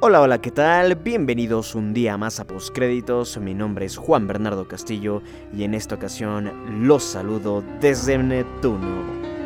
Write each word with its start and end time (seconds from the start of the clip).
Hola, 0.00 0.20
hola, 0.20 0.40
¿qué 0.40 0.52
tal? 0.52 0.94
Bienvenidos 0.94 1.74
un 1.74 1.92
día 1.92 2.16
más 2.16 2.38
a 2.38 2.46
Postcréditos. 2.46 3.36
Mi 3.38 3.52
nombre 3.52 3.84
es 3.84 3.96
Juan 3.96 4.28
Bernardo 4.28 4.68
Castillo 4.68 5.22
y 5.52 5.64
en 5.64 5.74
esta 5.74 5.96
ocasión 5.96 6.86
los 6.86 7.02
saludo 7.02 7.64
desde 7.80 8.16
Neptuno. 8.16 9.37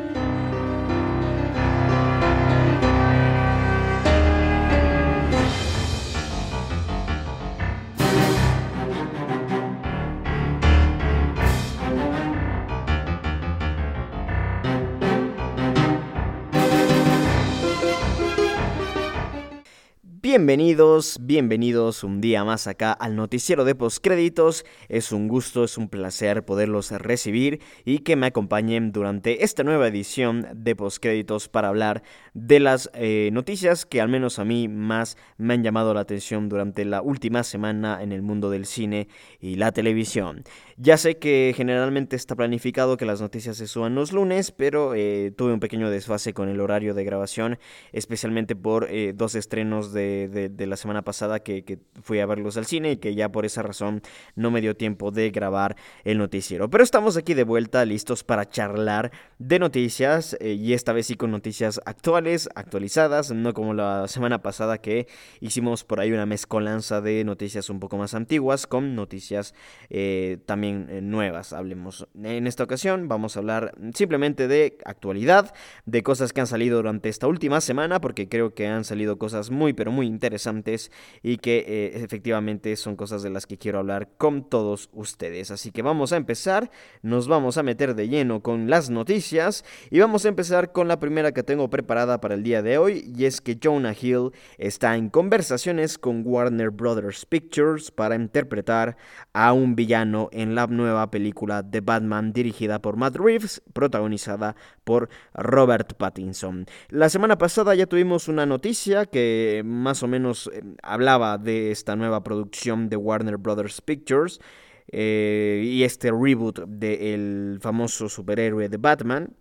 Bienvenidos, 20.42 21.18
bienvenidos 21.20 22.02
un 22.02 22.20
día 22.20 22.42
más 22.42 22.66
acá 22.66 22.90
al 22.90 23.14
noticiero 23.14 23.64
de 23.64 23.76
postcréditos. 23.76 24.64
Es 24.88 25.12
un 25.12 25.28
gusto, 25.28 25.62
es 25.62 25.78
un 25.78 25.88
placer 25.88 26.44
poderlos 26.44 26.90
recibir 26.90 27.60
y 27.84 28.00
que 28.00 28.16
me 28.16 28.26
acompañen 28.26 28.90
durante 28.90 29.44
esta 29.44 29.62
nueva 29.62 29.86
edición 29.86 30.48
de 30.52 30.74
postcréditos 30.74 31.48
para 31.48 31.68
hablar 31.68 32.02
de 32.34 32.58
las 32.58 32.90
eh, 32.94 33.30
noticias 33.32 33.86
que 33.86 34.00
al 34.00 34.08
menos 34.08 34.40
a 34.40 34.44
mí 34.44 34.66
más 34.66 35.16
me 35.38 35.54
han 35.54 35.62
llamado 35.62 35.94
la 35.94 36.00
atención 36.00 36.48
durante 36.48 36.84
la 36.84 37.02
última 37.02 37.44
semana 37.44 38.02
en 38.02 38.10
el 38.10 38.22
mundo 38.22 38.50
del 38.50 38.66
cine 38.66 39.06
y 39.38 39.54
la 39.54 39.70
televisión. 39.70 40.42
Ya 40.84 40.96
sé 40.96 41.16
que 41.16 41.54
generalmente 41.56 42.16
está 42.16 42.34
planificado 42.34 42.96
que 42.96 43.06
las 43.06 43.20
noticias 43.20 43.56
se 43.56 43.68
suban 43.68 43.94
los 43.94 44.10
lunes, 44.10 44.50
pero 44.50 44.96
eh, 44.96 45.32
tuve 45.36 45.52
un 45.52 45.60
pequeño 45.60 45.88
desfase 45.90 46.34
con 46.34 46.48
el 46.48 46.60
horario 46.60 46.92
de 46.92 47.04
grabación, 47.04 47.60
especialmente 47.92 48.56
por 48.56 48.88
eh, 48.90 49.12
dos 49.14 49.36
estrenos 49.36 49.92
de 49.92 50.26
de, 50.28 50.66
la 50.66 50.76
semana 50.76 51.02
pasada 51.02 51.40
que, 51.40 51.78
fui 52.02 52.18
a 52.18 52.26
verlos 52.26 52.56
al 52.56 52.66
cine 52.66 52.92
y 52.92 52.96
que 52.96 53.14
ya 53.14 53.30
por 53.30 53.44
esa 53.44 53.62
razón 53.62 54.02
no 54.34 54.50
me 54.50 54.60
dio 54.60 54.76
tiempo 54.76 55.10
de 55.10 55.30
grabar 55.30 55.76
el 56.04 56.18
noticiero. 56.18 56.68
Pero 56.68 56.82
estamos 56.82 57.16
aquí 57.16 57.34
de 57.34 57.44
vuelta, 57.44 57.84
listos 57.84 58.24
para 58.24 58.48
charlar 58.48 59.12
de 59.38 59.58
noticias 59.58 60.36
eh, 60.40 60.54
y 60.54 60.72
esta 60.72 60.92
vez 60.92 61.06
sí 61.06 61.14
con 61.14 61.30
noticias 61.30 61.80
actuales, 61.84 62.48
actualizadas, 62.54 63.30
no 63.30 63.54
como 63.54 63.74
la 63.74 64.08
semana 64.08 64.42
pasada 64.42 64.78
que 64.78 65.06
hicimos 65.40 65.84
por 65.84 66.00
ahí 66.00 66.10
una 66.10 66.26
mezcolanza 66.26 67.00
de 67.00 67.24
noticias 67.24 67.70
un 67.70 67.80
poco 67.80 67.96
más 67.96 68.14
antiguas 68.14 68.66
con 68.66 68.96
noticias 68.96 69.54
eh, 69.90 70.38
eh, 70.72 71.00
nuevas. 71.00 71.52
Hablemos 71.52 72.06
en 72.14 72.46
esta 72.46 72.64
ocasión, 72.64 73.08
vamos 73.08 73.36
a 73.36 73.40
hablar 73.40 73.74
simplemente 73.94 74.48
de 74.48 74.78
actualidad, 74.84 75.54
de 75.86 76.02
cosas 76.02 76.32
que 76.32 76.40
han 76.40 76.46
salido 76.46 76.78
durante 76.78 77.08
esta 77.08 77.26
última 77.26 77.60
semana, 77.60 78.00
porque 78.00 78.28
creo 78.28 78.54
que 78.54 78.66
han 78.66 78.84
salido 78.84 79.18
cosas 79.18 79.50
muy 79.50 79.72
pero 79.72 79.92
muy 79.92 80.06
interesantes 80.06 80.90
y 81.22 81.38
que 81.38 81.64
eh, 81.66 82.02
efectivamente 82.02 82.76
son 82.76 82.96
cosas 82.96 83.22
de 83.22 83.30
las 83.30 83.46
que 83.46 83.58
quiero 83.58 83.78
hablar 83.78 84.10
con 84.16 84.48
todos 84.48 84.90
ustedes. 84.92 85.50
Así 85.50 85.70
que 85.70 85.82
vamos 85.82 86.12
a 86.12 86.16
empezar, 86.16 86.70
nos 87.02 87.28
vamos 87.28 87.58
a 87.58 87.62
meter 87.62 87.94
de 87.94 88.08
lleno 88.08 88.42
con 88.42 88.70
las 88.70 88.90
noticias 88.90 89.64
y 89.90 90.00
vamos 90.00 90.24
a 90.24 90.28
empezar 90.28 90.72
con 90.72 90.88
la 90.88 91.00
primera 91.00 91.32
que 91.32 91.42
tengo 91.42 91.70
preparada 91.70 92.20
para 92.20 92.34
el 92.34 92.42
día 92.42 92.62
de 92.62 92.78
hoy 92.78 93.12
y 93.16 93.24
es 93.24 93.40
que 93.40 93.58
Jonah 93.62 93.94
Hill 94.00 94.30
está 94.58 94.96
en 94.96 95.10
conversaciones 95.10 95.98
con 95.98 96.22
Warner 96.24 96.70
Brothers 96.70 97.26
Pictures 97.26 97.90
para 97.90 98.14
interpretar 98.14 98.96
a 99.32 99.52
un 99.52 99.74
villano 99.74 100.28
en 100.32 100.51
la 100.54 100.66
nueva 100.66 101.10
película 101.10 101.62
de 101.62 101.80
Batman 101.80 102.32
dirigida 102.32 102.80
por 102.80 102.96
Matt 102.96 103.16
Reeves, 103.16 103.62
protagonizada 103.72 104.56
por 104.84 105.08
Robert 105.34 105.94
Pattinson. 105.94 106.66
La 106.88 107.08
semana 107.08 107.38
pasada 107.38 107.74
ya 107.74 107.86
tuvimos 107.86 108.28
una 108.28 108.46
noticia 108.46 109.06
que 109.06 109.62
más 109.64 110.02
o 110.02 110.08
menos 110.08 110.50
eh, 110.52 110.62
hablaba 110.82 111.38
de 111.38 111.70
esta 111.70 111.96
nueva 111.96 112.22
producción 112.22 112.88
de 112.88 112.96
Warner 112.96 113.36
Brothers 113.36 113.80
Pictures 113.80 114.40
eh, 114.88 115.62
y 115.64 115.84
este 115.84 116.10
reboot 116.10 116.60
del 116.66 117.58
famoso 117.60 118.08
superhéroe 118.08 118.68
de 118.68 118.76
Batman 118.76 119.36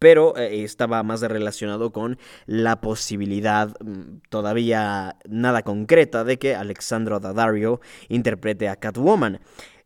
pero 0.00 0.34
eh, 0.36 0.64
estaba 0.64 1.02
más 1.04 1.20
relacionado 1.20 1.92
con 1.92 2.18
la 2.46 2.80
posibilidad 2.80 3.68
mm, 3.80 4.22
todavía 4.30 5.16
nada 5.28 5.62
concreta 5.62 6.24
de 6.24 6.38
que 6.38 6.56
Alexandro 6.56 7.20
Daddario 7.20 7.80
interprete 8.08 8.68
a 8.68 8.76
Catwoman. 8.76 9.40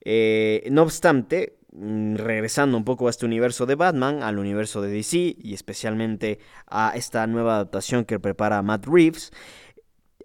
No 0.04 0.82
obstante, 0.82 1.56
mm, 1.72 2.16
regresando 2.16 2.76
un 2.76 2.84
poco 2.84 3.06
a 3.06 3.10
este 3.10 3.26
universo 3.26 3.66
de 3.66 3.74
Batman, 3.74 4.22
al 4.22 4.38
universo 4.38 4.82
de 4.82 4.90
DC 4.90 5.36
y 5.38 5.54
especialmente 5.54 6.38
a 6.66 6.92
esta 6.94 7.26
nueva 7.26 7.54
adaptación 7.56 8.04
que 8.04 8.20
prepara 8.20 8.62
Matt 8.62 8.86
Reeves, 8.86 9.32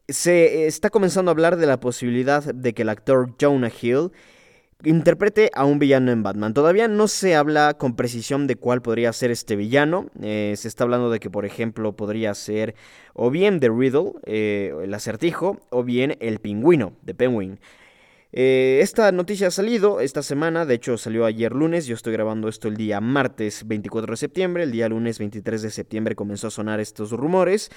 se 0.10 0.66
está 0.68 0.90
comenzando 0.90 1.30
a 1.32 1.34
hablar 1.34 1.58
de 1.58 1.68
la 1.68 1.80
posibilidad 1.80 2.44
de 2.44 2.74
que 2.74 2.82
el 2.82 2.90
actor 2.90 3.36
Jonah 3.40 3.72
Hill 3.82 4.12
interprete 4.84 5.52
a 5.54 5.66
un 5.66 5.78
villano 5.78 6.12
en 6.12 6.24
Batman. 6.24 6.54
Todavía 6.54 6.88
no 6.88 7.08
se 7.08 7.36
habla 7.36 7.76
con 7.76 7.96
precisión 7.96 8.48
de 8.48 8.56
cuál 8.56 8.82
podría 8.82 9.12
ser 9.12 9.30
este 9.30 9.56
villano. 9.56 10.10
Eh, 10.22 10.54
se 10.56 10.68
está 10.68 10.86
hablando 10.86 11.10
de 11.10 11.20
que, 11.20 11.30
por 11.30 11.46
ejemplo, 11.46 11.96
podría 11.96 12.34
ser 12.34 12.76
o 13.14 13.30
bien 13.30 13.60
The 13.60 13.70
Riddle, 13.70 14.14
eh, 14.26 14.74
el 14.82 14.94
acertijo, 14.94 15.60
o 15.70 15.84
bien 15.84 16.16
el 16.22 16.40
pingüino, 16.40 16.94
de 17.02 17.14
Penguin. 17.14 17.60
Eh, 18.32 18.80
esta 18.84 19.12
noticia 19.12 19.48
ha 19.48 19.52
salido 19.52 20.02
esta 20.02 20.22
semana, 20.22 20.66
de 20.66 20.76
hecho 20.76 21.00
salió 21.00 21.26
ayer 21.26 21.52
lunes, 21.52 21.88
yo 21.88 21.96
estoy 21.96 22.14
grabando 22.14 22.48
esto 22.48 22.68
el 22.68 22.78
día 22.78 23.02
martes 23.02 23.68
24 23.68 24.12
de 24.14 24.18
septiembre, 24.18 24.64
el 24.64 24.72
día 24.72 24.88
lunes 24.88 25.18
23 25.18 25.64
de 25.64 25.72
septiembre 25.72 26.16
comenzó 26.16 26.48
a 26.48 26.52
sonar 26.52 26.80
estos 26.80 27.10
rumores 27.10 27.72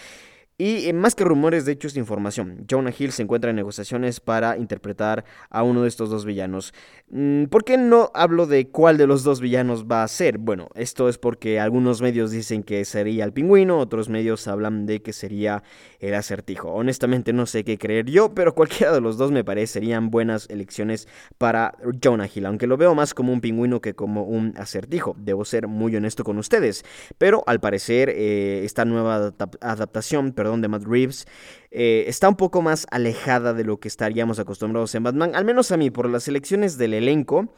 y 0.58 0.88
eh, 0.88 0.92
más 0.92 1.14
que 1.14 1.24
rumores, 1.24 1.64
de 1.64 1.72
hecho 1.72 1.88
es 1.88 1.96
información. 1.96 2.66
Jonah 2.70 2.92
Hill 2.96 3.12
se 3.12 3.22
encuentra 3.22 3.50
en 3.50 3.56
negociaciones 3.56 4.20
para 4.20 4.56
interpretar 4.58 5.24
a 5.50 5.62
uno 5.62 5.82
de 5.82 5.88
estos 5.88 6.10
dos 6.10 6.24
villanos. 6.24 6.74
Mm, 7.10 7.44
¿Por 7.44 7.64
qué 7.64 7.78
no 7.78 8.10
hablo 8.14 8.46
de 8.46 8.68
cuál 8.68 8.98
de 8.98 9.06
los 9.06 9.24
dos 9.24 9.40
villanos 9.40 9.86
va 9.86 10.02
a 10.02 10.08
ser? 10.08 10.38
Bueno, 10.38 10.68
esto 10.74 11.08
es 11.08 11.18
porque 11.18 11.58
algunos 11.58 12.02
medios 12.02 12.30
dicen 12.30 12.62
que 12.62 12.84
sería 12.84 13.24
el 13.24 13.32
pingüino, 13.32 13.78
otros 13.78 14.08
medios 14.08 14.46
hablan 14.46 14.86
de 14.86 15.02
que 15.02 15.12
sería 15.12 15.62
el 16.00 16.14
acertijo. 16.14 16.70
Honestamente 16.70 17.32
no 17.32 17.46
sé 17.46 17.64
qué 17.64 17.78
creer 17.78 18.06
yo, 18.06 18.34
pero 18.34 18.54
cualquiera 18.54 18.92
de 18.92 19.00
los 19.00 19.16
dos 19.16 19.32
me 19.32 19.44
parecerían 19.44 20.10
buenas 20.10 20.48
elecciones 20.50 21.08
para 21.38 21.74
Jonah 22.02 22.28
Hill, 22.32 22.46
aunque 22.46 22.66
lo 22.66 22.76
veo 22.76 22.94
más 22.94 23.14
como 23.14 23.32
un 23.32 23.40
pingüino 23.40 23.80
que 23.80 23.94
como 23.94 24.24
un 24.24 24.54
acertijo. 24.56 25.16
Debo 25.18 25.44
ser 25.44 25.66
muy 25.66 25.96
honesto 25.96 26.24
con 26.24 26.38
ustedes. 26.38 26.84
Pero 27.18 27.42
al 27.46 27.60
parecer 27.60 28.10
eh, 28.10 28.62
esta 28.64 28.84
nueva 28.84 29.32
adaptación 29.60 30.32
perdón, 30.42 30.60
de 30.60 30.66
Matt 30.66 30.82
Reeves, 30.82 31.24
eh, 31.70 32.02
está 32.08 32.28
un 32.28 32.34
poco 32.34 32.62
más 32.62 32.84
alejada 32.90 33.54
de 33.54 33.62
lo 33.62 33.78
que 33.78 33.86
estaríamos 33.86 34.40
acostumbrados 34.40 34.92
en 34.96 35.04
Batman, 35.04 35.36
al 35.36 35.44
menos 35.44 35.70
a 35.70 35.76
mí, 35.76 35.88
por 35.88 36.10
las 36.10 36.26
elecciones 36.26 36.78
del 36.78 36.94
elenco. 36.94 37.54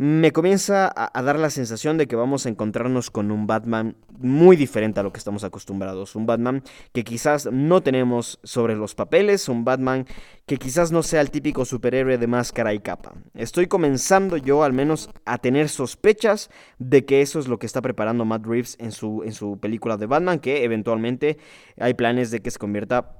Me 0.00 0.30
comienza 0.30 0.92
a, 0.94 1.22
dar 1.24 1.40
la 1.40 1.50
sensación 1.50 1.98
de 1.98 2.06
que 2.06 2.14
vamos 2.14 2.46
a 2.46 2.48
encontrarnos 2.48 3.10
con 3.10 3.32
un 3.32 3.48
Batman 3.48 3.96
muy 4.16 4.54
diferente 4.56 5.00
a 5.00 5.02
lo 5.02 5.12
que 5.12 5.18
estamos 5.18 5.42
acostumbrados. 5.42 6.14
Un 6.14 6.24
Batman 6.24 6.62
que 6.92 7.02
quizás 7.02 7.48
no 7.50 7.82
tenemos 7.82 8.38
sobre 8.44 8.76
los 8.76 8.94
papeles, 8.94 9.48
un 9.48 9.64
Batman 9.64 10.06
que 10.46 10.56
quizás 10.56 10.92
no 10.92 11.02
sea 11.02 11.20
el 11.20 11.32
típico 11.32 11.64
superhéroe 11.64 12.16
de 12.16 12.28
máscara 12.28 12.74
y 12.74 12.78
capa. 12.78 13.14
Estoy 13.34 13.66
comenzando 13.66 14.36
yo 14.36 14.62
al 14.62 14.72
menos 14.72 15.10
a 15.24 15.38
tener 15.38 15.68
sospechas 15.68 16.48
de 16.78 17.04
que 17.04 17.20
eso 17.20 17.40
es 17.40 17.48
lo 17.48 17.58
que 17.58 17.66
está 17.66 17.82
preparando 17.82 18.24
Matt 18.24 18.46
Reeves 18.46 18.76
en 18.78 18.92
su, 18.92 19.24
en 19.24 19.32
su 19.32 19.58
película 19.58 19.96
de 19.96 20.06
Batman, 20.06 20.38
que 20.38 20.62
eventualmente 20.62 21.38
hay 21.76 21.94
planes 21.94 22.30
de 22.30 22.38
que 22.38 22.52
se 22.52 22.60
convierta 22.60 23.16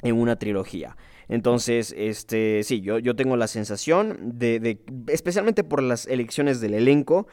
en 0.00 0.18
una 0.18 0.36
trilogía. 0.36 0.96
Entonces, 1.28 1.94
este, 1.96 2.62
sí, 2.64 2.80
yo, 2.80 2.98
yo 2.98 3.16
tengo 3.16 3.36
la 3.36 3.46
sensación 3.46 4.38
de, 4.38 4.60
de, 4.60 4.78
especialmente 5.08 5.64
por 5.64 5.82
las 5.82 6.06
elecciones 6.06 6.60
del 6.60 6.74
elenco, 6.74 7.26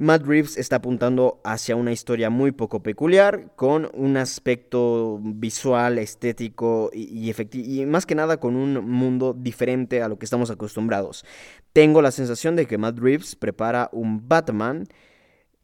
Matt 0.00 0.24
Reeves 0.24 0.56
está 0.56 0.76
apuntando 0.76 1.40
hacia 1.42 1.74
una 1.74 1.90
historia 1.90 2.30
muy 2.30 2.52
poco 2.52 2.84
peculiar, 2.84 3.50
con 3.56 3.90
un 3.94 4.16
aspecto 4.16 5.18
visual, 5.20 5.98
estético 5.98 6.90
y, 6.94 7.28
y, 7.28 7.80
y, 7.80 7.84
más 7.84 8.06
que 8.06 8.14
nada 8.14 8.38
con 8.38 8.54
un 8.54 8.74
mundo 8.88 9.34
diferente 9.36 10.00
a 10.00 10.06
lo 10.06 10.16
que 10.16 10.24
estamos 10.24 10.52
acostumbrados. 10.52 11.24
Tengo 11.72 12.00
la 12.00 12.12
sensación 12.12 12.54
de 12.54 12.66
que 12.66 12.78
Matt 12.78 13.00
Reeves 13.00 13.34
prepara 13.34 13.90
un 13.90 14.28
Batman 14.28 14.86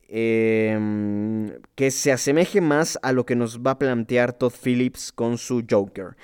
em, 0.08 1.52
que 1.76 1.92
se 1.92 2.10
asemeje 2.10 2.60
más 2.60 2.98
a 3.02 3.12
lo 3.12 3.24
que 3.24 3.36
nos 3.36 3.60
va 3.60 3.72
a 3.72 3.78
plantear 3.78 4.32
Todd 4.32 4.52
Phillips 4.52 5.12
con 5.12 5.38
su 5.38 5.64
Joker 5.70 6.16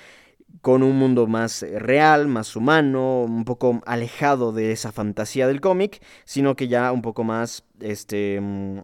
con 0.61 0.83
un 0.83 0.97
mundo 0.97 1.27
más 1.27 1.63
eh, 1.63 1.79
real, 1.79 2.27
más 2.27 2.55
humano, 2.55 3.23
un 3.23 3.45
poco 3.45 3.81
alejado 3.85 4.51
de 4.51 4.71
esa 4.71 4.91
fantasía 4.91 5.47
del 5.47 5.61
cómic, 5.61 6.01
sino 6.25 6.55
que 6.55 6.67
ya 6.67 6.91
un 6.91 7.01
poco 7.01 7.23
más 7.23 7.65
este 7.79 8.39
mm, 8.41 8.79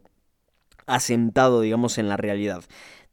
asentado, 0.88 1.62
digamos, 1.62 1.98
en 1.98 2.10
la 2.10 2.18
realidad. 2.18 2.64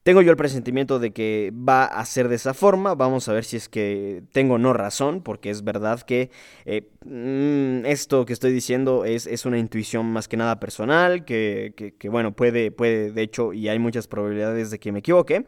Tengo 0.05 0.21
yo 0.21 0.31
el 0.31 0.37
presentimiento 0.37 0.99
de 0.99 1.13
que 1.15 1.51
va 1.51 1.87
a 1.87 2.05
ser 2.05 2.29
de 2.29 2.35
esa 2.35 2.53
forma. 2.53 2.95
Vamos 2.95 3.27
a 3.27 3.33
ver 3.33 3.43
si 3.43 3.57
es 3.57 3.71
que 3.71 4.23
tengo 4.33 4.59
no 4.59 4.75
razón, 4.75 5.23
porque 5.23 5.49
es 5.49 5.65
verdad 5.65 6.03
que 6.03 6.31
eh, 6.67 6.91
mm, 7.07 7.87
esto 7.87 8.27
que 8.27 8.35
estoy 8.35 8.53
diciendo 8.53 9.07
es, 9.07 9.27
es, 9.27 9.47
una 9.47 9.59
intuición 9.59 10.13
más 10.13 10.29
que 10.29 10.37
nada 10.37 10.61
personal, 10.61 11.25
que, 11.25 11.73
que, 11.99 12.09
bueno, 12.11 12.37
puede, 12.37 12.71
puede, 12.71 13.13
de 13.13 13.23
hecho, 13.23 13.55
y 13.55 13.71
hay 13.71 13.79
muchas 13.79 14.07
probabilidades 14.07 14.71
de 14.71 14.79
que 14.79 14.93
me 14.93 14.99
equivoque. 14.99 15.47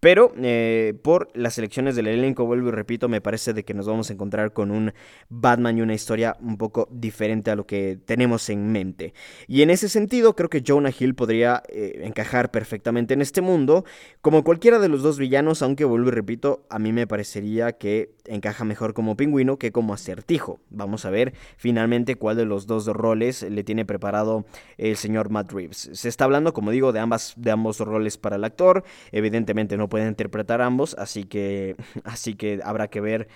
Pero 0.00 0.32
eh, 0.36 0.94
por 1.02 1.28
las 1.34 1.56
elecciones 1.58 1.96
del 1.96 2.06
elenco, 2.06 2.44
vuelvo 2.44 2.68
y 2.68 2.72
repito, 2.72 3.08
me 3.08 3.20
parece 3.20 3.54
de 3.54 3.64
que 3.64 3.74
nos 3.74 3.86
vamos 3.86 4.10
a 4.10 4.12
encontrar 4.12 4.52
con 4.52 4.70
un 4.70 4.92
Batman 5.28 5.78
y 5.78 5.80
una 5.80 5.94
historia 5.94 6.36
un 6.40 6.58
poco 6.58 6.88
diferente 6.90 7.50
a 7.50 7.56
lo 7.56 7.66
que 7.66 7.98
tenemos 8.04 8.48
en 8.50 8.70
mente. 8.72 9.14
Y 9.46 9.62
en 9.62 9.70
ese 9.70 9.88
sentido, 9.88 10.36
creo 10.36 10.50
que 10.50 10.62
Jonah 10.66 10.92
Hill 10.96 11.14
podría 11.14 11.62
eh, 11.68 12.02
encajar 12.04 12.50
perfectamente 12.50 13.14
en 13.14 13.22
este 13.22 13.40
mundo, 13.40 13.84
como 14.20 14.44
cualquiera 14.44 14.78
de 14.78 14.88
los 14.88 15.02
dos 15.02 15.18
villanos, 15.18 15.62
aunque 15.62 15.84
vuelvo 15.84 16.08
y 16.08 16.12
repito, 16.12 16.66
a 16.68 16.78
mí 16.78 16.92
me 16.92 17.06
parecería 17.06 17.72
que 17.72 18.14
encaja 18.26 18.64
mejor 18.64 18.92
como 18.92 19.16
pingüino 19.16 19.58
que 19.58 19.72
como 19.72 19.94
acertijo. 19.94 20.60
Vamos 20.70 21.04
a 21.04 21.10
ver 21.10 21.32
finalmente 21.56 22.16
cuál 22.16 22.36
de 22.36 22.44
los 22.44 22.66
dos 22.66 22.86
roles 22.86 23.42
le 23.42 23.64
tiene 23.64 23.84
preparado 23.84 24.44
el 24.76 24.96
señor 24.96 25.30
Matt 25.30 25.52
Reeves. 25.52 25.90
Se 25.92 26.08
está 26.08 26.24
hablando, 26.24 26.52
como 26.52 26.70
digo, 26.70 26.92
de, 26.92 27.00
ambas, 27.00 27.34
de 27.36 27.50
ambos 27.50 27.80
roles 27.80 28.18
para 28.18 28.36
el 28.36 28.44
actor. 28.44 28.84
Evidentemente 29.12 29.76
no 29.76 29.85
puede 29.88 30.08
interpretar 30.08 30.60
ambos, 30.62 30.94
así 30.98 31.24
que, 31.24 31.76
así 32.04 32.34
que 32.34 32.60
habrá 32.64 32.88
que 32.88 33.00
ver 33.00 33.28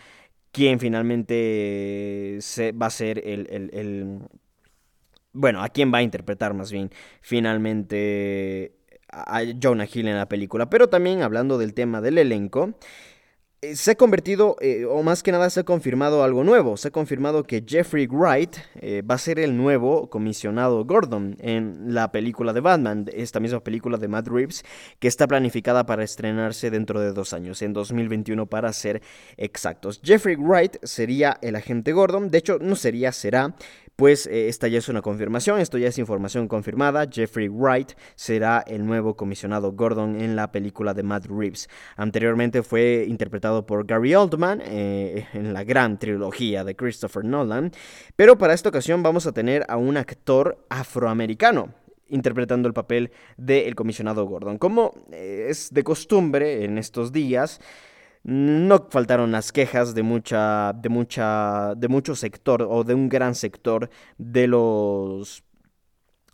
quién 0.53 0.81
finalmente 0.81 2.39
se, 2.41 2.73
va 2.73 2.87
a 2.87 2.91
ser 2.91 3.23
el, 3.25 4.21
Bueno, 5.33 5.63
a 5.63 5.69
quién 5.69 5.93
va 5.93 5.99
a 5.99 6.03
interpretar 6.03 6.55
más 6.55 6.73
bien 6.73 6.91
finalmente 7.21 8.75
a 9.09 9.43
Jonah 9.61 9.87
Hill 9.93 10.09
en 10.09 10.17
la 10.17 10.29
película. 10.29 10.71
Pero 10.71 10.89
también 10.89 11.23
hablando 11.23 11.59
del 11.59 11.75
tema 11.75 12.01
del 12.01 12.19
elenco, 12.19 12.75
se 13.75 13.91
ha 13.91 13.95
convertido, 13.95 14.57
eh, 14.61 14.87
o 14.87 15.03
más 15.03 15.23
que 15.23 15.33
nada 15.33 15.51
se 15.51 15.61
ha 15.61 15.65
confirmado 15.65 16.25
algo 16.25 16.45
nuevo. 16.45 16.79
Se 16.79 16.89
ha 16.89 16.91
confirmado 16.91 17.45
que 17.45 17.63
Jeffrey 17.67 18.07
Wright 18.07 18.57
eh, 18.81 19.03
va 19.03 19.17
a 19.17 19.19
ser 19.19 19.39
el 19.39 19.57
nuevo 19.57 20.09
comisionado 20.09 20.85
Gordon 20.87 21.37
en 21.41 21.93
la 21.93 22.11
película 22.11 22.55
de 22.55 22.61
Batman, 22.61 23.07
esta 23.13 23.39
misma 23.39 23.61
película 23.61 23.99
de 23.99 24.09
Matt 24.09 24.29
Reeves, 24.29 24.65
que 24.99 25.09
está 25.09 25.27
planificada 25.29 25.85
para 25.85 26.05
estrenarse 26.05 26.71
dentro 26.71 27.01
de 27.01 27.13
dos 27.13 27.35
años, 27.35 27.61
en 27.61 27.75
2021 27.75 28.47
para 28.47 28.73
ser 28.73 29.03
exactos. 29.37 30.01
Jeffrey 30.03 30.37
Wright 30.37 30.79
sería 30.83 31.37
el 31.43 31.55
agente 31.55 31.93
Gordon, 31.93 32.31
de 32.31 32.39
hecho 32.39 32.59
no 32.61 32.77
sería, 32.77 33.13
será, 33.13 33.55
pues 34.01 34.27
eh, 34.29 34.49
esta 34.49 34.67
ya 34.67 34.79
es 34.79 34.89
una 34.89 35.03
confirmación, 35.03 35.61
esto 35.61 35.77
ya 35.77 35.89
es 35.89 35.99
información 35.99 36.49
confirmada. 36.49 37.07
Jeffrey 37.07 37.49
Wright 37.49 37.93
será 38.15 38.65
el 38.67 38.87
nuevo 38.87 39.15
comisionado 39.15 39.73
Gordon 39.73 40.19
en 40.19 40.37
la 40.37 40.51
película 40.53 40.95
de 40.95 41.03
Matt 41.03 41.27
Reeves. 41.27 41.69
Anteriormente 41.99 42.63
fue 42.63 43.05
interpretado 43.07 43.67
por 43.67 43.85
Gary 43.87 44.15
Oldman 44.15 44.63
eh, 44.65 45.27
en 45.35 45.53
la 45.53 45.65
gran 45.65 45.99
trilogía 45.99 46.65
de 46.65 46.75
Christopher 46.75 47.27
Nolan, 47.27 47.73
pero 48.17 48.39
para 48.39 48.55
esta 48.55 48.71
ocasión 48.71 49.03
vamos 49.03 49.27
a 49.27 49.33
tener 49.33 49.67
a 49.69 49.77
un 49.77 49.99
actor 49.99 50.65
afroamericano 50.71 51.75
interpretando 52.09 52.69
el 52.69 52.73
papel 52.73 53.13
del 53.37 53.75
comisionado 53.75 54.25
Gordon. 54.25 54.57
Como 54.57 54.95
eh, 55.13 55.49
es 55.51 55.75
de 55.75 55.85
costumbre 55.85 56.65
en 56.65 56.79
estos 56.79 57.13
días, 57.13 57.61
no 58.23 58.87
faltaron 58.91 59.33
las 59.33 59.53
quejas 59.53 59.95
de 59.95 60.03
mucha, 60.03 60.73
de 60.75 60.89
mucha, 60.89 61.75
de 61.75 61.89
mucho 61.89 62.15
sector 62.15 62.67
o 62.69 62.85
de 62.85 62.95
un 62.95 63.09
gran 63.09 63.35
sector 63.35 63.91
de 64.19 64.47
los 64.47 65.45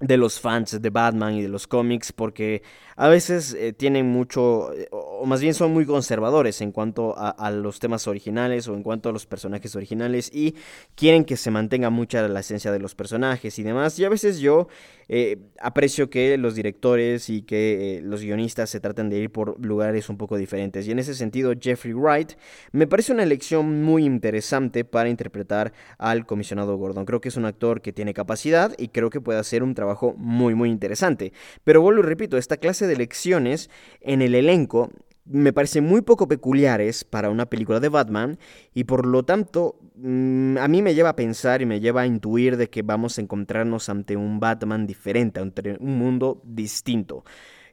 de 0.00 0.18
los 0.18 0.40
fans 0.40 0.80
de 0.80 0.90
Batman 0.90 1.34
y 1.34 1.42
de 1.42 1.48
los 1.48 1.66
cómics 1.66 2.12
porque 2.12 2.62
a 2.96 3.08
veces 3.08 3.54
eh, 3.54 3.72
tienen 3.72 4.06
mucho, 4.06 4.72
eh, 4.74 4.88
o 4.90 5.24
más 5.24 5.40
bien 5.40 5.54
son 5.54 5.72
muy 5.72 5.86
conservadores 5.86 6.60
en 6.60 6.70
cuanto 6.70 7.14
a, 7.16 7.50
los 7.50 7.78
temas 7.78 8.06
originales 8.06 8.68
o 8.68 8.74
en 8.74 8.82
cuanto 8.82 9.08
a 9.08 9.12
los 9.12 9.26
personajes 9.26 9.74
originales 9.74 10.30
y 10.32 10.54
quieren 10.94 11.24
que 11.24 11.36
se 11.36 11.50
mantenga 11.50 11.88
mucha 11.88 12.26
la 12.28 12.40
esencia 12.40 12.72
de 12.72 12.78
los 12.78 12.94
personajes 12.94 13.58
y 13.58 13.62
demás. 13.62 13.98
Y 13.98 14.04
a 14.04 14.10
veces 14.10 14.38
yo 14.38 14.68
eh, 15.08 15.38
aprecio 15.60 16.10
que 16.10 16.36
los 16.36 16.54
directores 16.54 17.30
y 17.30 17.42
que 17.42 18.00
los 18.02 18.22
guionistas 18.22 18.70
se 18.70 18.80
traten 18.80 19.08
de 19.08 19.18
ir 19.18 19.30
por 19.30 19.64
lugares 19.64 20.08
un 20.08 20.16
poco 20.16 20.36
diferentes. 20.36 20.86
Y 20.86 20.90
en 20.90 20.98
ese 20.98 21.14
sentido, 21.14 21.52
Jeffrey 21.58 21.94
Wright 21.94 22.32
me 22.72 22.86
parece 22.86 23.12
una 23.12 23.22
elección 23.22 23.82
muy 23.82 24.04
interesante 24.04 24.84
para 24.84 25.08
interpretar 25.08 25.72
al 25.98 26.26
comisionado 26.26 26.76
Gordon. 26.76 27.04
Creo 27.04 27.20
que 27.20 27.28
es 27.28 27.36
un 27.36 27.44
actor 27.44 27.80
que 27.80 27.92
tiene 27.92 28.14
capacidad 28.14 28.74
y 28.78 28.88
creo 28.88 29.10
que 29.10 29.20
puede 29.20 29.38
hacer 29.38 29.62
un 29.62 29.74
trabajo 29.74 30.14
muy 30.16 30.54
muy 30.54 30.70
interesante. 30.70 31.32
Pero 31.64 31.80
vuelvo 31.80 32.00
y 32.00 32.04
repito, 32.04 32.36
esta 32.36 32.56
clase 32.56 32.86
de 32.86 32.94
elecciones 32.94 33.70
en 34.00 34.22
el 34.22 34.34
elenco 34.34 34.90
me 35.26 35.52
parecen 35.52 35.84
muy 35.84 36.02
poco 36.02 36.28
peculiares 36.28 37.04
para 37.04 37.30
una 37.30 37.46
película 37.46 37.80
de 37.80 37.88
Batman 37.88 38.38
y 38.74 38.84
por 38.84 39.06
lo 39.06 39.24
tanto 39.24 39.78
mm, 39.96 40.58
a 40.58 40.68
mí 40.68 40.82
me 40.82 40.94
lleva 40.94 41.10
a 41.10 41.16
pensar 41.16 41.62
y 41.62 41.66
me 41.66 41.80
lleva 41.80 42.02
a 42.02 42.06
intuir 42.06 42.56
de 42.56 42.70
que 42.70 42.82
vamos 42.82 43.18
a 43.18 43.22
encontrarnos 43.22 43.88
ante 43.88 44.16
un 44.16 44.40
Batman 44.40 44.86
diferente, 44.86 45.40
ante 45.40 45.76
un 45.80 45.98
mundo 45.98 46.40
distinto. 46.44 47.24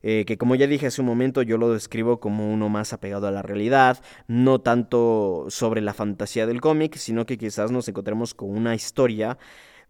Eh, 0.05 0.25
que 0.25 0.38
como 0.38 0.55
ya 0.55 0.67
dije 0.67 0.88
hace 0.88 1.00
un 1.00 1.07
momento 1.07 1.44
yo 1.44 1.57
lo 1.57 1.71
describo 1.71 2.19
como 2.19 2.51
uno 2.53 2.67
más 2.67 2.91
apegado 2.91 3.27
a 3.27 3.31
la 3.31 3.41
realidad, 3.41 4.03
no 4.27 4.59
tanto 4.59 5.45
sobre 5.47 5.79
la 5.79 5.94
fantasía 5.94 6.45
del 6.45 6.59
cómic, 6.59 6.95
sino 6.97 7.25
que 7.25 7.38
quizás 7.38 7.71
nos 7.71 7.88
encontremos 7.88 8.33
con 8.33 8.50
una 8.50 8.75
historia 8.75 9.38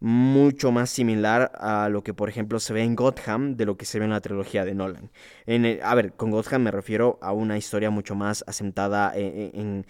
mucho 0.03 0.73
más 0.73 0.89
similar 0.89 1.53
a 1.55 1.87
lo 1.87 2.03
que 2.03 2.13
por 2.13 2.27
ejemplo 2.27 2.59
se 2.59 2.73
ve 2.73 2.83
en 2.83 2.93
Gotham 2.93 3.55
de 3.55 3.65
lo 3.65 3.77
que 3.77 3.85
se 3.85 3.99
ve 3.99 4.05
en 4.05 4.11
la 4.11 4.19
trilogía 4.19 4.65
de 4.65 4.75
Nolan. 4.75 5.11
En 5.45 5.79
a 5.81 5.95
ver, 5.95 6.11
con 6.11 6.29
Gotham 6.29 6.63
me 6.63 6.71
refiero 6.71 7.17
a 7.21 7.31
una 7.31 7.57
historia 7.57 7.89
mucho 7.89 8.13
más 8.13 8.43
asentada 8.45 9.13
en 9.15 9.85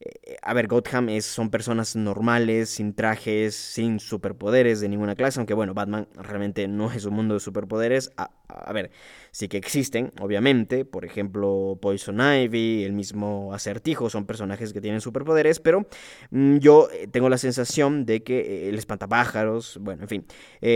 eh, 0.00 0.36
a 0.42 0.54
ver, 0.54 0.66
Gotham 0.66 1.08
es, 1.08 1.24
son 1.24 1.50
personas 1.50 1.96
normales, 1.96 2.70
sin 2.70 2.94
trajes, 2.94 3.54
sin 3.54 4.00
superpoderes 4.00 4.80
de 4.80 4.88
ninguna 4.88 5.14
clase, 5.14 5.38
aunque 5.40 5.54
bueno, 5.54 5.74
Batman 5.74 6.08
realmente 6.14 6.68
no 6.68 6.90
es 6.92 7.04
un 7.04 7.14
mundo 7.14 7.34
de 7.34 7.40
superpoderes. 7.40 8.12
A, 8.16 8.72
ver, 8.72 8.90
sí 9.30 9.48
que 9.48 9.56
existen, 9.56 10.12
obviamente, 10.20 10.84
por 10.84 11.04
ejemplo, 11.04 11.78
Poison 11.80 12.20
Ivy, 12.20 12.84
el 12.84 12.92
mismo 12.92 13.52
Acertijo, 13.54 14.10
son 14.10 14.26
personajes 14.26 14.72
que 14.72 14.80
tienen 14.80 15.00
superpoderes, 15.00 15.60
pero 15.60 15.86
mm, 16.30 16.58
yo 16.58 16.88
eh, 16.92 17.06
tengo 17.06 17.28
la 17.28 17.38
sensación 17.38 18.04
de 18.04 18.22
que 18.22 18.40
eh, 18.40 18.68
el 18.68 18.76
espantapájaros, 18.76 19.78
bueno, 19.80 20.02
en 20.02 20.08
fin, 20.08 20.26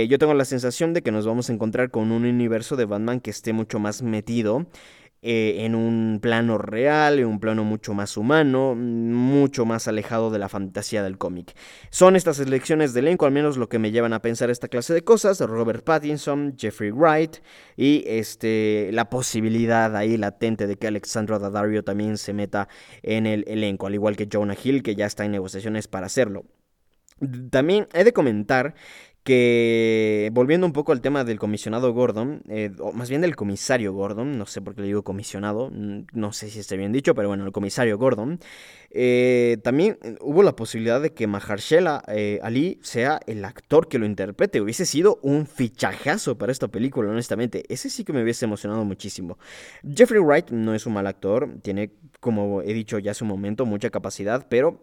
yo 0.09 0.19
tengo 0.19 0.35
la 0.35 0.44
sensación 0.44 0.93
de 0.93 1.03
que 1.03 1.11
nos 1.11 1.26
vamos 1.26 1.50
a 1.50 1.53
encontrar 1.53 1.91
con 1.91 2.12
un 2.12 2.25
universo 2.25 2.76
de 2.76 2.85
Batman 2.85 3.21
que 3.21 3.31
esté 3.31 3.53
mucho 3.53 3.79
más 3.79 4.03
metido 4.03 4.67
eh, 5.20 5.65
en 5.65 5.75
un 5.75 6.20
plano 6.23 6.59
real, 6.59 7.19
en 7.19 7.26
un 7.26 7.41
plano 7.41 7.65
mucho 7.65 7.93
más 7.93 8.17
humano, 8.17 8.75
mucho 8.76 9.65
más 9.65 9.88
alejado 9.88 10.31
de 10.31 10.38
la 10.38 10.49
fantasía 10.49 11.03
del 11.03 11.19
cómic. 11.19 11.56
Son 11.91 12.15
estas 12.15 12.38
elecciones 12.38 12.94
de 12.94 13.00
elenco, 13.00 13.26
al 13.26 13.32
menos 13.32 13.56
lo 13.56 13.69
que 13.69 13.79
me 13.79 13.91
llevan 13.91 14.12
a 14.12 14.23
pensar 14.23 14.49
esta 14.49 14.69
clase 14.69 14.94
de 14.94 15.03
cosas, 15.03 15.41
Robert 15.41 15.85
Pattinson, 15.85 16.55
Jeffrey 16.56 16.91
Wright 16.91 17.38
y 17.76 18.05
este, 18.06 18.91
la 18.93 19.11
posibilidad 19.11 19.97
ahí 19.97 20.17
latente 20.17 20.67
de 20.67 20.76
que 20.76 20.87
Alexandra 20.87 21.38
Daddario 21.38 21.82
también 21.82 22.17
se 22.17 22.32
meta 22.32 22.69
en 23.03 23.26
el 23.26 23.44
elenco, 23.49 23.88
al 23.88 23.94
igual 23.94 24.17
que 24.17 24.29
Jonah 24.32 24.56
Hill, 24.62 24.82
que 24.82 24.94
ya 24.94 25.06
está 25.06 25.25
en 25.25 25.32
negociaciones 25.32 25.88
para 25.88 26.07
hacerlo. 26.07 26.45
También 27.50 27.88
he 27.95 28.04
de 28.04 28.12
comentar 28.12 28.75
que 29.28 30.30
volviendo 30.32 30.66
un 30.66 30.73
poco 30.73 30.92
al 30.92 31.02
tema 31.02 31.23
del 31.23 31.38
comisionado 31.38 31.92
Gordon, 31.92 32.40
eh, 32.49 32.70
o 32.78 32.92
más 32.92 33.11
bien 33.11 33.20
del 33.20 33.37
comisario 33.37 33.92
Gordon, 33.92 34.38
no 34.38 34.47
sé 34.47 34.62
por 34.62 34.75
qué 34.75 34.80
le 34.80 34.87
digo 34.87 35.02
comisionado, 35.02 35.70
no 35.70 36.32
sé 36.32 36.49
si 36.49 36.61
esté 36.61 36.78
bien 36.78 36.92
dicho, 36.92 37.14
pero 37.14 37.28
bueno, 37.28 37.44
el 37.44 37.52
comisario 37.52 37.99
Gordon, 37.99 38.40
eh, 38.88 39.58
también 39.62 39.99
eh, 40.02 40.16
hubo 40.23 40.42
la 40.42 40.56
posibilidad 40.56 41.02
de 41.02 41.12
que 41.12 41.26
Mahershala 41.26 42.02
Ali 42.40 42.78
sea 42.80 43.20
el 43.26 43.44
actor 43.44 43.88
que 43.88 43.99
lo 43.99 44.06
interprete, 44.06 44.62
hubiese 44.62 44.87
sido 44.87 45.18
un 45.20 45.47
fichajazo 45.47 46.38
para 46.38 46.50
esta 46.50 46.68
película, 46.68 47.11
honestamente, 47.11 47.64
ese 47.68 47.90
sí 47.90 48.04
que 48.04 48.14
me 48.14 48.23
hubiese 48.23 48.47
emocionado 48.47 48.82
muchísimo. 48.87 49.37
Jeffrey 49.94 50.23
Wright 50.23 50.49
no 50.52 50.75
es 50.75 50.87
un 50.87 50.94
mal 50.94 51.06
actor, 51.06 51.50
tiene, 51.61 51.90
como 52.20 52.62
he 52.62 52.73
dicho 52.73 52.99
ya 52.99 53.11
hace 53.11 53.25
un 53.25 53.28
momento, 53.28 53.66
mucha 53.66 53.90
capacidad, 53.90 54.47
pero 54.49 54.80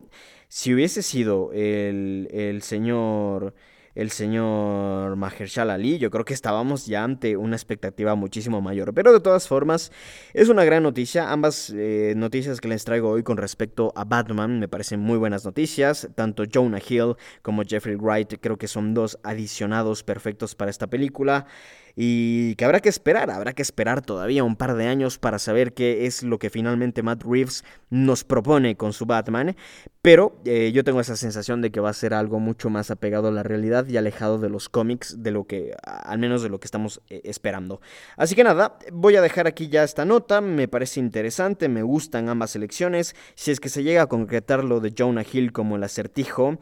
si 0.49 0.71
hubiese 0.71 1.01
sido 1.01 1.51
el, 1.51 2.27
el 2.31 2.61
señor 2.61 3.55
el 3.95 4.11
señor 4.11 5.15
Mahershala 5.15 5.75
Ali, 5.75 5.97
yo 5.97 6.11
creo 6.11 6.25
que 6.25 6.33
estábamos 6.33 6.85
ya 6.85 7.03
ante 7.03 7.37
una 7.37 7.55
expectativa 7.55 8.15
muchísimo 8.15 8.61
mayor. 8.61 8.93
Pero 8.93 9.13
de 9.13 9.21
todas 9.21 9.47
formas, 9.47 9.91
es 10.33 10.49
una 10.49 10.65
gran 10.65 10.83
noticia. 10.83 11.31
Ambas 11.31 11.73
eh, 11.75 12.13
noticias 12.15 12.61
que 12.61 12.67
les 12.67 12.83
traigo 12.83 13.09
hoy 13.09 13.23
con 13.23 13.37
respecto 13.37 13.93
a 13.95 14.03
Batman 14.03 14.59
me 14.59 14.67
parecen 14.67 14.99
muy 14.99 15.17
buenas 15.17 15.45
noticias. 15.45 16.09
Tanto 16.13 16.43
Jonah 16.51 16.81
Hill 16.85 17.15
como 17.41 17.63
Jeffrey 17.63 17.95
Wright 17.95 18.35
creo 18.41 18.57
que 18.57 18.67
son 18.67 18.93
dos 18.93 19.17
adicionados 19.23 20.03
perfectos 20.03 20.55
para 20.55 20.69
esta 20.69 20.87
película 20.87 21.47
y 21.95 22.55
que 22.55 22.65
habrá 22.65 22.81
que 22.81 22.89
esperar, 22.89 23.31
habrá 23.31 23.53
que 23.53 23.61
esperar 23.61 24.01
todavía 24.01 24.43
un 24.43 24.55
par 24.55 24.75
de 24.75 24.87
años 24.87 25.17
para 25.17 25.39
saber 25.39 25.73
qué 25.73 26.05
es 26.05 26.23
lo 26.23 26.39
que 26.39 26.49
finalmente 26.49 27.03
Matt 27.03 27.23
Reeves 27.23 27.63
nos 27.89 28.23
propone 28.23 28.75
con 28.75 28.91
su 28.91 29.05
Batman, 29.05 29.55
pero 30.01 30.39
eh, 30.43 30.71
yo 30.73 30.83
tengo 30.83 30.99
esa 30.99 31.15
sensación 31.15 31.61
de 31.61 31.71
que 31.71 31.79
va 31.79 31.89
a 31.89 31.93
ser 31.93 32.13
algo 32.13 32.39
mucho 32.39 32.69
más 32.69 32.91
apegado 32.91 33.29
a 33.29 33.31
la 33.31 33.43
realidad 33.43 33.87
y 33.87 33.97
alejado 33.97 34.37
de 34.37 34.49
los 34.49 34.67
cómics, 34.67 35.23
de 35.23 35.31
lo 35.31 35.45
que, 35.45 35.75
al 35.83 36.19
menos 36.19 36.43
de 36.43 36.49
lo 36.49 36.59
que 36.59 36.65
estamos 36.65 37.01
eh, 37.09 37.21
esperando. 37.23 37.79
Así 38.17 38.35
que 38.35 38.43
nada, 38.43 38.77
voy 38.91 39.15
a 39.15 39.21
dejar 39.21 39.47
aquí 39.47 39.69
ya 39.69 39.83
esta 39.83 40.03
nota, 40.05 40.41
me 40.41 40.67
parece 40.67 40.99
interesante, 40.99 41.69
me 41.69 41.83
gustan 41.83 42.27
ambas 42.27 42.55
elecciones, 42.55 43.15
si 43.35 43.51
es 43.51 43.59
que 43.59 43.69
se 43.69 43.83
llega 43.83 44.03
a 44.03 44.07
concretar 44.07 44.63
lo 44.63 44.81
de 44.81 44.93
Jonah 44.97 45.25
Hill 45.31 45.53
como 45.53 45.77
el 45.77 45.83
acertijo, 45.83 46.59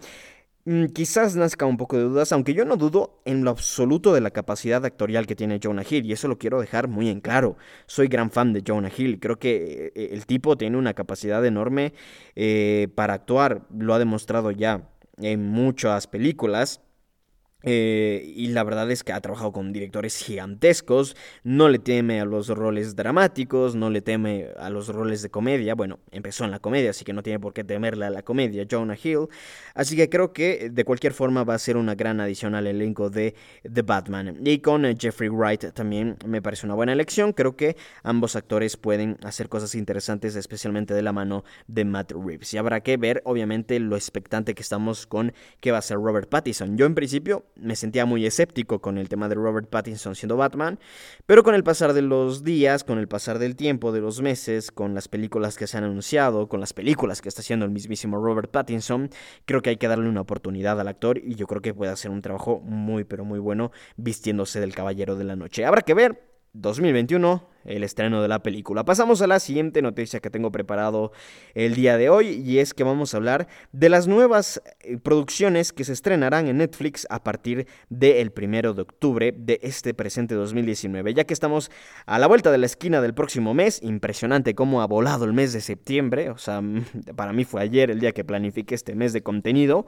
quizás 0.93 1.35
nazca 1.35 1.65
un 1.65 1.77
poco 1.77 1.97
de 1.97 2.03
dudas, 2.03 2.31
aunque 2.31 2.53
yo 2.53 2.63
no 2.63 2.77
dudo 2.77 3.21
en 3.25 3.43
lo 3.43 3.51
absoluto 3.51 4.13
de 4.13 4.21
la 4.21 4.31
capacidad 4.31 4.85
actorial 4.85 5.27
que 5.27 5.35
tiene 5.35 5.59
Jonah 5.61 5.83
Hill, 5.87 6.05
y 6.05 6.13
eso 6.13 6.27
lo 6.27 6.37
quiero 6.37 6.61
dejar 6.61 6.87
muy 6.87 7.09
en 7.09 7.19
claro. 7.19 7.57
Soy 7.85 8.07
gran 8.07 8.31
fan 8.31 8.53
de 8.53 8.63
Jonah 8.65 8.91
Hill, 8.95 9.19
creo 9.19 9.37
que 9.37 9.91
eh, 9.95 10.09
el 10.11 10.25
tipo 10.25 10.57
tiene 10.57 10.77
una 10.77 10.93
capacidad 10.93 11.45
enorme 11.45 11.93
eh, 12.35 12.87
para 12.95 13.13
actuar, 13.13 13.67
lo 13.77 13.93
ha 13.93 13.99
demostrado 13.99 14.51
ya 14.51 14.89
en 15.17 15.45
muchas 15.45 16.07
películas. 16.07 16.81
Eh, 17.63 18.33
y 18.35 18.47
la 18.47 18.63
verdad 18.63 18.91
es 18.91 19.03
que 19.03 19.13
ha 19.13 19.21
trabajado 19.21 19.53
con 19.53 19.71
directores 19.71 20.17
gigantescos, 20.17 21.15
no 21.43 21.69
le 21.69 21.79
teme 21.79 22.19
a 22.19 22.25
los 22.25 22.49
roles 22.49 22.95
dramáticos, 22.95 23.75
no 23.75 23.89
le 23.89 24.01
teme 24.01 24.49
a 24.57 24.69
los 24.69 24.89
roles 24.89 25.21
de 25.21 25.29
comedia, 25.29 25.73
bueno, 25.73 25.99
empezó 26.11 26.43
en 26.43 26.51
la 26.51 26.59
comedia, 26.59 26.89
así 26.89 27.05
que 27.05 27.13
no 27.13 27.23
tiene 27.23 27.39
por 27.39 27.53
qué 27.53 27.63
temerle 27.63 28.05
a 28.05 28.09
la 28.09 28.21
comedia, 28.21 28.65
Jonah 28.69 28.97
Hill, 29.01 29.27
así 29.75 29.95
que 29.95 30.09
creo 30.09 30.33
que 30.33 30.69
de 30.69 30.83
cualquier 30.83 31.13
forma 31.13 31.45
va 31.45 31.55
a 31.55 31.59
ser 31.59 31.77
una 31.77 31.95
gran 31.95 32.19
adición 32.19 32.53
al 32.53 32.67
elenco 32.67 33.09
de 33.09 33.33
The 33.71 33.81
Batman. 33.81 34.39
Y 34.43 34.59
con 34.59 34.85
eh, 34.85 34.95
Jeffrey 34.99 35.29
Wright 35.29 35.71
también 35.73 36.17
me 36.25 36.41
parece 36.41 36.65
una 36.65 36.75
buena 36.75 36.91
elección, 36.91 37.31
creo 37.31 37.55
que 37.55 37.77
ambos 38.03 38.35
actores 38.35 38.75
pueden 38.75 39.17
hacer 39.23 39.47
cosas 39.47 39.75
interesantes, 39.75 40.35
especialmente 40.35 40.93
de 40.93 41.01
la 41.01 41.13
mano 41.13 41.45
de 41.67 41.85
Matt 41.85 42.11
Reeves. 42.11 42.53
Y 42.53 42.57
habrá 42.57 42.81
que 42.81 42.97
ver, 42.97 43.21
obviamente, 43.25 43.79
lo 43.79 43.95
expectante 43.95 44.53
que 44.53 44.61
estamos 44.61 45.07
con 45.07 45.33
qué 45.61 45.71
va 45.71 45.77
a 45.77 45.81
ser 45.81 45.97
Robert 45.97 46.29
Pattinson. 46.29 46.77
Yo 46.77 46.85
en 46.85 46.95
principio 46.95 47.45
me 47.55 47.75
sentía 47.75 48.05
muy 48.05 48.25
escéptico 48.25 48.79
con 48.79 48.97
el 48.97 49.09
tema 49.09 49.29
de 49.29 49.35
Robert 49.35 49.69
Pattinson 49.69 50.15
siendo 50.15 50.37
Batman, 50.37 50.79
pero 51.25 51.43
con 51.43 51.55
el 51.55 51.63
pasar 51.63 51.93
de 51.93 52.01
los 52.01 52.43
días, 52.43 52.83
con 52.83 52.97
el 52.99 53.07
pasar 53.07 53.39
del 53.39 53.55
tiempo, 53.55 53.91
de 53.91 54.01
los 54.01 54.21
meses, 54.21 54.71
con 54.71 54.93
las 54.93 55.07
películas 55.07 55.57
que 55.57 55.67
se 55.67 55.77
han 55.77 55.83
anunciado, 55.83 56.47
con 56.47 56.59
las 56.59 56.73
películas 56.73 57.21
que 57.21 57.29
está 57.29 57.41
haciendo 57.41 57.65
el 57.65 57.71
mismísimo 57.71 58.17
Robert 58.17 58.51
Pattinson, 58.51 59.09
creo 59.45 59.61
que 59.61 59.71
hay 59.71 59.77
que 59.77 59.87
darle 59.87 60.09
una 60.09 60.21
oportunidad 60.21 60.79
al 60.79 60.87
actor 60.87 61.17
y 61.17 61.35
yo 61.35 61.47
creo 61.47 61.61
que 61.61 61.73
puede 61.73 61.91
hacer 61.91 62.11
un 62.11 62.21
trabajo 62.21 62.59
muy 62.61 63.03
pero 63.03 63.25
muy 63.25 63.39
bueno 63.39 63.71
vistiéndose 63.97 64.59
del 64.59 64.75
Caballero 64.75 65.15
de 65.15 65.23
la 65.23 65.35
Noche. 65.35 65.65
Habrá 65.65 65.81
que 65.81 65.93
ver 65.93 66.23
2021 66.53 67.52
el 67.65 67.83
estreno 67.83 68.21
de 68.21 68.27
la 68.27 68.43
película. 68.43 68.83
Pasamos 68.85 69.21
a 69.21 69.27
la 69.27 69.39
siguiente 69.39 69.81
noticia 69.81 70.19
que 70.19 70.29
tengo 70.29 70.51
preparado 70.51 71.11
el 71.53 71.75
día 71.75 71.97
de 71.97 72.09
hoy 72.09 72.27
y 72.45 72.59
es 72.59 72.73
que 72.73 72.83
vamos 72.83 73.13
a 73.13 73.17
hablar 73.17 73.47
de 73.71 73.89
las 73.89 74.07
nuevas 74.07 74.61
eh, 74.81 74.97
producciones 74.97 75.73
que 75.73 75.83
se 75.83 75.93
estrenarán 75.93 76.47
en 76.47 76.57
Netflix 76.57 77.07
a 77.09 77.23
partir 77.23 77.67
del 77.89 78.31
primero 78.31 78.73
de 78.73 78.81
octubre 78.81 79.33
de 79.37 79.59
este 79.63 79.93
presente 79.93 80.35
2019. 80.35 81.13
Ya 81.13 81.23
que 81.23 81.33
estamos 81.33 81.71
a 82.05 82.19
la 82.19 82.27
vuelta 82.27 82.51
de 82.51 82.57
la 82.57 82.65
esquina 82.65 83.01
del 83.01 83.13
próximo 83.13 83.53
mes, 83.53 83.81
impresionante 83.81 84.55
cómo 84.55 84.81
ha 84.81 84.87
volado 84.87 85.25
el 85.25 85.33
mes 85.33 85.53
de 85.53 85.61
septiembre, 85.61 86.29
o 86.29 86.37
sea, 86.37 86.61
para 87.15 87.33
mí 87.33 87.45
fue 87.45 87.61
ayer 87.61 87.91
el 87.91 87.99
día 87.99 88.11
que 88.11 88.23
planifiqué 88.23 88.75
este 88.75 88.95
mes 88.95 89.13
de 89.13 89.21
contenido. 89.21 89.85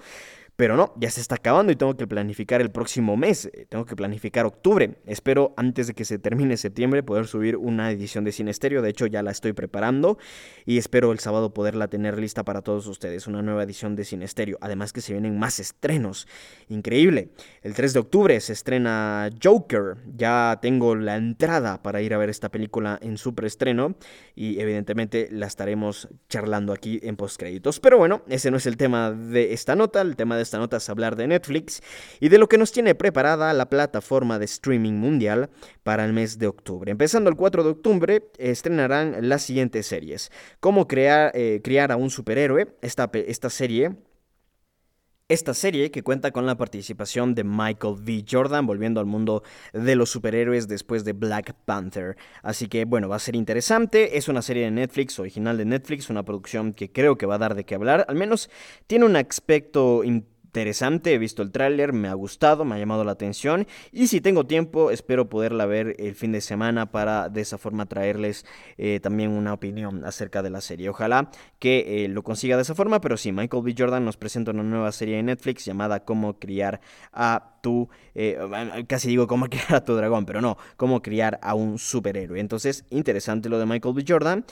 Pero 0.55 0.77
no, 0.77 0.93
ya 0.97 1.11
se 1.11 1.19
está 1.19 1.35
acabando 1.35 1.71
y 1.71 1.75
tengo 1.75 1.97
que 1.97 2.07
planificar 2.07 2.61
el 2.61 2.71
próximo 2.71 3.17
mes, 3.17 3.45
eh, 3.45 3.65
tengo 3.67 3.85
que 3.85 3.95
planificar 3.95 4.45
octubre. 4.45 4.95
Espero 5.05 5.53
antes 5.57 5.87
de 5.87 5.93
que 5.93 6.05
se 6.05 6.17
termine 6.17 6.55
septiembre 6.55 7.03
poder 7.03 7.27
subir 7.27 7.57
una 7.57 7.91
edición 7.91 8.23
de 8.23 8.31
Cine 8.31 8.51
de 8.53 8.89
hecho 8.89 9.05
ya 9.05 9.21
la 9.21 9.31
estoy 9.31 9.53
preparando 9.53 10.17
y 10.65 10.77
espero 10.77 11.11
el 11.11 11.19
sábado 11.19 11.53
poderla 11.53 11.87
tener 11.87 12.17
lista 12.17 12.43
para 12.43 12.61
todos 12.61 12.87
ustedes, 12.87 13.27
una 13.27 13.41
nueva 13.41 13.63
edición 13.63 13.95
de 13.95 14.05
Cine 14.05 14.25
Estéreo. 14.25 14.57
Además 14.61 14.93
que 14.93 15.01
se 15.01 15.11
vienen 15.11 15.37
más 15.37 15.59
estrenos, 15.59 16.27
increíble. 16.69 17.29
El 17.61 17.73
3 17.73 17.93
de 17.93 17.99
octubre 17.99 18.39
se 18.39 18.53
estrena 18.53 19.29
Joker, 19.43 19.97
ya 20.15 20.59
tengo 20.61 20.95
la 20.95 21.17
entrada 21.17 21.83
para 21.83 22.01
ir 22.01 22.13
a 22.13 22.17
ver 22.17 22.29
esta 22.29 22.49
película 22.49 22.97
en 23.01 23.17
su 23.17 23.35
preestreno 23.35 23.95
y 24.35 24.59
evidentemente 24.59 25.27
la 25.31 25.47
estaremos 25.47 26.07
charlando 26.29 26.71
aquí 26.71 26.99
en 27.03 27.17
postcréditos. 27.17 27.79
Pero 27.79 27.97
bueno, 27.97 28.21
ese 28.27 28.51
no 28.51 28.57
es 28.57 28.65
el 28.65 28.77
tema 28.77 29.11
de 29.11 29.53
esta 29.53 29.75
nota, 29.75 30.01
el 30.01 30.15
tema 30.15 30.37
de 30.37 30.44
esta 30.45 30.57
nota 30.57 30.77
es 30.77 30.89
hablar 30.89 31.15
de 31.15 31.27
Netflix 31.27 31.81
y 32.19 32.29
de 32.29 32.37
lo 32.37 32.47
que 32.47 32.57
nos 32.57 32.71
tiene 32.71 32.95
preparada 32.95 33.51
la 33.53 33.69
plataforma 33.69 34.39
de 34.39 34.45
streaming 34.45 34.93
mundial 34.93 35.49
para 35.83 36.05
el 36.05 36.13
mes 36.13 36.39
de 36.39 36.47
octubre. 36.47 36.91
Empezando 36.91 37.29
el 37.29 37.35
4 37.35 37.63
de 37.63 37.69
octubre, 37.69 38.31
estrenarán 38.37 39.27
las 39.27 39.43
siguientes 39.43 39.87
series. 39.87 40.31
Cómo 40.59 40.87
crear, 40.87 41.31
eh, 41.33 41.61
a 41.89 41.95
un 41.97 42.09
superhéroe, 42.09 42.75
esta, 42.81 43.09
serie 43.49 43.91
esta 45.27 45.55
serie, 45.55 45.89
que 45.89 46.03
cuenta 46.03 46.31
con 46.31 46.45
la 46.45 46.55
participación 46.55 47.33
de 47.33 47.43
Michael 47.43 47.95
V. 47.95 48.25
Jordan, 48.29 48.67
volviendo 48.67 48.99
al 48.99 49.07
mundo 49.07 49.41
de 49.73 49.95
los 49.95 50.11
superhéroes 50.11 50.67
después 50.67 51.03
de 51.03 51.13
Black 51.13 51.55
Panther. 51.65 52.15
Así 52.43 52.67
que 52.67 52.85
bueno, 52.85 53.09
va 53.09 53.15
a 53.15 53.19
ser 53.19 53.35
interesante. 53.35 54.17
Es 54.17 54.27
una 54.27 54.43
serie 54.43 54.65
de 54.65 54.71
Netflix, 54.71 55.19
original 55.19 55.57
de 55.57 55.65
Netflix, 55.65 56.11
una 56.11 56.23
producción 56.23 56.73
que 56.73 56.91
creo 56.91 57.17
que 57.17 57.25
va 57.25 57.35
a 57.35 57.39
dar 57.39 57.55
de 57.55 57.65
qué 57.65 57.73
hablar. 57.73 58.05
Al 58.07 58.15
menos 58.15 58.51
tiene 58.85 59.05
un 59.05 59.15
aspecto 59.15 60.03
interesante 60.03 60.34
interesante, 60.55 61.13
he 61.13 61.17
visto 61.17 61.41
el 61.41 61.51
tráiler, 61.51 61.91
me 61.91 62.07
ha 62.07 62.13
gustado, 62.13 62.63
me 62.63 62.75
ha 62.75 62.77
llamado 62.77 63.03
la 63.03 63.11
atención 63.11 63.67
y 63.91 64.07
si 64.07 64.21
tengo 64.21 64.45
tiempo 64.45 64.89
espero 64.89 65.27
poderla 65.27 65.65
ver 65.65 65.97
el 65.99 66.15
fin 66.15 66.31
de 66.31 66.39
semana 66.39 66.91
para 66.93 67.27
de 67.27 67.41
esa 67.41 67.57
forma 67.57 67.87
traerles 67.87 68.45
eh, 68.77 69.01
también 69.03 69.31
una 69.31 69.51
opinión 69.51 70.05
acerca 70.05 70.41
de 70.41 70.49
la 70.49 70.61
serie. 70.61 70.87
Ojalá 70.87 71.29
que 71.59 72.05
eh, 72.05 72.07
lo 72.07 72.23
consiga 72.23 72.55
de 72.55 72.61
esa 72.61 72.73
forma, 72.73 73.01
pero 73.01 73.17
sí, 73.17 73.33
Michael 73.33 73.63
B. 73.63 73.75
Jordan 73.77 74.05
nos 74.05 74.15
presenta 74.15 74.51
una 74.51 74.63
nueva 74.63 74.93
serie 74.93 75.17
de 75.17 75.23
Netflix 75.23 75.65
llamada 75.65 76.05
Cómo 76.05 76.39
criar 76.39 76.79
a 77.11 77.57
tu, 77.61 77.89
eh, 78.13 78.39
casi 78.87 79.09
digo 79.09 79.27
cómo 79.27 79.47
criar 79.49 79.75
a 79.75 79.83
tu 79.83 79.93
dragón, 79.93 80.25
pero 80.25 80.39
no, 80.39 80.57
cómo 80.77 81.01
criar 81.01 81.37
a 81.43 81.53
un 81.53 81.77
superhéroe. 81.79 82.39
Entonces, 82.39 82.85
interesante 82.91 83.49
lo 83.49 83.59
de 83.59 83.65
Michael 83.65 83.93
B. 83.93 84.05
Jordan. 84.07 84.45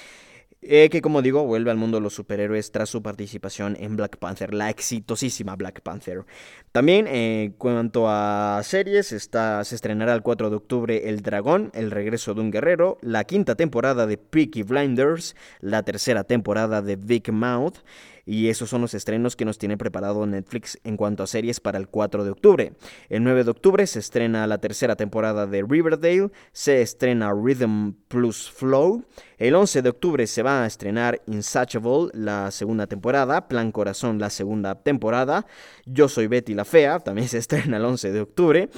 Eh, 0.65 0.89
que 0.89 1.01
como 1.01 1.21
digo 1.21 1.45
vuelve 1.45 1.71
al 1.71 1.77
mundo 1.77 1.97
de 1.97 2.01
los 2.01 2.13
superhéroes 2.13 2.71
tras 2.71 2.89
su 2.89 3.01
participación 3.01 3.75
en 3.79 3.95
Black 3.95 4.17
Panther, 4.17 4.53
la 4.53 4.69
exitosísima 4.69 5.55
Black 5.55 5.81
Panther. 5.81 6.25
También 6.71 7.07
en 7.07 7.13
eh, 7.15 7.53
cuanto 7.57 8.05
a 8.07 8.61
series, 8.63 9.11
está, 9.11 9.63
se 9.63 9.75
estrenará 9.75 10.13
el 10.13 10.21
4 10.21 10.49
de 10.49 10.55
octubre 10.55 11.09
El 11.09 11.21
Dragón, 11.21 11.71
El 11.73 11.91
Regreso 11.91 12.33
de 12.33 12.41
un 12.41 12.51
Guerrero, 12.51 12.97
la 13.01 13.25
quinta 13.25 13.55
temporada 13.55 14.07
de 14.07 14.17
Peaky 14.17 14.63
Blinders, 14.63 15.35
la 15.59 15.83
tercera 15.83 16.23
temporada 16.23 16.81
de 16.81 16.95
Big 16.95 17.31
Mouth, 17.31 17.79
y 18.25 18.49
esos 18.49 18.69
son 18.69 18.81
los 18.81 18.93
estrenos 18.93 19.35
que 19.35 19.45
nos 19.45 19.57
tiene 19.57 19.77
preparado 19.77 20.25
Netflix 20.25 20.79
en 20.83 20.97
cuanto 20.97 21.23
a 21.23 21.27
series 21.27 21.59
para 21.59 21.77
el 21.77 21.87
4 21.87 22.23
de 22.23 22.31
octubre. 22.31 22.73
El 23.09 23.23
9 23.23 23.43
de 23.43 23.51
octubre 23.51 23.85
se 23.87 23.99
estrena 23.99 24.47
la 24.47 24.59
tercera 24.59 24.95
temporada 24.95 25.45
de 25.45 25.63
Riverdale, 25.63 26.31
se 26.51 26.81
estrena 26.81 27.33
Rhythm 27.33 27.93
Plus 28.07 28.49
Flow. 28.49 29.03
El 29.37 29.55
11 29.55 29.81
de 29.81 29.89
octubre 29.89 30.27
se 30.27 30.43
va 30.43 30.63
a 30.63 30.67
estrenar 30.67 31.21
Insatiable, 31.27 32.09
la 32.13 32.51
segunda 32.51 32.87
temporada, 32.87 33.47
Plan 33.47 33.71
Corazón, 33.71 34.19
la 34.19 34.29
segunda 34.29 34.75
temporada. 34.75 35.45
Yo 35.85 36.07
soy 36.07 36.27
Betty 36.27 36.53
la 36.53 36.65
Fea, 36.65 36.99
también 36.99 37.27
se 37.27 37.39
estrena 37.39 37.77
el 37.77 37.85
11 37.85 38.11
de 38.11 38.21
octubre 38.21 38.69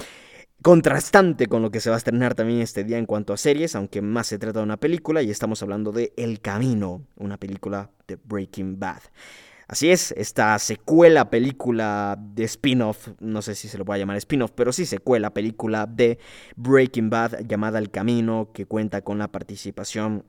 contrastante 0.62 1.46
con 1.46 1.62
lo 1.62 1.70
que 1.70 1.80
se 1.80 1.90
va 1.90 1.96
a 1.96 1.98
estrenar 1.98 2.34
también 2.34 2.60
este 2.60 2.84
día 2.84 2.98
en 2.98 3.06
cuanto 3.06 3.32
a 3.32 3.36
series, 3.36 3.74
aunque 3.76 4.02
más 4.02 4.26
se 4.26 4.38
trata 4.38 4.60
de 4.60 4.64
una 4.64 4.78
película 4.78 5.22
y 5.22 5.30
estamos 5.30 5.62
hablando 5.62 5.92
de 5.92 6.12
El 6.16 6.40
Camino, 6.40 7.06
una 7.16 7.36
película 7.38 7.90
de 8.06 8.16
Breaking 8.24 8.78
Bad. 8.78 9.02
Así 9.68 9.90
es, 9.90 10.12
esta 10.12 10.56
secuela 10.60 11.28
película 11.28 12.16
de 12.20 12.44
spin-off, 12.44 13.08
no 13.18 13.42
sé 13.42 13.56
si 13.56 13.66
se 13.68 13.78
lo 13.78 13.84
puede 13.84 13.98
llamar 13.98 14.16
spin-off, 14.16 14.52
pero 14.54 14.72
sí 14.72 14.86
secuela 14.86 15.34
película 15.34 15.86
de 15.86 16.18
Breaking 16.54 17.10
Bad 17.10 17.40
llamada 17.48 17.80
El 17.80 17.90
Camino, 17.90 18.52
que 18.52 18.66
cuenta 18.66 19.02
con 19.02 19.18
la 19.18 19.32
participación 19.32 20.24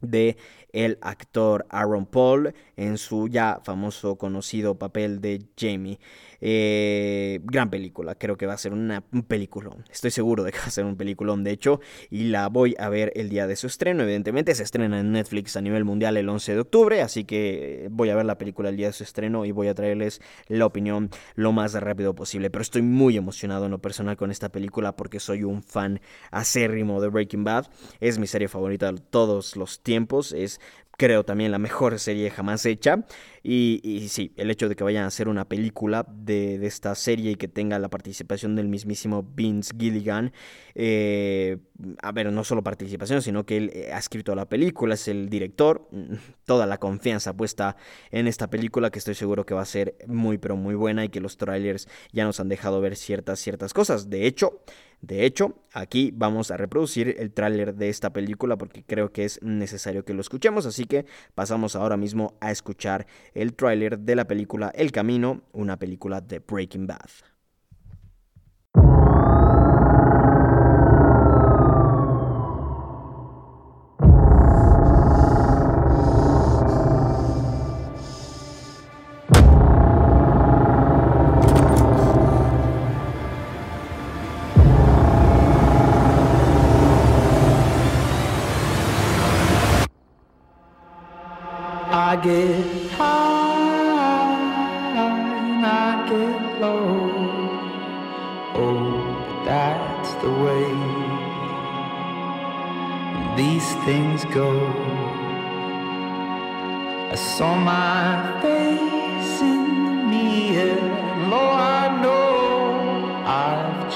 de 0.00 0.36
el 0.72 0.98
actor 1.00 1.66
Aaron 1.68 2.06
Paul 2.06 2.54
en 2.76 2.96
su 2.96 3.28
ya 3.28 3.60
famoso 3.64 4.16
conocido 4.16 4.78
papel 4.78 5.20
de 5.20 5.46
Jamie. 5.58 5.98
Eh, 6.40 7.40
gran 7.44 7.70
película, 7.70 8.14
creo 8.14 8.36
que 8.36 8.46
va 8.46 8.54
a 8.54 8.58
ser 8.58 8.72
una, 8.72 9.04
un 9.12 9.22
peliculón. 9.22 9.84
Estoy 9.90 10.10
seguro 10.10 10.42
de 10.42 10.52
que 10.52 10.58
va 10.58 10.64
a 10.66 10.70
ser 10.70 10.84
un 10.84 10.96
peliculón, 10.96 11.44
de 11.44 11.50
hecho, 11.50 11.80
y 12.10 12.24
la 12.24 12.48
voy 12.48 12.74
a 12.78 12.88
ver 12.88 13.12
el 13.14 13.28
día 13.28 13.46
de 13.46 13.56
su 13.56 13.66
estreno. 13.66 14.02
Evidentemente 14.02 14.54
se 14.54 14.62
estrena 14.62 15.00
en 15.00 15.12
Netflix 15.12 15.56
a 15.56 15.60
nivel 15.60 15.84
mundial 15.84 16.16
el 16.16 16.28
11 16.28 16.54
de 16.54 16.60
octubre, 16.60 17.02
así 17.02 17.24
que 17.24 17.88
voy 17.90 18.10
a 18.10 18.16
ver 18.16 18.24
la 18.24 18.38
película 18.38 18.68
el 18.68 18.76
día 18.76 18.88
de 18.88 18.92
su 18.92 19.04
estreno 19.04 19.44
y 19.44 19.52
voy 19.52 19.68
a 19.68 19.74
traerles 19.74 20.20
la 20.48 20.66
opinión 20.66 21.10
lo 21.34 21.52
más 21.52 21.74
rápido 21.74 22.14
posible. 22.14 22.50
Pero 22.50 22.62
estoy 22.62 22.82
muy 22.82 23.16
emocionado 23.16 23.66
en 23.66 23.70
lo 23.72 23.78
personal 23.78 24.16
con 24.16 24.30
esta 24.30 24.50
película 24.50 24.96
porque 24.96 25.20
soy 25.20 25.44
un 25.44 25.62
fan 25.62 26.00
acérrimo 26.30 27.00
de 27.00 27.08
Breaking 27.08 27.44
Bad. 27.44 27.66
Es 28.00 28.18
mi 28.18 28.26
serie 28.26 28.48
favorita 28.48 28.92
de 28.92 29.00
todos 29.00 29.56
los 29.56 29.80
tiempos. 29.80 30.32
Es 30.32 30.60
creo 31.00 31.24
también 31.24 31.50
la 31.50 31.58
mejor 31.58 31.98
serie 31.98 32.30
jamás 32.30 32.66
hecha. 32.66 33.06
Y, 33.42 34.08
sí, 34.10 34.34
el 34.36 34.50
hecho 34.50 34.68
de 34.68 34.76
que 34.76 34.84
vayan 34.84 35.04
a 35.04 35.06
hacer 35.06 35.28
una 35.28 35.48
película 35.48 36.04
de, 36.06 36.66
esta 36.66 36.94
serie 36.94 37.30
y 37.30 37.34
que 37.36 37.48
tenga 37.48 37.78
la 37.78 37.88
participación 37.88 38.54
del 38.54 38.68
mismísimo 38.68 39.22
Vince 39.22 39.72
Gilligan, 39.78 40.30
eh, 40.74 41.56
a 42.02 42.12
ver, 42.12 42.30
no 42.30 42.44
solo 42.44 42.62
participación, 42.62 43.22
sino 43.22 43.46
que 43.46 43.56
él 43.56 43.70
eh, 43.72 43.90
ha 43.94 43.98
escrito 43.98 44.34
la 44.34 44.46
película, 44.46 44.92
es 44.92 45.08
el 45.08 45.30
director, 45.30 45.88
toda 46.44 46.66
la 46.66 46.76
confianza 46.76 47.34
puesta 47.34 47.78
en 48.10 48.26
esta 48.26 48.50
película 48.50 48.90
que 48.90 48.98
estoy 48.98 49.14
seguro 49.14 49.46
que 49.46 49.54
va 49.54 49.62
a 49.62 49.64
ser 49.64 49.96
muy, 50.06 50.36
pero 50.36 50.56
muy 50.56 50.74
buena 50.74 51.06
y 51.06 51.08
que 51.08 51.22
los 51.22 51.38
trailers 51.38 51.88
ya 52.12 52.24
nos 52.26 52.40
han 52.40 52.50
dejado 52.50 52.82
ver 52.82 52.94
ciertas, 52.94 53.40
ciertas 53.40 53.72
cosas. 53.72 54.10
De 54.10 54.26
hecho, 54.26 54.60
de 55.00 55.24
hecho, 55.24 55.54
aquí 55.72 56.12
vamos 56.14 56.50
a 56.50 56.58
reproducir 56.58 57.16
el 57.18 57.32
tráiler 57.32 57.74
de 57.74 57.88
esta 57.88 58.12
película 58.12 58.58
porque 58.58 58.84
creo 58.84 59.12
que 59.12 59.24
es 59.24 59.42
necesario 59.42 60.04
que 60.04 60.12
lo 60.12 60.20
escuchemos, 60.20 60.66
así 60.66 60.84
que 60.84 61.06
pasamos 61.34 61.74
ahora 61.74 61.96
mismo 61.96 62.36
a 62.40 62.50
escuchar 62.50 63.06
el 63.32 63.54
tráiler 63.54 63.98
de 63.98 64.14
la 64.14 64.26
película 64.26 64.70
El 64.74 64.92
Camino, 64.92 65.42
una 65.52 65.78
película 65.78 66.20
de 66.20 66.40
Breaking 66.40 66.86
Bad. 66.86 67.08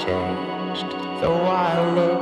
Changed, 0.05 0.91
though 1.19 1.45
I 1.45 1.73
look 1.97 2.21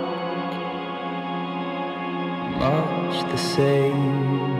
much 2.61 3.31
the 3.31 3.37
same. 3.37 4.51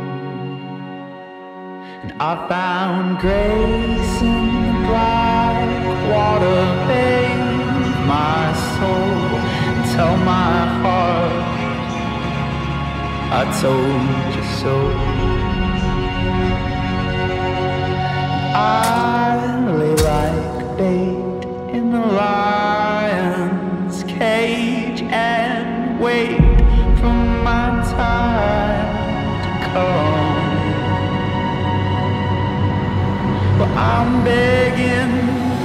And 2.02 2.12
I 2.20 2.34
found 2.50 3.20
grace 3.20 4.22
in 4.22 4.46
the 4.68 4.76
black 4.88 5.68
water 6.12 6.62
bathe 6.88 7.98
my 8.16 8.44
soul. 8.76 9.32
Tell 9.94 10.18
my 10.18 10.58
heart 10.84 11.44
I 13.40 13.44
told 13.62 14.36
you 14.36 14.44
so. 14.62 15.13
Begging, 34.24 35.12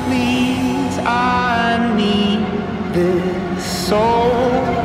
please, 0.05 0.99
I 1.05 1.95
need 1.97 2.41
this 2.93 3.65
so 3.65 4.05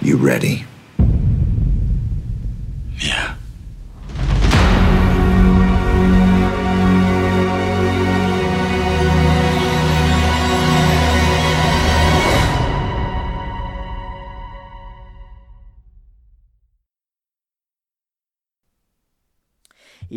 You 0.01 0.17
ready? 0.17 0.62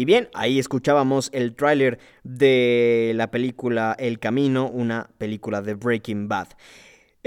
Bien, 0.05 0.29
ahí 0.35 0.59
escuchábamos 0.59 1.31
el 1.33 1.55
tráiler 1.55 1.97
de 2.23 3.13
la 3.15 3.31
película 3.31 3.95
El 3.97 4.19
Camino, 4.19 4.69
una 4.69 5.09
película 5.17 5.63
de 5.63 5.73
Breaking 5.73 6.27
Bad. 6.27 6.49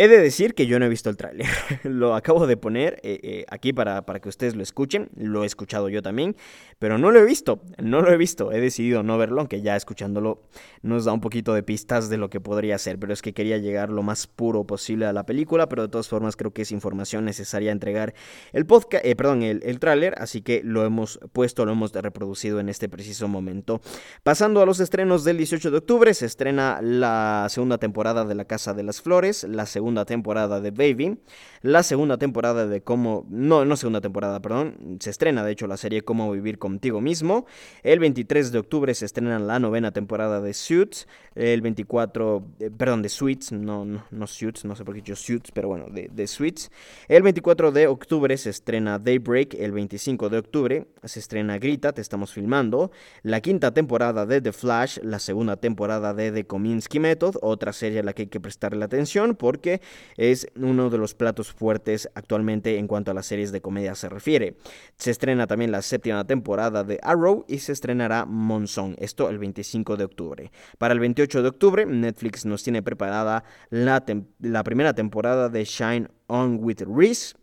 He 0.00 0.06
de 0.06 0.20
decir 0.20 0.54
que 0.54 0.68
yo 0.68 0.78
no 0.78 0.84
he 0.84 0.88
visto 0.88 1.10
el 1.10 1.16
tráiler. 1.16 1.48
lo 1.82 2.14
acabo 2.14 2.46
de 2.46 2.56
poner 2.56 3.00
eh, 3.02 3.18
eh, 3.20 3.44
aquí 3.48 3.72
para, 3.72 4.06
para, 4.06 4.20
que 4.20 4.28
ustedes 4.28 4.54
lo 4.54 4.62
escuchen. 4.62 5.08
Lo 5.16 5.42
he 5.42 5.46
escuchado 5.46 5.88
yo 5.88 6.02
también. 6.02 6.36
Pero 6.78 6.98
no 6.98 7.10
lo 7.10 7.18
he 7.18 7.24
visto. 7.24 7.62
No 7.82 8.00
lo 8.00 8.12
he 8.12 8.16
visto. 8.16 8.52
He 8.52 8.60
decidido 8.60 9.02
no 9.02 9.18
verlo, 9.18 9.40
aunque 9.40 9.60
ya 9.60 9.74
escuchándolo 9.74 10.44
nos 10.82 11.04
da 11.04 11.12
un 11.12 11.20
poquito 11.20 11.52
de 11.52 11.64
pistas 11.64 12.08
de 12.10 12.16
lo 12.16 12.30
que 12.30 12.38
podría 12.38 12.78
ser. 12.78 12.96
Pero 13.00 13.12
es 13.12 13.22
que 13.22 13.34
quería 13.34 13.58
llegar 13.58 13.90
lo 13.90 14.04
más 14.04 14.28
puro 14.28 14.62
posible 14.62 15.04
a 15.04 15.12
la 15.12 15.26
película. 15.26 15.68
Pero 15.68 15.82
de 15.82 15.88
todas 15.88 16.06
formas 16.06 16.36
creo 16.36 16.52
que 16.52 16.62
es 16.62 16.70
información 16.70 17.24
necesaria 17.24 17.72
entregar 17.72 18.14
el 18.52 18.66
podcast. 18.66 19.04
Eh, 19.04 19.16
perdón, 19.16 19.42
el, 19.42 19.64
el 19.64 19.80
tráiler. 19.80 20.14
Así 20.18 20.42
que 20.42 20.62
lo 20.62 20.84
hemos 20.84 21.18
puesto, 21.32 21.66
lo 21.66 21.72
hemos 21.72 21.90
reproducido 21.92 22.60
en 22.60 22.68
este 22.68 22.88
preciso 22.88 23.26
momento. 23.26 23.80
Pasando 24.22 24.62
a 24.62 24.66
los 24.66 24.78
estrenos 24.78 25.24
del 25.24 25.38
18 25.38 25.72
de 25.72 25.78
octubre. 25.78 26.14
Se 26.14 26.26
estrena 26.26 26.78
la 26.82 27.48
segunda 27.50 27.78
temporada 27.78 28.24
de 28.24 28.36
La 28.36 28.44
Casa 28.44 28.74
de 28.74 28.84
las 28.84 29.02
Flores. 29.02 29.42
La 29.42 29.66
segunda 29.66 29.87
segunda 29.88 30.04
temporada 30.04 30.60
de 30.60 30.70
Baby, 30.70 31.16
la 31.62 31.82
segunda 31.82 32.18
temporada 32.18 32.66
de 32.66 32.82
Cómo, 32.82 33.24
no, 33.30 33.64
no 33.64 33.74
segunda 33.74 34.02
temporada, 34.02 34.38
perdón, 34.38 34.98
se 35.00 35.08
estrena 35.08 35.42
de 35.42 35.52
hecho 35.52 35.66
la 35.66 35.78
serie 35.78 36.02
Cómo 36.02 36.30
vivir 36.30 36.58
contigo 36.58 37.00
mismo, 37.00 37.46
el 37.82 37.98
23 37.98 38.52
de 38.52 38.58
octubre 38.58 38.92
se 38.92 39.06
estrena 39.06 39.38
la 39.38 39.58
novena 39.58 39.90
temporada 39.90 40.42
de 40.42 40.52
Suits, 40.52 41.08
el 41.34 41.62
24, 41.62 42.44
eh, 42.60 42.70
perdón, 42.76 43.00
de 43.00 43.08
Suits, 43.08 43.50
no, 43.50 43.86
no, 43.86 44.04
no 44.10 44.26
Suits, 44.26 44.66
no 44.66 44.76
sé 44.76 44.84
por 44.84 44.92
qué 44.92 45.00
dicho 45.00 45.16
Suits, 45.16 45.52
pero 45.52 45.68
bueno, 45.68 45.86
de, 45.90 46.10
de 46.12 46.26
Suits, 46.26 46.70
el 47.08 47.22
24 47.22 47.72
de 47.72 47.86
octubre 47.86 48.36
se 48.36 48.50
estrena 48.50 48.98
Daybreak, 48.98 49.54
el 49.54 49.72
25 49.72 50.28
de 50.28 50.36
octubre 50.36 50.86
se 51.04 51.18
estrena 51.18 51.58
Grita, 51.58 51.94
te 51.94 52.02
estamos 52.02 52.30
filmando, 52.34 52.90
la 53.22 53.40
quinta 53.40 53.72
temporada 53.72 54.26
de 54.26 54.42
The 54.42 54.52
Flash, 54.52 54.98
la 55.02 55.18
segunda 55.18 55.56
temporada 55.56 56.12
de 56.12 56.30
The 56.30 56.46
Kominsky 56.46 57.00
Method, 57.00 57.36
otra 57.40 57.72
serie 57.72 58.00
a 58.00 58.02
la 58.02 58.12
que 58.12 58.22
hay 58.22 58.28
que 58.28 58.38
prestarle 58.38 58.84
atención 58.84 59.34
porque 59.34 59.77
es 60.16 60.46
uno 60.56 60.90
de 60.90 60.98
los 60.98 61.14
platos 61.14 61.52
fuertes 61.52 62.08
actualmente 62.14 62.78
en 62.78 62.86
cuanto 62.86 63.10
a 63.10 63.14
las 63.14 63.26
series 63.26 63.52
de 63.52 63.60
comedia 63.60 63.94
se 63.94 64.08
refiere. 64.08 64.56
Se 64.96 65.10
estrena 65.10 65.46
también 65.46 65.72
la 65.72 65.82
séptima 65.82 66.26
temporada 66.26 66.84
de 66.84 66.98
Arrow 67.02 67.44
y 67.48 67.58
se 67.58 67.72
estrenará 67.72 68.24
Monzón, 68.26 68.96
esto 68.98 69.30
el 69.30 69.38
25 69.38 69.96
de 69.96 70.04
octubre. 70.04 70.52
Para 70.78 70.94
el 70.94 71.00
28 71.00 71.42
de 71.42 71.48
octubre, 71.48 71.86
Netflix 71.86 72.44
nos 72.44 72.62
tiene 72.62 72.82
preparada 72.82 73.44
la, 73.70 74.04
la 74.40 74.64
primera 74.64 74.94
temporada 74.94 75.48
de 75.48 75.64
Shine 75.64 76.08
On 76.26 76.58
With 76.62 76.82
Reese. 76.82 77.37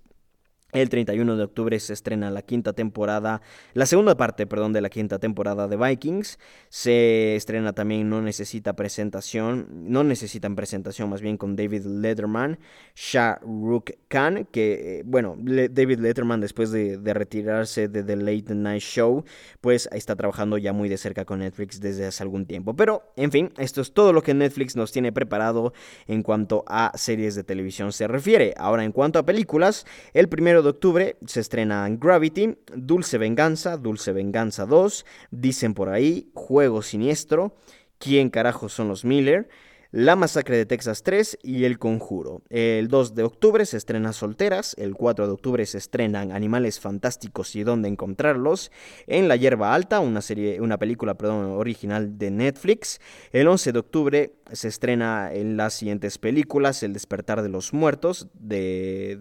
El 0.75 0.89
31 0.89 1.37
de 1.37 1.43
octubre 1.43 1.79
se 1.79 1.93
estrena 1.93 2.29
la 2.29 2.41
quinta 2.41 2.73
temporada, 2.73 3.41
la 3.73 3.85
segunda 3.85 4.17
parte, 4.17 4.45
perdón, 4.45 4.73
de 4.73 4.81
la 4.81 4.89
quinta 4.89 5.19
temporada 5.19 5.69
de 5.69 5.77
Vikings. 5.77 6.37
Se 6.67 7.37
estrena 7.37 7.71
también 7.71 8.09
No 8.09 8.21
necesita 8.21 8.73
presentación, 8.73 9.67
no 9.71 10.03
necesitan 10.03 10.53
presentación, 10.57 11.09
más 11.09 11.21
bien 11.21 11.37
con 11.37 11.55
David 11.55 11.85
Letterman, 11.85 12.59
Shah 12.93 13.39
Rukh 13.41 13.91
Khan, 14.09 14.49
que, 14.51 15.01
bueno, 15.05 15.37
David 15.39 15.99
Letterman 15.99 16.41
después 16.41 16.71
de, 16.71 16.97
de, 16.97 17.13
retirarse 17.13 17.87
de 17.87 18.03
The 18.03 18.17
Late 18.17 18.53
Night 18.53 18.81
Show, 18.81 19.23
pues 19.61 19.87
está 19.93 20.17
trabajando 20.17 20.57
ya 20.57 20.73
muy 20.73 20.89
de 20.89 20.97
cerca 20.97 21.23
con 21.23 21.39
Netflix 21.39 21.79
desde 21.79 22.05
hace 22.05 22.21
algún 22.21 22.45
tiempo. 22.45 22.75
Pero, 22.75 23.13
en 23.15 23.31
fin, 23.31 23.53
esto 23.57 23.79
es 23.79 23.93
todo 23.93 24.11
lo 24.11 24.21
que 24.21 24.33
Netflix 24.33 24.75
nos 24.75 24.91
tiene 24.91 25.13
preparado 25.13 25.71
en 26.05 26.21
cuanto 26.21 26.65
a 26.67 26.91
series 26.95 27.35
de 27.35 27.45
televisión 27.45 27.93
se 27.93 28.09
refiere. 28.09 28.53
Ahora, 28.57 28.83
en 28.83 28.91
cuanto 28.91 29.19
a 29.19 29.25
películas, 29.25 29.85
el 30.13 30.27
primero 30.27 30.64
de 30.65 30.71
octubre 30.71 31.17
se 31.25 31.39
estrena 31.39 31.87
Gravity, 31.89 32.57
Dulce 32.75 33.17
Venganza, 33.17 33.77
Dulce 33.77 34.11
Venganza 34.11 34.65
2, 34.65 35.05
dicen 35.31 35.73
por 35.73 35.89
ahí, 35.89 36.29
Juego 36.33 36.81
Siniestro, 36.81 37.55
¿Quién 37.97 38.29
carajo 38.29 38.69
son 38.69 38.87
los 38.87 39.05
Miller? 39.05 39.49
La 39.95 40.17
Masacre 40.17 40.57
de 40.57 40.65
Texas 40.65 41.03
3 41.03 41.39
y 41.41 41.63
El 41.63 41.79
Conjuro. 41.79 42.41
El 42.49 42.89
2 42.89 43.15
de 43.15 43.23
octubre 43.23 43.65
se 43.65 43.77
estrena 43.77 44.11
Solteras, 44.11 44.75
el 44.77 44.93
4 44.93 45.25
de 45.25 45.31
octubre 45.31 45.65
se 45.65 45.77
estrenan 45.77 46.33
Animales 46.33 46.81
Fantásticos 46.81 47.55
y 47.55 47.63
Dónde 47.63 47.87
Encontrarlos, 47.87 48.73
En 49.07 49.29
la 49.29 49.37
Hierba 49.37 49.73
Alta, 49.73 50.01
una 50.01 50.21
serie, 50.21 50.59
una 50.59 50.77
película 50.77 51.13
perdón, 51.13 51.45
original 51.51 52.17
de 52.17 52.29
Netflix. 52.29 52.99
El 53.31 53.47
11 53.47 53.71
de 53.71 53.79
octubre 53.79 54.33
se 54.51 54.67
estrena 54.67 55.31
en 55.31 55.55
las 55.55 55.75
siguientes 55.75 56.17
películas 56.17 56.83
El 56.83 56.91
Despertar 56.91 57.41
de 57.41 57.47
los 57.47 57.71
Muertos, 57.71 58.27
de, 58.33 59.17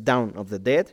Down 0.00 0.36
of 0.36 0.50
the 0.50 0.58
Dead. 0.58 0.88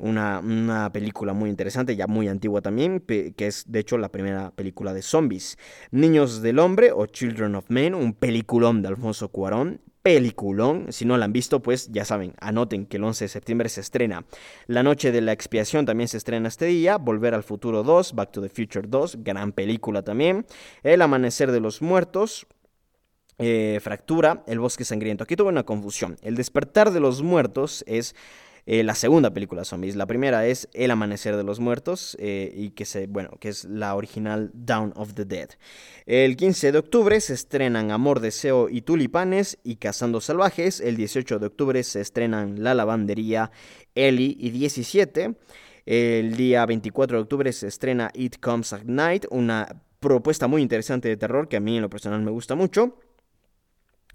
Una, 0.00 0.38
una, 0.38 0.92
película 0.92 1.32
muy 1.32 1.50
interesante, 1.50 1.96
ya 1.96 2.06
muy 2.06 2.28
antigua 2.28 2.62
también, 2.62 3.00
que 3.00 3.34
es 3.36 3.64
de 3.66 3.80
hecho 3.80 3.98
la 3.98 4.10
primera 4.10 4.52
película 4.52 4.94
de 4.94 5.02
zombies. 5.02 5.58
Niños 5.90 6.40
del 6.40 6.60
Hombre 6.60 6.92
o 6.92 7.06
Children 7.06 7.56
of 7.56 7.68
Men, 7.68 7.96
un 7.96 8.12
peliculón 8.12 8.80
de 8.80 8.88
Alfonso 8.88 9.28
Cuarón. 9.28 9.80
peliculón. 10.02 10.86
Si 10.90 11.04
no 11.04 11.18
la 11.18 11.24
han 11.24 11.32
visto, 11.32 11.60
pues 11.60 11.90
ya 11.90 12.04
saben, 12.04 12.34
anoten 12.40 12.86
que 12.86 12.96
el 12.96 13.04
11 13.04 13.24
de 13.24 13.28
septiembre 13.28 13.68
se 13.68 13.80
estrena. 13.80 14.24
La 14.68 14.84
Noche 14.84 15.10
de 15.10 15.20
la 15.20 15.32
Expiación 15.32 15.84
también 15.84 16.06
se 16.06 16.16
estrena 16.16 16.46
este 16.46 16.66
día. 16.66 16.96
Volver 16.96 17.34
al 17.34 17.42
Futuro 17.42 17.82
2, 17.82 18.14
Back 18.14 18.30
to 18.30 18.40
the 18.40 18.48
Future 18.48 18.86
2, 18.88 19.24
gran 19.24 19.50
película 19.52 20.02
también. 20.02 20.46
El 20.84 21.02
Amanecer 21.02 21.50
de 21.50 21.60
los 21.60 21.82
Muertos. 21.82 22.46
Eh, 23.40 23.78
fractura, 23.80 24.42
el 24.48 24.58
bosque 24.58 24.84
sangriento. 24.84 25.22
Aquí 25.22 25.36
tuve 25.36 25.48
una 25.48 25.62
confusión. 25.62 26.16
El 26.22 26.34
despertar 26.34 26.90
de 26.90 26.98
los 26.98 27.22
muertos 27.22 27.84
es 27.86 28.16
eh, 28.66 28.82
la 28.82 28.94
segunda 28.94 29.32
película 29.32 29.64
zombies. 29.64 29.96
La 29.96 30.06
primera 30.06 30.46
es 30.46 30.68
El 30.72 30.90
Amanecer 30.90 31.36
de 31.36 31.44
los 31.44 31.60
Muertos 31.60 32.16
eh, 32.20 32.52
y 32.54 32.70
que, 32.70 32.84
se, 32.84 33.06
bueno, 33.06 33.30
que 33.40 33.48
es 33.48 33.64
la 33.64 33.94
original 33.94 34.50
Down 34.54 34.92
of 34.96 35.14
the 35.14 35.24
Dead. 35.24 35.50
El 36.06 36.36
15 36.36 36.72
de 36.72 36.78
octubre 36.78 37.20
se 37.20 37.34
estrenan 37.34 37.90
Amor, 37.90 38.20
Deseo 38.20 38.68
y 38.68 38.82
Tulipanes 38.82 39.58
y 39.64 39.76
Cazando 39.76 40.20
Salvajes. 40.20 40.80
El 40.80 40.96
18 40.96 41.38
de 41.38 41.46
octubre 41.46 41.82
se 41.82 42.00
estrenan 42.00 42.62
La 42.62 42.74
Lavandería, 42.74 43.50
Ellie 43.94 44.36
y 44.38 44.50
17. 44.50 45.34
El 45.86 46.36
día 46.36 46.66
24 46.66 47.16
de 47.16 47.22
octubre 47.22 47.52
se 47.52 47.66
estrena 47.66 48.10
It 48.12 48.38
Comes 48.40 48.74
at 48.74 48.82
Night, 48.84 49.24
una 49.30 49.66
propuesta 50.00 50.46
muy 50.46 50.62
interesante 50.62 51.08
de 51.08 51.16
terror 51.16 51.48
que 51.48 51.56
a 51.56 51.60
mí 51.60 51.76
en 51.76 51.82
lo 51.82 51.90
personal 51.90 52.20
me 52.20 52.30
gusta 52.30 52.54
mucho. 52.54 52.98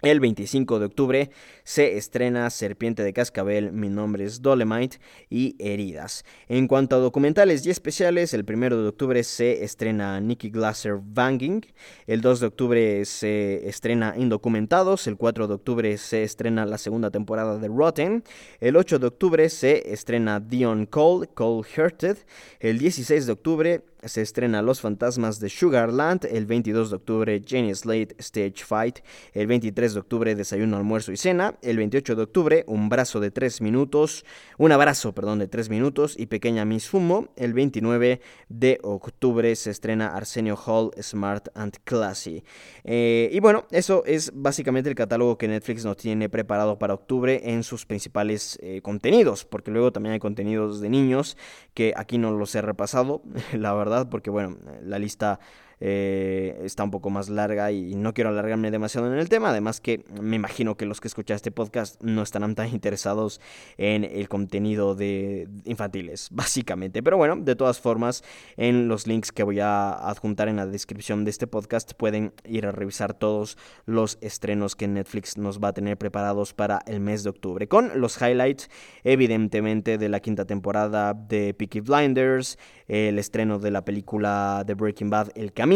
El 0.03 0.19
25 0.19 0.79
de 0.79 0.85
octubre 0.85 1.29
se 1.63 1.95
estrena 1.95 2.49
Serpiente 2.49 3.03
de 3.03 3.13
Cascabel, 3.13 3.71
Mi 3.71 3.87
nombre 3.87 4.25
es 4.25 4.41
Dolemite 4.41 4.99
y 5.29 5.55
Heridas. 5.59 6.25
En 6.49 6.67
cuanto 6.67 6.97
a 6.97 6.99
documentales 6.99 7.65
y 7.65 7.69
especiales, 7.69 8.33
el 8.33 8.43
1 8.45 8.81
de 8.81 8.89
octubre 8.89 9.23
se 9.23 9.63
estrena 9.63 10.19
Nicky 10.19 10.49
Glasser 10.49 10.99
Banging, 11.01 11.65
el 12.05 12.19
2 12.19 12.41
de 12.41 12.47
octubre 12.47 13.05
se 13.05 13.65
estrena 13.69 14.13
Indocumentados, 14.17 15.07
el 15.07 15.15
4 15.15 15.47
de 15.47 15.53
octubre 15.53 15.97
se 15.97 16.23
estrena 16.23 16.65
la 16.65 16.77
segunda 16.77 17.09
temporada 17.09 17.57
de 17.57 17.69
Rotten, 17.69 18.25
el 18.59 18.75
8 18.75 18.99
de 18.99 19.07
octubre 19.07 19.47
se 19.47 19.93
estrena 19.93 20.41
Dion 20.41 20.85
Cole, 20.85 21.29
Cole 21.33 21.63
Hearted, 21.63 22.17
el 22.59 22.77
16 22.77 23.25
de 23.25 23.31
octubre 23.31 23.83
se 24.05 24.21
estrena 24.21 24.61
Los 24.61 24.81
Fantasmas 24.81 25.39
de 25.39 25.49
Sugarland, 25.49 26.25
el 26.25 26.45
22 26.45 26.89
de 26.89 26.95
octubre 26.95 27.41
Jenny 27.45 27.73
Slate 27.73 28.15
Stage 28.19 28.65
Fight, 28.65 28.99
el 29.33 29.47
23 29.47 29.93
de 29.93 29.99
octubre 29.99 30.35
Desayuno, 30.35 30.77
Almuerzo 30.77 31.11
y 31.11 31.17
Cena, 31.17 31.55
el 31.61 31.77
28 31.77 32.15
de 32.15 32.23
octubre 32.23 32.63
Un 32.67 32.89
Brazo 32.89 33.19
de 33.19 33.31
3 33.31 33.61
Minutos, 33.61 34.25
un 34.57 34.71
abrazo, 34.71 35.13
perdón, 35.13 35.39
de 35.39 35.47
3 35.47 35.69
minutos 35.69 36.15
y 36.17 36.27
Pequeña 36.27 36.65
Miss 36.65 36.89
Fumo, 36.89 37.29
el 37.35 37.53
29 37.53 38.21
de 38.49 38.79
octubre 38.83 39.55
se 39.55 39.71
estrena 39.71 40.15
Arsenio 40.15 40.55
Hall 40.55 40.91
Smart 41.01 41.49
and 41.55 41.77
Classy. 41.83 42.43
Eh, 42.83 43.29
y 43.31 43.39
bueno, 43.39 43.65
eso 43.71 44.03
es 44.05 44.31
básicamente 44.33 44.89
el 44.89 44.95
catálogo 44.95 45.37
que 45.37 45.47
Netflix 45.47 45.85
nos 45.85 45.97
tiene 45.97 46.29
preparado 46.29 46.79
para 46.79 46.93
octubre 46.93 47.41
en 47.43 47.63
sus 47.63 47.85
principales 47.85 48.59
eh, 48.61 48.81
contenidos, 48.81 49.45
porque 49.45 49.71
luego 49.71 49.91
también 49.91 50.13
hay 50.13 50.19
contenidos 50.19 50.81
de 50.81 50.89
niños 50.89 51.37
que 51.73 51.93
aquí 51.95 52.17
no 52.17 52.31
los 52.31 52.53
he 52.55 52.61
repasado, 52.61 53.21
la 53.53 53.73
verdad 53.73 53.92
porque 54.09 54.29
bueno, 54.29 54.57
la 54.81 54.99
lista 54.99 55.39
eh, 55.85 56.61
está 56.63 56.85
un 56.85 56.91
poco 56.91 57.09
más 57.09 57.27
larga 57.27 57.69
y 57.73 57.95
no 57.95 58.13
quiero 58.13 58.29
alargarme 58.29 58.71
demasiado 58.71 59.11
en 59.11 59.19
el 59.19 59.27
tema. 59.27 59.49
Además 59.49 59.81
que 59.81 60.05
me 60.21 60.37
imagino 60.37 60.77
que 60.77 60.85
los 60.85 61.01
que 61.01 61.09
escuchan 61.09 61.35
este 61.35 61.51
podcast 61.51 62.01
no 62.01 62.21
estarán 62.21 62.55
tan 62.55 62.69
interesados 62.69 63.41
en 63.77 64.05
el 64.05 64.29
contenido 64.29 64.95
de 64.95 65.49
infantiles, 65.65 66.29
básicamente. 66.31 67.03
Pero 67.03 67.17
bueno, 67.17 67.35
de 67.35 67.57
todas 67.57 67.81
formas, 67.81 68.23
en 68.55 68.87
los 68.87 69.07
links 69.07 69.33
que 69.33 69.43
voy 69.43 69.59
a 69.59 69.91
adjuntar 69.91 70.47
en 70.47 70.55
la 70.55 70.67
descripción 70.67 71.25
de 71.25 71.31
este 71.31 71.47
podcast 71.47 71.91
pueden 71.95 72.31
ir 72.45 72.65
a 72.65 72.71
revisar 72.71 73.13
todos 73.13 73.57
los 73.85 74.17
estrenos 74.21 74.77
que 74.77 74.87
Netflix 74.87 75.37
nos 75.37 75.59
va 75.59 75.69
a 75.69 75.73
tener 75.73 75.97
preparados 75.97 76.53
para 76.53 76.79
el 76.87 77.01
mes 77.01 77.23
de 77.23 77.29
octubre. 77.29 77.67
Con 77.67 77.99
los 77.99 78.21
highlights, 78.21 78.69
evidentemente, 79.03 79.97
de 79.97 80.07
la 80.07 80.21
quinta 80.21 80.45
temporada 80.45 81.13
de 81.13 81.53
Peaky 81.53 81.81
Blinders, 81.81 82.57
el 82.87 83.19
estreno 83.19 83.59
de 83.59 83.71
la 83.71 83.83
película 83.83 84.63
de 84.65 84.75
Breaking 84.75 85.09
Bad, 85.09 85.31
El 85.35 85.51
Camino 85.51 85.72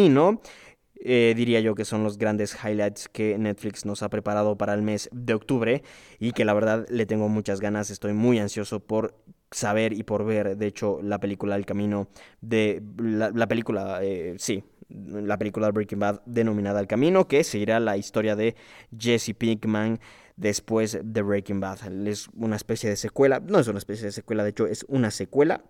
eh, 0.99 1.33
diría 1.35 1.59
yo 1.59 1.75
que 1.75 1.85
son 1.85 2.03
los 2.03 2.17
grandes 2.17 2.57
highlights 2.63 3.07
que 3.07 3.37
Netflix 3.37 3.85
nos 3.85 4.03
ha 4.03 4.09
preparado 4.09 4.57
para 4.57 4.73
el 4.73 4.81
mes 4.81 5.09
de 5.11 5.33
octubre 5.33 5.83
y 6.19 6.31
que 6.31 6.45
la 6.45 6.53
verdad 6.53 6.85
le 6.89 7.05
tengo 7.05 7.29
muchas 7.29 7.59
ganas, 7.59 7.89
estoy 7.89 8.13
muy 8.13 8.39
ansioso 8.39 8.79
por 8.79 9.15
saber 9.51 9.93
y 9.93 10.03
por 10.03 10.25
ver, 10.25 10.57
de 10.57 10.67
hecho, 10.67 10.99
la 11.01 11.19
película 11.19 11.55
El 11.55 11.65
Camino 11.65 12.07
de 12.41 12.81
la, 12.97 13.47
película, 13.47 13.99
eh, 14.01 14.35
sí, 14.37 14.63
la 14.89 15.37
película 15.37 15.71
Breaking 15.71 15.99
Bad 15.99 16.21
denominada 16.25 16.79
El 16.79 16.87
Camino, 16.87 17.27
que 17.27 17.43
seguirá 17.43 17.79
la 17.79 17.97
historia 17.97 18.35
de 18.35 18.55
Jesse 18.97 19.33
Pinkman 19.37 19.99
después 20.37 20.99
de 21.03 21.21
Breaking 21.21 21.59
Bad. 21.59 21.79
Es 22.07 22.29
una 22.35 22.55
especie 22.55 22.89
de 22.89 22.95
secuela, 22.95 23.41
no 23.41 23.59
es 23.59 23.67
una 23.67 23.79
especie 23.79 24.05
de 24.05 24.11
secuela, 24.11 24.43
de 24.43 24.51
hecho 24.51 24.67
es 24.67 24.85
una 24.87 25.11
secuela 25.11 25.63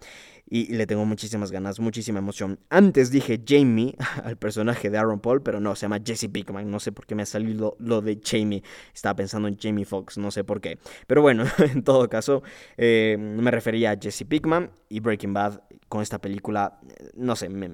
y 0.50 0.74
le 0.74 0.88
tengo 0.88 1.06
muchísimas 1.06 1.52
ganas, 1.52 1.80
muchísima 1.80 2.20
emoción. 2.20 2.60
Antes 2.70 3.10
dije 3.10 3.42
Jamie 3.46 3.96
al 4.24 4.38
personaje 4.38 4.90
de 4.90 4.98
Aaron 4.98 5.20
Paul, 5.20 5.42
pero 5.42 5.60
no, 5.60 5.76
se 5.76 5.84
llama 5.84 6.00
Jesse 6.06 6.30
Pinkman, 6.30 6.70
no 6.70 6.80
sé 6.80 6.92
por 6.92 7.06
qué 7.06 7.16
me 7.16 7.24
ha 7.24 7.26
salido 7.26 7.76
lo 7.80 8.02
de 8.02 8.20
Jamie, 8.24 8.64
estaba 8.94 9.16
pensando 9.16 9.48
en 9.48 9.58
Jamie 9.58 9.86
Foxx, 9.86 10.18
no 10.18 10.32
sé 10.32 10.44
por 10.44 10.62
qué. 10.62 10.78
Pero 11.08 11.22
bueno, 11.22 11.46
en 11.60 11.84
todo 11.84 12.08
caso, 12.10 12.44
eh, 12.78 13.18
me 13.20 13.52
refería 13.52 13.92
a 13.92 13.98
Jesse 14.00 14.26
Pinkman 14.26 14.72
y 14.90 15.00
Breaking 15.00 15.34
Bad 15.34 15.62
con 15.90 16.02
esta 16.02 16.20
película, 16.20 16.80
no 17.16 17.36
sé, 17.36 17.50
me, 17.50 17.66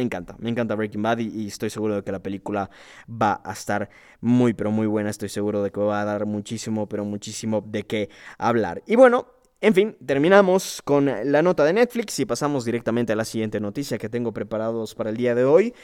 encanta, 0.00 0.36
me 0.38 0.50
encanta 0.50 0.74
Breaking 0.74 1.02
Bad 1.02 1.18
y, 1.18 1.28
y, 1.28 1.46
estoy 1.46 1.70
seguro 1.70 1.96
de 1.96 2.02
que 2.02 2.12
la 2.12 2.20
película 2.20 2.70
va 3.10 3.40
a 3.44 3.52
estar 3.52 3.90
muy, 4.20 4.54
pero 4.54 4.70
muy 4.70 4.86
buena, 4.86 5.10
estoy 5.10 5.28
seguro 5.28 5.62
de 5.62 5.70
que 5.70 5.80
va 5.80 6.00
a 6.00 6.04
dar 6.04 6.26
muchísimo, 6.26 6.88
pero 6.88 7.04
muchísimo 7.04 7.62
de 7.66 7.84
qué 7.84 8.10
hablar. 8.38 8.82
Y 8.86 8.96
bueno, 8.96 9.26
en 9.62 9.74
fin, 9.74 9.96
terminamos 10.04 10.80
con 10.82 11.10
la 11.24 11.42
nota 11.42 11.64
de 11.64 11.74
Netflix 11.74 12.18
y 12.18 12.24
pasamos 12.24 12.64
directamente 12.64 13.12
a 13.12 13.16
la 13.16 13.26
siguiente 13.26 13.60
noticia 13.60 13.98
que 13.98 14.08
tengo 14.08 14.32
preparados 14.32 14.94
para 14.94 15.10
el 15.10 15.18
día 15.18 15.34
de 15.34 15.44
hoy. 15.44 15.74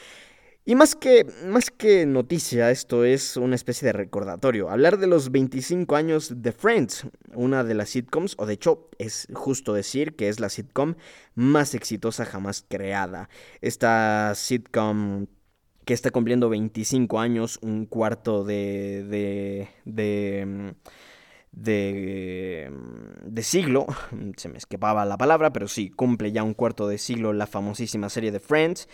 Y 0.69 0.75
más 0.75 0.97
que, 0.97 1.25
más 1.47 1.71
que 1.71 2.07
noticia, 2.07 2.73
esto 2.73 3.05
es 3.05 3.37
una 3.37 3.55
especie 3.55 3.87
de 3.87 3.93
recordatorio. 3.93 4.69
Hablar 4.69 4.99
de 4.99 5.07
los 5.07 5.31
25 5.31 5.95
años 5.95 6.43
de 6.43 6.51
Friends, 6.51 7.07
una 7.35 7.63
de 7.63 7.75
las 7.75 7.91
sitcoms, 7.91 8.35
o 8.37 8.47
de 8.47 8.55
hecho 8.55 8.91
es 8.99 9.29
justo 9.33 9.73
decir 9.73 10.17
que 10.17 10.29
es 10.29 10.41
la 10.41 10.49
sitcom 10.49 10.97
más 11.37 11.77
exitosa 11.77 12.25
jamás 12.25 12.65
creada. 12.69 13.29
Esta 13.61 14.33
sitcom 14.35 15.29
que 15.85 15.95
está 15.95 16.11
cumpliendo 16.11 16.49
25 16.49 17.21
años, 17.21 17.61
un 17.63 17.87
cuarto 17.87 18.43
de... 18.43 19.05
de, 19.09 19.69
de 19.85 20.75
de, 21.53 22.71
de, 23.23 23.43
siglo, 23.43 23.87
se 24.37 24.51
me 24.51 24.59
escapaba 24.59 25.07
la 25.07 25.17
palabra, 25.17 25.55
pero 25.55 25.69
sí, 25.69 25.89
cumple 25.89 26.31
ya 26.31 26.43
un 26.43 26.53
cuarto 26.53 26.87
de 26.87 26.99
siglo 26.99 27.33
la 27.33 27.47
famosísima 27.47 28.11
serie 28.11 28.31
de 28.31 28.41
Friends. 28.41 28.89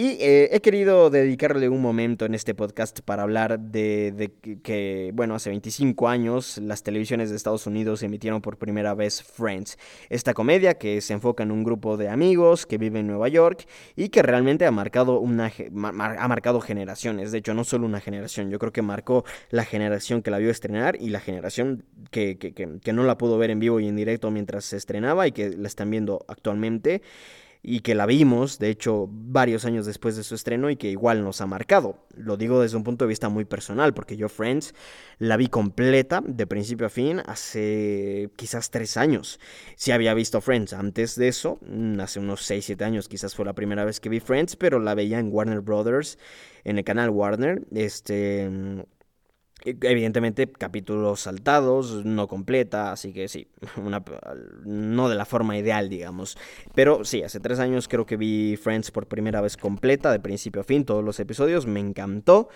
Y 0.00 0.16
eh, 0.20 0.50
he 0.52 0.60
querido 0.60 1.10
dedicarle 1.10 1.68
un 1.68 1.82
momento 1.82 2.24
en 2.24 2.32
este 2.32 2.54
podcast 2.54 3.00
para 3.00 3.24
hablar 3.24 3.58
de, 3.58 4.30
que, 4.62 5.10
bueno, 5.12 5.34
hace 5.34 5.50
25 5.50 6.08
años 6.08 6.58
las 6.58 6.84
televisiones 6.84 7.30
de 7.30 7.36
Estados 7.36 7.66
Unidos 7.66 8.04
emitieron 8.04 8.40
por 8.40 8.58
primera 8.58 8.94
vez 8.94 9.24
Friends, 9.24 9.76
esta 10.08 10.34
comedia 10.34 10.74
que 10.74 11.00
se 11.00 11.14
enfoca 11.14 11.42
en 11.42 11.50
un 11.50 11.64
grupo 11.64 11.96
de 11.96 12.10
amigos 12.10 12.64
que 12.64 12.78
vive 12.78 13.00
en 13.00 13.08
Nueva 13.08 13.26
York 13.26 13.66
y 13.96 14.10
que 14.10 14.22
realmente 14.22 14.66
ha 14.66 14.70
marcado, 14.70 15.18
una, 15.18 15.50
ha 15.50 16.28
marcado 16.28 16.60
generaciones, 16.60 17.32
de 17.32 17.38
hecho 17.38 17.52
no 17.54 17.64
solo 17.64 17.84
una 17.84 18.00
generación, 18.00 18.50
yo 18.50 18.60
creo 18.60 18.70
que 18.70 18.82
marcó 18.82 19.24
la 19.50 19.64
generación 19.64 20.22
que 20.22 20.30
la 20.30 20.38
vio 20.38 20.52
estrenar 20.52 20.94
y 20.94 21.08
la 21.08 21.18
generación 21.18 21.82
que, 22.12 22.38
que, 22.38 22.52
que 22.54 22.92
no 22.92 23.02
la 23.02 23.18
pudo 23.18 23.36
ver 23.36 23.50
en 23.50 23.58
vivo 23.58 23.80
y 23.80 23.88
en 23.88 23.96
directo 23.96 24.30
mientras 24.30 24.64
se 24.64 24.76
estrenaba 24.76 25.26
y 25.26 25.32
que 25.32 25.50
la 25.50 25.66
están 25.66 25.90
viendo 25.90 26.24
actualmente 26.28 27.02
y 27.62 27.80
que 27.80 27.94
la 27.94 28.06
vimos, 28.06 28.58
de 28.58 28.70
hecho, 28.70 29.08
varios 29.10 29.64
años 29.64 29.84
después 29.84 30.16
de 30.16 30.22
su 30.22 30.34
estreno 30.34 30.70
y 30.70 30.76
que 30.76 30.90
igual 30.90 31.22
nos 31.22 31.40
ha 31.40 31.46
marcado. 31.46 32.06
Lo 32.16 32.36
digo 32.36 32.60
desde 32.60 32.76
un 32.76 32.84
punto 32.84 33.04
de 33.04 33.08
vista 33.08 33.28
muy 33.28 33.44
personal, 33.44 33.94
porque 33.94 34.16
yo 34.16 34.28
Friends 34.28 34.74
la 35.18 35.36
vi 35.36 35.48
completa, 35.48 36.22
de 36.24 36.46
principio 36.46 36.86
a 36.86 36.90
fin, 36.90 37.20
hace 37.26 38.30
quizás 38.36 38.70
tres 38.70 38.96
años. 38.96 39.40
Si 39.76 39.90
había 39.90 40.14
visto 40.14 40.40
Friends 40.40 40.72
antes 40.72 41.16
de 41.16 41.28
eso, 41.28 41.58
mm, 41.66 42.00
hace 42.00 42.20
unos 42.20 42.42
6, 42.44 42.64
7 42.64 42.84
años 42.84 43.08
quizás 43.08 43.34
fue 43.34 43.44
la 43.44 43.54
primera 43.54 43.84
vez 43.84 44.00
que 44.00 44.08
vi 44.08 44.20
Friends, 44.20 44.56
pero 44.56 44.78
la 44.78 44.94
veía 44.94 45.18
en 45.18 45.32
Warner 45.32 45.60
Brothers, 45.60 46.18
en 46.64 46.78
el 46.78 46.84
canal 46.84 47.10
Warner, 47.10 47.62
este 47.74 48.48
evidentemente 49.64 50.50
capítulos 50.50 51.20
saltados, 51.20 52.04
no 52.04 52.28
completa, 52.28 52.92
así 52.92 53.12
que 53.12 53.28
sí, 53.28 53.48
no 54.64 55.08
de 55.08 55.14
la 55.14 55.24
forma 55.24 55.56
ideal, 55.56 55.88
digamos. 55.88 56.38
Pero 56.74 57.04
sí, 57.04 57.22
hace 57.22 57.40
tres 57.40 57.58
años 57.58 57.88
creo 57.88 58.06
que 58.06 58.16
vi 58.16 58.56
Friends 58.56 58.90
por 58.90 59.06
primera 59.06 59.40
vez 59.40 59.56
completa, 59.56 60.12
de 60.12 60.20
principio 60.20 60.60
a 60.60 60.64
fin, 60.64 60.84
todos 60.84 61.04
los 61.04 61.18
episodios, 61.20 61.66
me 61.66 61.80
encantó. 61.80 62.48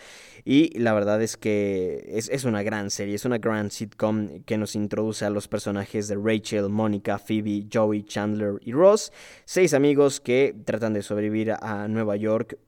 Y 0.45 0.77
la 0.79 0.93
verdad 0.93 1.23
es 1.23 1.37
que 1.37 2.05
es, 2.09 2.29
es 2.29 2.45
una 2.45 2.63
gran 2.63 2.91
serie, 2.91 3.15
es 3.15 3.25
una 3.25 3.39
gran 3.39 3.71
sitcom 3.71 4.43
que 4.45 4.59
nos 4.59 4.75
introduce 4.75 5.25
a 5.25 5.31
los 5.31 5.49
personajes 5.49 6.09
de 6.09 6.17
Rachel, 6.17 6.69
Mónica, 6.69 7.19
Phoebe, 7.19 7.67
Joey, 7.73 8.03
Chandler 8.05 8.55
y 8.61 8.73
Ross, 8.73 9.13
seis 9.45 9.75
amigos 9.75 10.21
que 10.21 10.55
tratan 10.65 10.95
de 10.95 11.03
sobrevivir 11.03 11.53
a 11.53 11.87
Nueva 11.89 12.17
York 12.17 12.59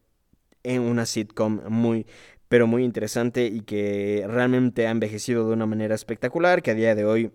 en 0.65 0.83
una 0.83 1.07
sitcom 1.07 1.61
muy 1.69 2.07
pero 2.49 2.67
muy 2.67 2.85
interesante 2.85 3.47
y 3.47 3.61
que 3.61 4.25
realmente 4.29 4.87
ha 4.87 4.91
envejecido 4.91 5.47
de 5.47 5.55
una 5.55 5.67
manera 5.67 5.95
espectacular, 5.95 6.63
que 6.63 6.71
a 6.71 6.75
día 6.75 6.95
de 6.95 7.05
hoy 7.05 7.33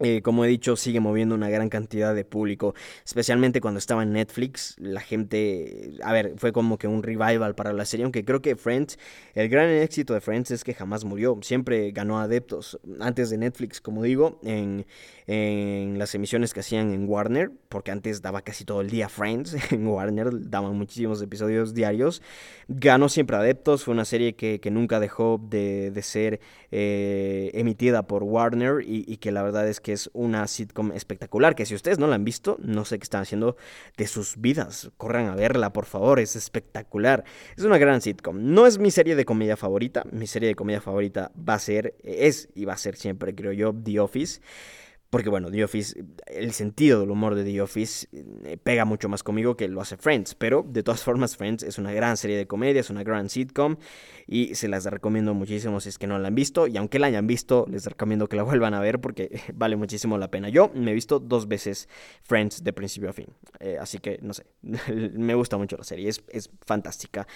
eh, 0.00 0.22
como 0.22 0.44
he 0.44 0.48
dicho, 0.48 0.74
sigue 0.74 0.98
moviendo 0.98 1.36
una 1.36 1.48
gran 1.48 1.68
cantidad 1.68 2.14
de 2.16 2.24
público, 2.24 2.74
especialmente 3.04 3.60
cuando 3.60 3.78
estaba 3.78 4.02
en 4.02 4.12
Netflix. 4.12 4.74
La 4.78 5.00
gente, 5.00 5.92
a 6.02 6.12
ver, 6.12 6.34
fue 6.36 6.52
como 6.52 6.78
que 6.78 6.88
un 6.88 7.04
revival 7.04 7.54
para 7.54 7.72
la 7.72 7.84
serie, 7.84 8.02
aunque 8.02 8.24
creo 8.24 8.42
que 8.42 8.56
Friends, 8.56 8.98
el 9.34 9.48
gran 9.48 9.70
éxito 9.70 10.12
de 10.12 10.20
Friends 10.20 10.50
es 10.50 10.64
que 10.64 10.74
jamás 10.74 11.04
murió, 11.04 11.38
siempre 11.42 11.92
ganó 11.92 12.18
adeptos. 12.18 12.80
Antes 12.98 13.30
de 13.30 13.38
Netflix, 13.38 13.80
como 13.80 14.02
digo, 14.02 14.40
en, 14.42 14.84
en 15.28 15.96
las 15.96 16.12
emisiones 16.16 16.52
que 16.54 16.60
hacían 16.60 16.92
en 16.92 17.08
Warner, 17.08 17.52
porque 17.68 17.92
antes 17.92 18.20
daba 18.20 18.42
casi 18.42 18.64
todo 18.64 18.80
el 18.80 18.90
día 18.90 19.08
Friends 19.08 19.56
en 19.72 19.86
Warner, 19.86 20.50
daban 20.50 20.76
muchísimos 20.76 21.22
episodios 21.22 21.72
diarios, 21.72 22.20
ganó 22.66 23.08
siempre 23.08 23.36
adeptos, 23.36 23.84
fue 23.84 23.94
una 23.94 24.04
serie 24.04 24.34
que, 24.34 24.58
que 24.58 24.72
nunca 24.72 24.98
dejó 24.98 25.40
de, 25.48 25.92
de 25.92 26.02
ser 26.02 26.40
eh, 26.72 27.52
emitida 27.54 28.08
por 28.08 28.24
Warner 28.24 28.82
y, 28.84 29.04
y 29.06 29.18
que 29.18 29.30
la 29.30 29.44
verdad 29.44 29.68
es 29.68 29.80
que 29.84 29.92
es 29.92 30.10
una 30.14 30.48
sitcom 30.48 30.90
espectacular, 30.90 31.54
que 31.54 31.66
si 31.66 31.76
ustedes 31.76 32.00
no 32.00 32.08
la 32.08 32.16
han 32.16 32.24
visto, 32.24 32.56
no 32.60 32.84
sé 32.84 32.98
qué 32.98 33.04
están 33.04 33.22
haciendo 33.22 33.56
de 33.96 34.08
sus 34.08 34.38
vidas. 34.38 34.90
Corran 34.96 35.26
a 35.26 35.36
verla, 35.36 35.72
por 35.72 35.84
favor, 35.84 36.18
es 36.18 36.34
espectacular. 36.34 37.22
Es 37.56 37.62
una 37.62 37.78
gran 37.78 38.00
sitcom. 38.00 38.36
No 38.40 38.66
es 38.66 38.78
mi 38.78 38.90
serie 38.90 39.14
de 39.14 39.24
comedia 39.24 39.56
favorita, 39.56 40.02
mi 40.10 40.26
serie 40.26 40.48
de 40.48 40.54
comedia 40.56 40.80
favorita 40.80 41.30
va 41.36 41.54
a 41.54 41.58
ser, 41.60 41.94
es 42.02 42.48
y 42.54 42.64
va 42.64 42.72
a 42.72 42.78
ser 42.78 42.96
siempre, 42.96 43.34
creo 43.34 43.52
yo, 43.52 43.72
The 43.72 44.00
Office. 44.00 44.40
Porque 45.14 45.28
bueno, 45.28 45.48
The 45.48 45.62
Office, 45.62 46.04
el 46.26 46.50
sentido 46.50 46.98
del 46.98 47.08
humor 47.08 47.36
de 47.36 47.44
The 47.44 47.60
Office 47.60 48.08
eh, 48.12 48.56
pega 48.60 48.84
mucho 48.84 49.08
más 49.08 49.22
conmigo 49.22 49.56
que 49.56 49.68
lo 49.68 49.80
hace 49.80 49.96
Friends. 49.96 50.34
Pero 50.34 50.66
de 50.68 50.82
todas 50.82 51.04
formas, 51.04 51.36
Friends 51.36 51.62
es 51.62 51.78
una 51.78 51.92
gran 51.92 52.16
serie 52.16 52.36
de 52.36 52.48
comedia, 52.48 52.80
es 52.80 52.90
una 52.90 53.04
gran 53.04 53.28
sitcom. 53.28 53.76
Y 54.26 54.56
se 54.56 54.66
las 54.66 54.84
recomiendo 54.86 55.32
muchísimo 55.32 55.78
si 55.78 55.90
es 55.90 55.98
que 55.98 56.08
no 56.08 56.18
la 56.18 56.26
han 56.26 56.34
visto. 56.34 56.66
Y 56.66 56.76
aunque 56.78 56.98
la 56.98 57.06
hayan 57.06 57.28
visto, 57.28 57.64
les 57.70 57.86
recomiendo 57.86 58.26
que 58.28 58.34
la 58.34 58.42
vuelvan 58.54 58.74
a 58.74 58.80
ver 58.80 59.00
porque 59.00 59.40
vale 59.54 59.76
muchísimo 59.76 60.18
la 60.18 60.32
pena. 60.32 60.48
Yo 60.48 60.72
me 60.74 60.90
he 60.90 60.94
visto 60.94 61.20
dos 61.20 61.46
veces 61.46 61.88
Friends 62.24 62.64
de 62.64 62.72
principio 62.72 63.10
a 63.10 63.12
fin. 63.12 63.28
Eh, 63.60 63.78
así 63.80 63.98
que 63.98 64.18
no 64.20 64.34
sé, 64.34 64.46
me 65.14 65.36
gusta 65.36 65.56
mucho 65.56 65.76
la 65.76 65.84
serie, 65.84 66.08
es, 66.08 66.24
es 66.26 66.50
fantástica. 66.66 67.28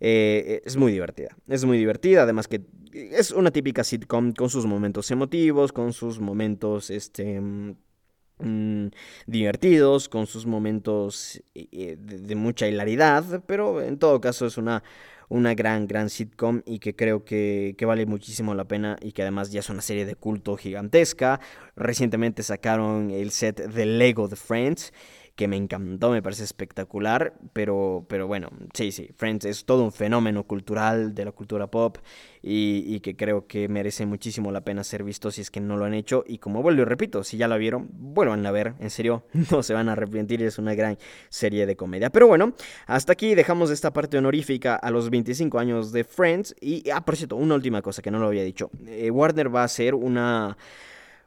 Eh, 0.00 0.62
es 0.64 0.78
muy 0.78 0.90
divertida, 0.90 1.36
es 1.48 1.66
muy 1.66 1.76
divertida. 1.76 2.22
Además 2.22 2.48
que 2.48 2.62
es 2.94 3.30
una 3.30 3.50
típica 3.50 3.84
sitcom 3.84 4.32
con 4.32 4.48
sus 4.48 4.64
momentos 4.64 5.10
emotivos, 5.10 5.70
con 5.70 5.92
sus 5.92 6.18
momentos, 6.18 6.88
este... 6.88 7.25
mm, 7.40 8.88
divertidos, 9.26 10.08
con 10.08 10.26
sus 10.26 10.46
momentos 10.46 11.42
eh, 11.54 11.96
de, 11.98 12.18
de 12.18 12.34
mucha 12.34 12.68
hilaridad, 12.68 13.42
pero 13.46 13.82
en 13.82 13.98
todo 13.98 14.20
caso 14.20 14.46
es 14.46 14.58
una, 14.58 14.82
una 15.28 15.54
gran, 15.54 15.86
gran 15.86 16.10
sitcom 16.10 16.62
y 16.64 16.78
que 16.78 16.94
creo 16.94 17.24
que, 17.24 17.74
que, 17.76 17.86
vale 17.86 18.06
muchísimo 18.06 18.54
la 18.54 18.64
pena 18.64 18.96
y 19.00 19.12
que 19.12 19.22
además 19.22 19.50
ya 19.50 19.60
es 19.60 19.70
una 19.70 19.82
serie 19.82 20.06
de 20.06 20.14
culto 20.14 20.56
gigantesca. 20.56 21.40
Recientemente 21.74 22.42
sacaron 22.42 23.10
el 23.10 23.30
set 23.30 23.60
de 23.60 23.86
Lego 23.86 24.28
de 24.28 24.36
Friends 24.36 24.92
que 25.36 25.48
me 25.48 25.56
encantó, 25.56 26.10
me 26.10 26.22
parece 26.22 26.44
espectacular, 26.44 27.34
pero, 27.52 28.06
pero 28.08 28.26
bueno, 28.26 28.48
sí, 28.72 28.90
sí, 28.90 29.10
Friends 29.16 29.44
es 29.44 29.66
todo 29.66 29.84
un 29.84 29.92
fenómeno 29.92 30.44
cultural 30.44 31.14
de 31.14 31.26
la 31.26 31.32
cultura 31.32 31.66
pop 31.66 31.98
y, 32.42 32.84
y, 32.86 33.00
que 33.00 33.16
creo 33.16 33.46
que 33.46 33.68
merece 33.68 34.06
muchísimo 34.06 34.50
la 34.50 34.62
pena 34.62 34.82
ser 34.82 35.04
visto 35.04 35.30
si 35.30 35.42
es 35.42 35.50
que 35.50 35.60
no 35.60 35.76
lo 35.76 35.84
han 35.84 35.92
hecho. 35.92 36.24
Y 36.26 36.38
como 36.38 36.62
vuelvo 36.62 36.82
y 36.82 36.84
repito, 36.84 37.22
si 37.22 37.36
ya 37.36 37.48
la 37.48 37.58
vieron, 37.58 37.88
vuelvan 37.92 38.46
a 38.46 38.50
ver, 38.50 38.74
en 38.78 38.88
serio, 38.88 39.24
no 39.50 39.62
se 39.62 39.74
van 39.74 39.90
a 39.90 39.92
arrepentir, 39.92 40.42
es 40.42 40.58
una 40.58 40.74
gran 40.74 40.96
serie 41.28 41.66
de 41.66 41.76
comedia. 41.76 42.08
Pero 42.08 42.28
bueno, 42.28 42.54
hasta 42.86 43.12
aquí 43.12 43.34
dejamos 43.34 43.70
esta 43.70 43.92
parte 43.92 44.16
honorífica 44.16 44.74
a 44.74 44.90
los 44.90 45.10
25 45.10 45.58
años 45.58 45.92
de 45.92 46.04
Friends. 46.04 46.54
Y, 46.60 46.88
ah, 46.90 47.04
por 47.04 47.16
cierto, 47.16 47.36
una 47.36 47.56
última 47.56 47.82
cosa 47.82 48.00
que 48.00 48.10
no 48.10 48.18
lo 48.18 48.28
había 48.28 48.42
dicho, 48.42 48.70
eh, 48.86 49.10
Warner 49.10 49.54
va 49.54 49.62
a 49.62 49.64
hacer 49.64 49.94
una 49.94 50.56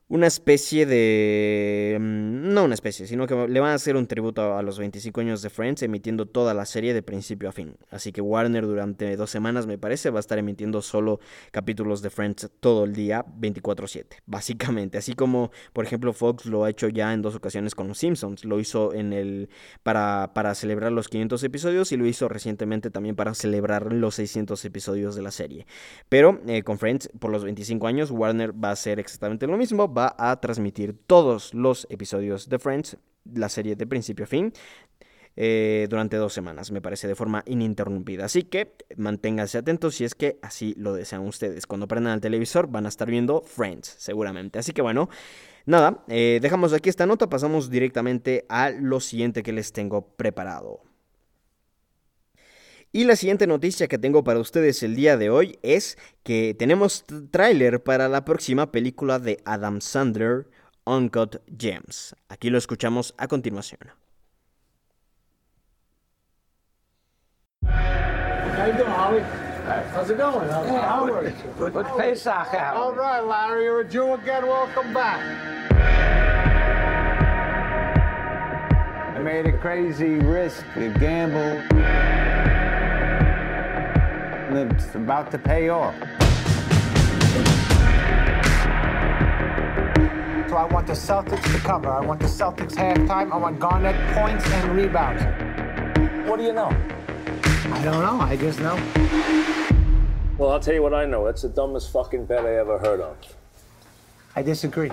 una 0.10 0.26
especie 0.26 0.88
de... 0.88 1.98
mm, 2.00 2.52
No 2.54 2.66
una 2.66 2.74
especie, 2.74 3.06
sino 3.06 3.28
que 3.28 3.48
le 3.48 3.60
van 3.60 3.72
a 3.72 3.76
hacer 3.76 3.96
un 3.96 4.08
tributo 4.08 4.58
a 4.58 4.64
los 4.64 4.80
25 4.80 5.22
años 5.22 5.44
de 5.44 5.52
Friends 5.52 5.84
emitiendo 5.84 6.26
toda 6.26 6.56
la 6.56 6.66
serie 6.66 6.96
de 6.96 7.04
principio 7.04 7.48
a 7.48 7.52
fin. 7.52 7.76
Así 7.92 8.12
que 8.12 8.20
Warner 8.22 8.66
durante 8.66 9.16
dos 9.16 9.30
semanas, 9.30 9.68
me 9.68 9.78
parece, 9.78 10.10
va 10.10 10.18
a 10.18 10.20
estar 10.22 10.40
emitiendo 10.40 10.82
solo 10.82 11.20
capítulos 11.52 12.02
de 12.02 12.10
Friends 12.10 12.50
todo 12.60 12.86
el 12.86 12.94
día, 12.94 13.24
24/7, 13.40 14.18
básicamente. 14.26 14.98
Así 14.98 15.14
como, 15.14 15.52
por 15.74 15.86
ejemplo, 15.86 16.12
Fox 16.12 16.48
lo 16.48 16.64
ha 16.64 16.72
hecho 16.72 16.88
ya 16.90 17.14
en 17.14 17.22
dos 17.22 17.36
ocasiones 17.36 17.76
con 17.76 17.88
Los 17.88 18.00
Simpsons. 18.00 18.46
Lo 18.46 18.60
hizo 18.60 18.94
en 18.96 19.14
el... 19.14 19.50
para, 19.84 20.32
para 20.34 20.56
celebrar 20.56 20.92
los 20.92 21.08
500 21.08 21.44
episodios 21.44 21.92
y 21.92 21.98
lo 21.98 22.08
hizo 22.08 22.28
recientemente 22.28 22.90
también 22.90 23.16
para 23.16 23.36
celebrar 23.36 23.94
los 23.94 24.16
600 24.16 24.66
episodios 24.66 25.16
de 25.16 25.22
la 25.22 25.32
serie. 25.32 25.68
Pero 26.10 26.42
eh, 26.48 26.64
con 26.64 26.80
Friends, 26.80 27.12
por 27.20 27.30
los 27.32 27.44
25 27.44 27.86
años, 27.86 28.10
Warner 28.10 28.54
va 28.54 28.70
a 28.70 28.72
hacer 28.72 29.00
exactamente 29.00 29.46
lo 29.46 29.56
mismo. 29.56 29.94
Va 30.00 30.16
a 30.18 30.40
transmitir 30.40 30.96
todos 31.08 31.54
los 31.54 31.86
episodios 31.90 32.48
de 32.48 32.58
Friends, 32.58 32.96
la 33.34 33.50
serie 33.50 33.76
de 33.76 33.86
principio 33.86 34.24
a 34.24 34.28
fin, 34.28 34.54
eh, 35.36 35.88
durante 35.90 36.16
dos 36.16 36.32
semanas, 36.32 36.72
me 36.72 36.82
parece, 36.82 37.06
de 37.10 37.16
forma 37.16 37.44
ininterrumpida. 37.46 38.24
Así 38.24 38.44
que 38.44 38.78
manténganse 38.96 39.58
atentos 39.58 39.96
si 39.96 40.06
es 40.06 40.16
que 40.16 40.40
así 40.42 40.74
lo 40.78 40.94
desean 40.94 41.28
ustedes. 41.28 41.68
Cuando 41.68 41.86
prendan 41.86 42.14
el 42.14 42.22
televisor 42.22 42.68
van 42.72 42.86
a 42.86 42.90
estar 42.90 43.10
viendo 43.10 43.42
Friends, 43.42 43.94
seguramente. 43.98 44.58
Así 44.58 44.72
que 44.72 44.82
bueno, 44.82 45.10
nada, 45.66 46.06
eh, 46.08 46.40
dejamos 46.42 46.72
aquí 46.72 46.88
esta 46.88 47.06
nota, 47.06 47.30
pasamos 47.30 47.70
directamente 47.70 48.46
a 48.48 48.70
lo 48.70 49.02
siguiente 49.02 49.44
que 49.44 49.52
les 49.52 49.74
tengo 49.74 50.16
preparado. 50.16 50.89
Y 52.92 53.04
la 53.04 53.16
siguiente 53.16 53.46
noticia 53.46 53.88
que 53.88 54.00
tengo 54.00 54.24
para 54.24 54.40
ustedes 54.40 54.82
el 54.82 54.96
día 54.96 55.16
de 55.16 55.30
hoy 55.30 55.60
es 55.62 55.96
que 56.24 56.56
tenemos 56.58 57.06
tráiler 57.30 57.84
para 57.84 58.10
la 58.10 58.26
próxima 58.26 58.72
película 58.72 59.20
de 59.20 59.40
Adam 59.46 59.80
Sandler, 59.80 60.48
Uncut 60.86 61.36
Gems. 61.56 62.16
Aquí 62.30 62.50
lo 62.50 62.58
escuchamos 62.58 63.14
a 63.20 63.28
continuación. 63.28 63.80
How 67.62 68.66
you 68.66 68.74
doing, 68.74 68.92
Holly? 68.92 69.24
How's 69.94 70.10
it 70.10 70.18
going? 70.18 70.50
Hey, 70.50 70.82
Howard. 70.82 71.34
Put 71.58 71.86
Pesach 71.96 72.56
out. 72.56 72.76
All 72.76 72.94
right, 72.94 73.22
Larry, 73.22 73.66
you're 73.66 73.82
a 73.82 73.88
Jew 73.88 74.14
again. 74.14 74.48
Welcome 74.48 74.94
back. 74.96 75.22
I 79.16 79.20
made 79.22 79.46
a 79.46 79.56
crazy 79.60 80.16
risk, 80.16 80.66
a 80.76 80.90
gamble. 81.00 81.62
And 84.50 84.72
it's 84.72 84.96
about 84.96 85.30
to 85.30 85.38
pay 85.38 85.70
off. 85.70 85.94
So 90.50 90.56
I 90.56 90.66
want 90.72 90.88
the 90.88 90.94
Celtics 90.94 91.54
to 91.54 91.60
cover. 91.60 91.90
I 91.90 92.00
want 92.00 92.20
the 92.20 92.26
Celtics 92.26 92.74
halftime. 92.74 93.32
I 93.32 93.38
want 93.38 93.60
Garnett 93.60 93.96
points 94.16 94.44
and 94.48 94.76
rebounds. 94.76 95.22
What 96.28 96.38
do 96.38 96.46
you 96.46 96.54
know? 96.54 96.76
I 97.72 97.82
don't 97.84 98.02
know. 98.02 98.20
I 98.20 98.36
just 98.36 98.60
know. 98.60 98.76
Well, 100.40 100.50
I'll 100.50 100.60
tell 100.60 100.74
you 100.74 100.82
what 100.82 100.96
I 100.96 101.06
know. 101.06 101.26
That's 101.26 101.44
the 101.44 101.50
dumbest 101.50 101.92
fucking 101.92 102.26
bet 102.26 102.44
I 102.44 102.56
ever 102.56 102.80
heard 102.80 103.02
of. 103.02 103.18
I 104.36 104.42
disagree. 104.42 104.92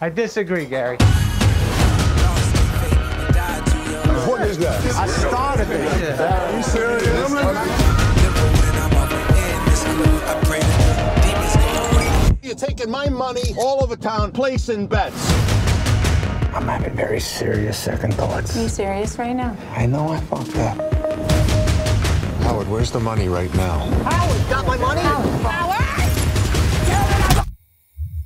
I 0.00 0.10
disagree, 0.10 0.66
Gary. 0.66 0.98
What 4.44 4.50
is 4.50 4.58
that? 4.58 4.84
I 4.96 5.06
started 5.06 5.70
it. 5.70 6.20
Are 6.20 6.54
you 6.54 6.62
serious? 6.62 7.30
You're 12.42 12.54
taking 12.54 12.90
my 12.90 13.08
money 13.08 13.54
all 13.58 13.82
over 13.82 13.96
town, 13.96 14.32
placing 14.32 14.86
bets. 14.86 15.32
I'm 16.52 16.68
having 16.68 16.94
very 16.94 17.20
serious 17.20 17.78
second 17.78 18.12
thoughts. 18.12 18.54
Are 18.54 18.60
you 18.60 18.68
serious 18.68 19.18
right 19.18 19.34
now? 19.34 19.56
I 19.70 19.86
know 19.86 20.08
I 20.10 20.20
fucked 20.20 20.56
up. 20.58 20.76
Howard, 22.42 22.68
where's 22.68 22.90
the 22.90 23.00
money 23.00 23.28
right 23.28 23.52
now? 23.54 23.78
Howard, 24.02 24.50
got 24.50 24.66
my 24.66 24.76
money? 24.76 25.00
Howard! 25.00 25.78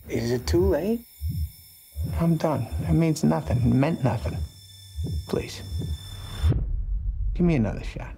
Is 0.08 0.32
it 0.32 0.48
too 0.48 0.66
late? 0.66 0.98
I'm 2.20 2.36
done. 2.36 2.66
It 2.88 2.94
means 2.94 3.22
nothing. 3.22 3.58
It 3.58 3.66
meant 3.66 4.02
nothing. 4.02 4.36
Please. 5.28 5.62
Give 7.38 7.46
me 7.46 7.54
another 7.54 7.84
shot. 7.84 8.16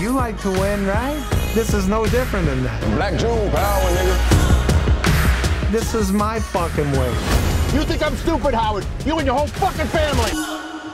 You 0.00 0.10
like 0.10 0.40
to 0.42 0.50
win, 0.50 0.84
right? 0.84 1.24
This 1.54 1.72
is 1.72 1.86
no 1.86 2.04
different 2.04 2.46
than 2.46 2.64
that. 2.64 2.82
Black 2.96 3.16
June 3.16 3.48
power, 3.52 3.90
nigga. 3.92 5.70
This 5.70 5.94
is 5.94 6.10
my 6.10 6.40
fucking 6.40 6.90
way. 6.90 7.10
You 7.72 7.84
think 7.84 8.02
I'm 8.04 8.16
stupid, 8.16 8.54
Howard? 8.54 8.84
You 9.06 9.18
and 9.18 9.26
your 9.26 9.36
whole 9.36 9.46
fucking 9.46 9.86
family. 9.86 10.32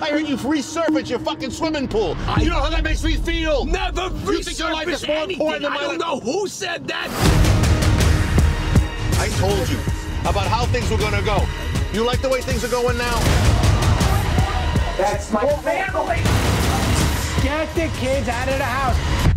I 0.03 0.11
heard 0.11 0.29
you 0.29 0.37
resurface 0.37 1.09
your 1.09 1.21
fucking 1.21 1.51
swimming 1.51 1.89
pool. 1.89 2.15
you 2.39 2.51
know 2.51 2.61
how 2.61 2.69
that 2.69 2.85
makes 2.85 3.03
me 3.03 3.17
feel? 3.17 3.65
Never 3.65 4.11
You 4.31 4.43
think 4.43 4.59
your 4.59 4.71
life 4.71 4.87
is 4.87 5.07
more 5.07 5.17
anything. 5.17 5.41
important 5.41 5.63
than 5.63 5.73
I 5.73 5.79
don't 5.81 5.99
life? 5.99 5.99
know 5.99 6.21
who 6.21 6.47
said 6.47 6.87
that. 6.89 7.09
I 9.19 9.29
told 9.41 9.67
you 9.71 9.79
about 10.29 10.47
how 10.47 10.67
things 10.67 10.91
were 10.91 10.99
gonna 10.99 11.23
go. 11.23 11.39
You 11.95 12.05
like 12.05 12.21
the 12.21 12.29
way 12.29 12.43
things 12.43 12.63
are 12.65 12.69
going 12.69 12.99
now? 12.99 13.76
That's 14.97 15.31
my 15.31 15.47
family. 15.59 16.17
Get 17.43 17.75
the 17.75 17.89
kids 17.99 18.29
out 18.29 18.49
of 18.49 18.57
the 18.57 18.65
house. 18.65 19.35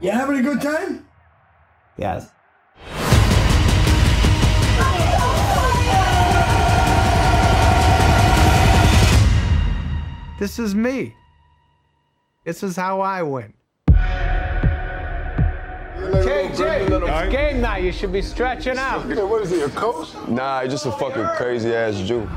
You 0.00 0.12
having 0.12 0.38
a 0.38 0.42
good 0.42 0.60
time? 0.60 1.04
Yes. 1.98 2.30
This 10.38 10.60
is 10.60 10.76
me. 10.76 11.12
This 12.44 12.62
is 12.62 12.76
how 12.76 13.00
I 13.00 13.22
win. 13.24 13.52
KJ, 15.96 16.88
it's 16.88 17.32
game 17.34 17.60
night. 17.60 17.82
You 17.82 17.90
should 17.90 18.12
be 18.12 18.22
stretching 18.22 18.78
out. 18.78 19.04
What 19.06 19.42
is 19.42 19.50
he, 19.50 19.62
a 19.62 19.68
coach? 19.70 20.10
Nah, 20.28 20.62
he's 20.62 20.70
just 20.70 20.86
a 20.86 20.92
fucking 20.92 21.26
crazy 21.36 21.74
ass 21.74 21.98
Jew. 22.06 22.28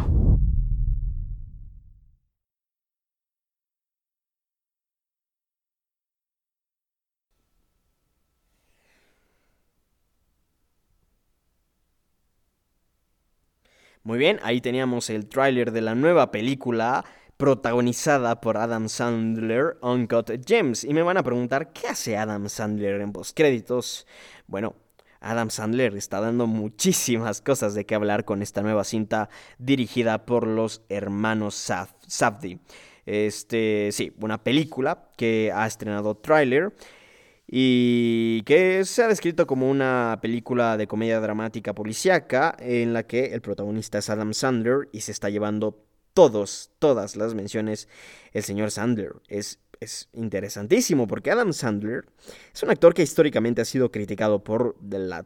Muy 14.10 14.18
bien, 14.18 14.40
ahí 14.42 14.60
teníamos 14.60 15.12
el 15.12 15.28
tráiler 15.28 15.72
de 15.72 15.82
la 15.82 15.94
nueva 15.94 16.32
película 16.32 17.06
protagonizada 17.38 18.42
por 18.42 18.58
Adam 18.58 18.90
Sandler, 18.90 19.78
Uncut 19.84 20.32
Gems. 20.48 20.84
Y 20.84 20.96
me 20.96 21.04
van 21.04 21.18
a 21.18 21.24
preguntar, 21.24 21.72
¿qué 21.74 21.90
hace 21.90 22.18
Adam 22.18 22.50
Sandler 22.50 23.02
en 23.02 23.12
postcréditos? 23.12 24.08
Bueno, 24.48 24.74
Adam 25.20 25.52
Sandler 25.52 25.96
está 25.96 26.20
dando 26.22 26.48
muchísimas 26.48 27.40
cosas 27.46 27.76
de 27.76 27.86
qué 27.86 27.94
hablar 27.94 28.26
con 28.26 28.42
esta 28.42 28.64
nueva 28.64 28.84
cinta 28.84 29.30
dirigida 29.60 30.26
por 30.26 30.48
los 30.48 30.82
hermanos 30.90 31.54
Saf 31.54 31.92
Safdie. 32.08 32.58
Este, 33.06 33.90
sí, 33.92 34.12
una 34.20 34.44
película 34.44 35.12
que 35.18 35.52
ha 35.54 35.68
estrenado 35.68 36.16
tráiler 36.18 36.74
y 37.52 38.44
que 38.44 38.86
se 38.86 39.04
ha 39.04 39.08
descrito 39.08 39.48
como 39.48 39.72
una 39.72 40.20
película 40.22 40.78
de 40.78 40.88
comedia 40.88 41.20
dramática 41.20 41.74
policíaca 41.74 42.56
en 42.60 42.94
la 42.94 43.08
que 43.08 43.34
el 43.34 43.42
protagonista 43.42 43.98
es 43.98 44.10
Adam 44.12 44.34
Sandler 44.34 44.88
y 44.92 45.02
se 45.02 45.12
está 45.12 45.32
llevando 45.32 45.84
todos, 46.14 46.70
todas 46.78 47.16
las 47.16 47.34
menciones 47.34 47.88
el 48.34 48.44
señor 48.44 48.70
Sandler. 48.70 49.14
Es, 49.28 49.60
es 49.80 50.10
interesantísimo 50.14 51.08
porque 51.08 51.32
Adam 51.32 51.52
Sandler 51.52 52.06
es 52.54 52.62
un 52.62 52.70
actor 52.70 52.94
que 52.94 53.02
históricamente 53.02 53.62
ha 53.62 53.66
sido 53.66 53.92
criticado 53.92 54.44
por 54.44 54.76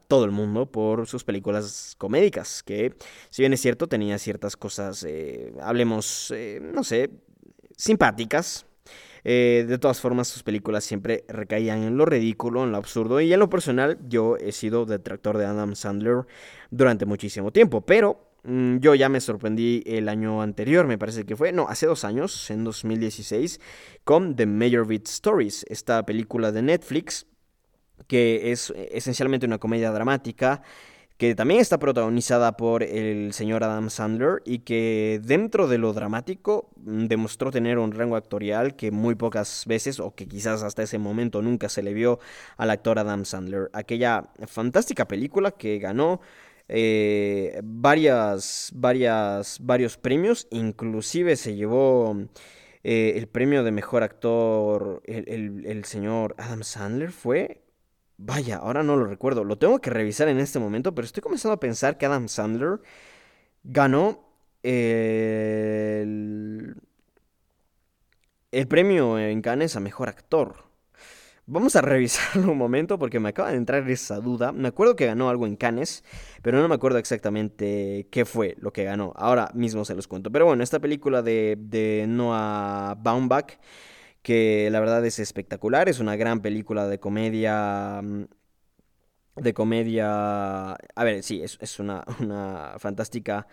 todo 0.08 0.24
el 0.24 0.32
mundo 0.32 0.72
por 0.72 1.08
sus 1.08 1.26
películas 1.26 1.96
comédicas, 1.98 2.64
que 2.64 2.96
si 3.32 3.42
bien 3.42 3.52
es 3.52 3.60
cierto 3.60 3.88
tenía 3.88 4.18
ciertas 4.18 4.56
cosas, 4.56 5.04
eh, 5.04 5.54
hablemos, 5.60 6.32
eh, 6.32 6.62
no 6.62 6.86
sé, 6.86 7.10
simpáticas, 7.76 8.66
eh, 9.24 9.66
de 9.68 9.78
todas 9.78 10.02
formas, 10.02 10.28
sus 10.28 10.44
películas 10.44 10.84
siempre 10.84 11.26
recaían 11.28 11.84
en 11.84 11.98
lo 11.98 12.06
ridículo, 12.06 12.64
en 12.64 12.72
lo 12.72 12.78
absurdo. 12.78 13.22
Y 13.22 13.32
en 13.34 13.40
lo 13.40 13.50
personal, 13.50 13.98
yo 14.08 14.38
he 14.38 14.52
sido 14.52 14.86
detractor 14.86 15.38
de 15.38 15.46
Adam 15.46 15.76
Sandler 15.76 16.26
durante 16.72 17.06
muchísimo 17.06 17.52
tiempo. 17.52 17.82
Pero 17.82 18.32
mm, 18.44 18.78
yo 18.78 18.96
ya 18.96 19.10
me 19.10 19.22
sorprendí 19.22 19.84
el 19.86 20.10
año 20.10 20.42
anterior, 20.42 20.88
me 20.88 20.98
parece 20.98 21.26
que 21.26 21.36
fue, 21.36 21.52
no, 21.52 21.68
hace 21.68 21.86
dos 21.86 22.04
años, 22.04 22.50
en 22.52 22.64
2016, 22.64 23.60
con 24.04 24.36
The 24.36 24.46
Major 24.46 24.86
Beat 24.86 25.08
Stories, 25.08 25.66
esta 25.70 26.06
película 26.06 26.52
de 26.52 26.62
Netflix 26.62 27.28
que 28.08 28.52
es 28.52 28.74
esencialmente 28.76 29.46
una 29.46 29.60
comedia 29.60 29.92
dramática 29.92 30.62
que 31.18 31.36
también 31.36 31.60
está 31.60 31.78
protagonizada 31.78 32.58
por 32.58 32.84
el 32.84 33.34
señor 33.34 33.64
Adam 33.64 33.90
Sandler 33.90 34.42
y 34.46 34.60
que 34.60 35.22
dentro 35.24 35.68
de 35.68 35.78
lo 35.78 35.94
dramático 35.94 36.70
mm, 36.78 37.06
demostró 37.06 37.52
tener 37.52 37.78
un 37.78 37.92
rango 37.92 38.16
actorial 38.16 38.76
que 38.76 38.92
muy 38.92 39.16
pocas 39.16 39.66
veces 39.68 40.00
o 40.00 40.16
que 40.16 40.28
quizás 40.28 40.64
hasta 40.64 40.84
ese 40.84 40.98
momento 40.98 41.42
nunca 41.42 41.70
se 41.70 41.84
le 41.84 41.94
vio 41.94 42.20
al 42.58 42.72
actor 42.72 43.00
Adam 43.00 43.26
Sandler. 43.26 43.70
Aquella 43.74 44.30
fantástica 44.48 45.08
película 45.08 45.52
que 45.52 45.80
ganó 45.80 46.20
eh, 46.68 47.60
varias, 47.64 48.72
varias, 48.74 49.60
varios 49.62 49.98
premios, 49.98 50.48
inclusive 50.50 51.36
se 51.36 51.56
llevó 51.56 52.18
eh, 52.84 53.14
el 53.16 53.28
premio 53.28 53.64
de 53.64 53.72
mejor 53.72 54.04
actor 54.04 55.02
el, 55.06 55.30
el, 55.30 55.66
el 55.66 55.86
señor 55.86 56.36
Adam 56.38 56.64
Sandler 56.64 57.12
fue 57.12 57.63
Vaya, 58.18 58.58
ahora 58.58 58.84
no 58.84 58.96
lo 58.96 59.06
recuerdo. 59.06 59.44
Lo 59.44 59.58
tengo 59.58 59.80
que 59.80 59.90
revisar 59.90 60.28
en 60.28 60.40
este 60.40 60.60
momento, 60.60 60.94
pero 60.96 61.06
estoy 61.06 61.22
comenzando 61.22 61.54
a 61.54 61.60
pensar 61.60 61.98
que 61.98 62.06
Adam 62.06 62.28
Sandler 62.28 62.80
ganó 63.64 64.20
el, 64.64 66.76
el 68.52 68.68
premio 68.68 69.20
en 69.20 69.42
Cannes 69.42 69.76
a 69.76 69.80
Mejor 69.80 70.10
Actor. 70.10 70.64
Vamos 71.46 71.76
a 71.76 71.82
revisarlo 71.82 72.52
un 72.54 72.58
momento 72.58 72.98
porque 72.98 73.20
me 73.20 73.30
acaba 73.30 73.52
de 73.52 73.58
entrar 73.58 73.90
esa 73.90 74.18
duda. 74.22 74.52
Me 74.54 74.70
acuerdo 74.70 74.96
que 74.96 75.08
ganó 75.08 75.30
algo 75.30 75.46
en 75.46 75.58
Cannes, 75.58 76.04
pero 76.42 76.62
no 76.62 76.68
me 76.70 76.76
acuerdo 76.76 77.00
exactamente 77.00 78.08
qué 78.12 78.24
fue 78.26 78.56
lo 78.60 78.72
que 78.72 78.86
ganó. 78.86 79.12
Ahora 79.18 79.50
mismo 79.54 79.84
se 79.84 79.94
los 79.96 80.08
cuento. 80.08 80.32
Pero 80.32 80.46
bueno, 80.46 80.64
esta 80.64 80.80
película 80.80 81.22
de, 81.22 81.58
de 81.60 82.06
Noah 82.08 82.96
Baumbach 82.98 83.58
que 84.24 84.70
la 84.72 84.80
verdad 84.80 85.06
es 85.06 85.20
espectacular, 85.20 85.90
es 85.90 86.00
una 86.00 86.16
gran 86.16 86.42
película 86.42 86.88
de 86.88 87.00
comedia 87.00 88.02
mm, 88.04 88.26
de 89.36 89.54
comedia. 89.54 90.74
A 90.74 91.04
ver, 91.04 91.24
sí, 91.24 91.42
es, 91.44 91.58
es 91.62 91.80
una, 91.80 92.04
una, 92.20 92.76
fantástica 92.80 93.48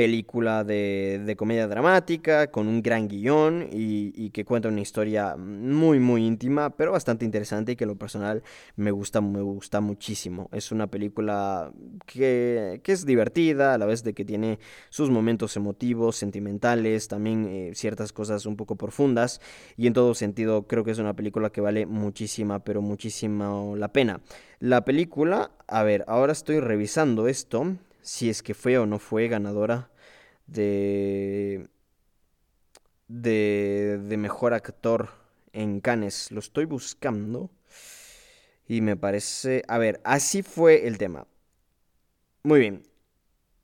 película 0.00 0.64
de, 0.64 1.34
comedia 1.36 1.68
dramática, 1.68 2.50
con 2.50 2.68
un 2.68 2.80
gran 2.80 3.06
guion 3.06 3.68
y, 3.70 4.30
que 4.30 4.46
cuenta 4.46 4.68
una 4.68 4.80
historia 4.80 5.36
muy, 5.36 5.98
muy 5.98 6.24
íntima, 6.24 6.70
pero 6.70 6.92
bastante 6.92 7.26
interesante 7.26 7.72
y 7.72 7.76
que 7.76 7.84
en 7.84 7.88
lo 7.88 7.96
personal 7.96 8.42
me 8.76 8.92
gusta, 8.92 9.20
me 9.20 9.42
gusta 9.42 9.82
muchísimo. 9.82 10.48
Es 10.52 10.72
una 10.72 10.86
película 10.86 11.70
que, 12.06 12.80
que 12.82 12.92
es 12.92 13.04
divertida, 13.04 13.74
a 13.74 13.78
la 13.78 13.84
vez 13.84 14.02
de 14.02 14.14
que 14.14 14.24
tiene 14.24 14.58
sus 14.88 15.10
momentos 15.10 15.54
emotivos, 15.58 16.16
sentimentales, 16.16 17.06
también 17.06 17.44
eh, 17.44 17.72
ciertas 17.74 18.14
cosas 18.14 18.46
un 18.46 18.56
poco 18.56 18.76
profundas 18.76 19.42
y 19.76 19.86
en 19.86 19.92
todo 19.92 20.14
sentido 20.14 20.66
creo 20.66 20.82
que 20.82 20.92
es 20.92 20.98
una 20.98 21.12
película 21.12 21.50
que 21.50 21.60
vale 21.60 21.84
muchísima, 21.84 22.60
pero 22.60 22.80
muchísima 22.80 23.76
la 23.76 23.92
pena. 23.92 24.22
La 24.60 24.82
película, 24.82 25.50
a 25.68 25.82
ver, 25.82 26.04
ahora 26.06 26.32
estoy 26.32 26.58
revisando 26.60 27.28
esto 27.28 27.76
si 28.02 28.30
es 28.30 28.42
que 28.42 28.54
fue 28.54 28.78
o 28.78 28.86
no 28.86 28.98
fue 28.98 29.28
ganadora 29.28 29.90
de, 30.46 31.68
de, 33.08 34.00
de 34.02 34.16
mejor 34.16 34.54
actor 34.54 35.10
en 35.52 35.80
Cannes. 35.80 36.30
Lo 36.30 36.40
estoy 36.40 36.64
buscando 36.64 37.50
y 38.66 38.80
me 38.80 38.96
parece... 38.96 39.62
A 39.68 39.78
ver, 39.78 40.00
así 40.04 40.42
fue 40.42 40.86
el 40.86 40.98
tema. 40.98 41.26
Muy 42.42 42.60
bien. 42.60 42.82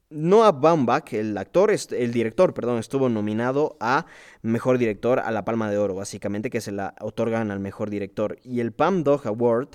Noah 0.08 0.52
Baumbach, 0.52 1.12
el 1.14 1.36
actor, 1.36 1.72
el 1.72 2.12
director, 2.12 2.54
perdón, 2.54 2.78
estuvo 2.78 3.08
nominado 3.08 3.76
a 3.80 4.06
Mejor 4.42 4.78
Director 4.78 5.18
a 5.18 5.32
la 5.32 5.44
Palma 5.44 5.68
de 5.68 5.78
Oro, 5.78 5.96
básicamente, 5.96 6.48
que 6.48 6.60
se 6.60 6.70
la 6.70 6.94
otorgan 7.00 7.50
al 7.50 7.58
Mejor 7.58 7.90
Director. 7.90 8.38
Y 8.44 8.60
el 8.60 8.72
Palm 8.72 9.02
Dog 9.02 9.26
Award 9.26 9.68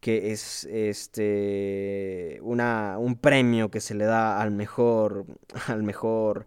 que 0.00 0.32
es 0.32 0.64
este 0.64 2.38
una, 2.42 2.98
un 2.98 3.16
premio 3.16 3.70
que 3.70 3.80
se 3.80 3.94
le 3.94 4.04
da 4.04 4.40
al 4.40 4.50
mejor 4.50 5.26
al 5.68 5.82
mejor 5.82 6.46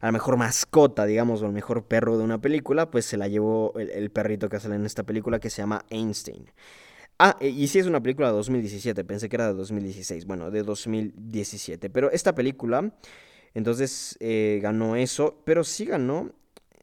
a 0.00 0.12
mejor 0.12 0.36
mascota, 0.36 1.04
digamos, 1.04 1.42
o 1.42 1.46
al 1.46 1.52
mejor 1.52 1.84
perro 1.84 2.16
de 2.16 2.24
una 2.24 2.40
película, 2.40 2.90
pues 2.90 3.04
se 3.04 3.16
la 3.16 3.28
llevó 3.28 3.74
el, 3.78 4.10
perrito 4.10 4.48
que 4.48 4.58
sale 4.58 4.76
en 4.76 4.86
esta 4.86 5.02
película 5.02 5.40
que 5.40 5.50
se 5.50 5.60
llama 5.62 5.84
Einstein. 5.90 6.50
Ah, 7.18 7.36
y 7.40 7.66
sí 7.68 7.78
es 7.78 7.86
una 7.86 8.02
película 8.02 8.28
de 8.28 8.34
2017, 8.34 9.04
pensé 9.04 9.28
que 9.28 9.36
era 9.36 9.48
de 9.48 9.54
2016, 9.54 10.24
bueno, 10.24 10.50
de 10.50 10.62
2017, 10.62 11.90
pero 11.90 12.10
esta 12.10 12.34
película, 12.34 12.94
entonces 13.52 14.16
eh, 14.20 14.58
ganó 14.62 14.96
eso, 14.96 15.42
pero 15.44 15.64
sí 15.64 15.84
ganó 15.84 16.32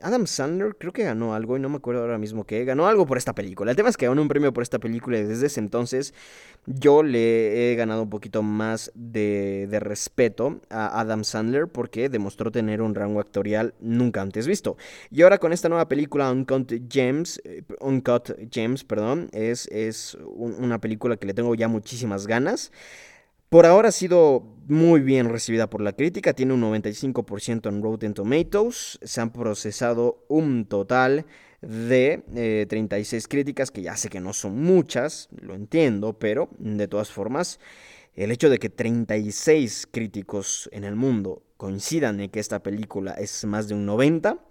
Adam 0.02 0.28
Sandler 0.28 0.76
creo 0.78 0.94
que 0.94 1.04
ganó 1.04 1.34
algo 1.34 1.58
y 1.58 1.60
no 1.60 1.70
me 1.70 1.78
acuerdo 1.78 2.02
ahora 2.02 2.18
mismo 2.18 2.46
qué. 2.46 2.64
Ganó 2.66 2.88
algo 2.88 3.06
por 3.06 3.18
esta 3.18 3.34
película. 3.34 3.72
El 3.72 3.78
tema 3.78 3.90
es 3.90 3.98
que 3.98 4.08
ganó 4.08 4.22
un 4.22 4.28
premio 4.28 4.54
por 4.54 4.64
esta 4.64 4.80
película 4.80 5.18
y 5.18 5.24
desde 5.24 5.48
ese 5.48 5.60
entonces 5.60 6.14
yo 6.66 7.02
le 7.02 7.72
he 7.72 7.76
ganado 7.76 8.04
un 8.04 8.10
poquito 8.10 8.44
más 8.44 8.92
de, 8.94 9.68
de 9.70 9.80
respeto 9.80 10.60
a 10.70 11.00
Adam 11.00 11.24
Sandler 11.24 11.68
porque 11.68 12.10
demostró 12.10 12.52
tener 12.52 12.82
un 12.82 12.94
rango 12.94 13.20
actorial 13.20 13.74
nunca 13.80 14.22
antes 14.22 14.48
visto. 14.48 14.78
Y 15.10 15.24
ahora 15.24 15.40
con 15.40 15.54
esta 15.54 15.70
nueva 15.70 15.88
película 15.88 16.32
Uncut 16.32 16.72
Gems, 16.90 17.42
eh, 17.44 17.64
Uncut 17.80 18.32
Gems, 18.52 18.84
perdón, 18.84 19.30
es, 19.32 19.68
es 19.68 20.18
un, 20.26 20.56
una 20.60 20.80
película 20.80 21.18
que 21.18 21.26
le 21.26 21.34
tengo 21.34 21.56
ya 21.56 21.68
muchísimas 21.68 22.28
ganas. 22.28 22.72
Por 23.50 23.66
ahora 23.66 23.90
ha 23.90 23.94
sido 23.94 24.44
muy 24.68 25.00
bien 25.00 25.30
recibida 25.30 25.70
por 25.70 25.80
la 25.80 25.94
crítica, 25.94 26.34
tiene 26.34 26.54
un 26.54 26.62
95% 26.62 27.70
en 27.70 27.82
Rotten 27.82 28.14
Tomatoes, 28.14 29.00
se 29.02 29.22
han 29.22 29.32
procesado 29.32 30.26
un 30.28 30.66
total 30.66 31.26
de 31.62 32.26
eh, 32.36 32.66
36 32.68 33.26
críticas, 33.30 33.72
que 33.72 33.82
ya 33.82 33.96
sé 33.96 34.10
que 34.10 34.20
no 34.20 34.34
son 34.34 34.62
muchas, 34.62 35.30
lo 35.32 35.56
entiendo, 35.56 36.20
pero 36.20 36.50
de 36.60 36.90
todas 36.90 37.10
formas, 37.10 37.62
el 38.16 38.32
hecho 38.32 38.50
de 38.50 38.60
que 38.60 38.70
36 38.70 39.88
críticos 39.92 40.70
en 40.74 40.84
el 40.84 40.98
mundo 40.98 41.44
coincidan 41.56 42.20
en 42.20 42.30
que 42.30 42.42
esta 42.42 42.62
película 42.62 43.14
es 43.14 43.46
más 43.46 43.70
de 43.70 43.76
un 43.76 43.86
90, 43.86 44.44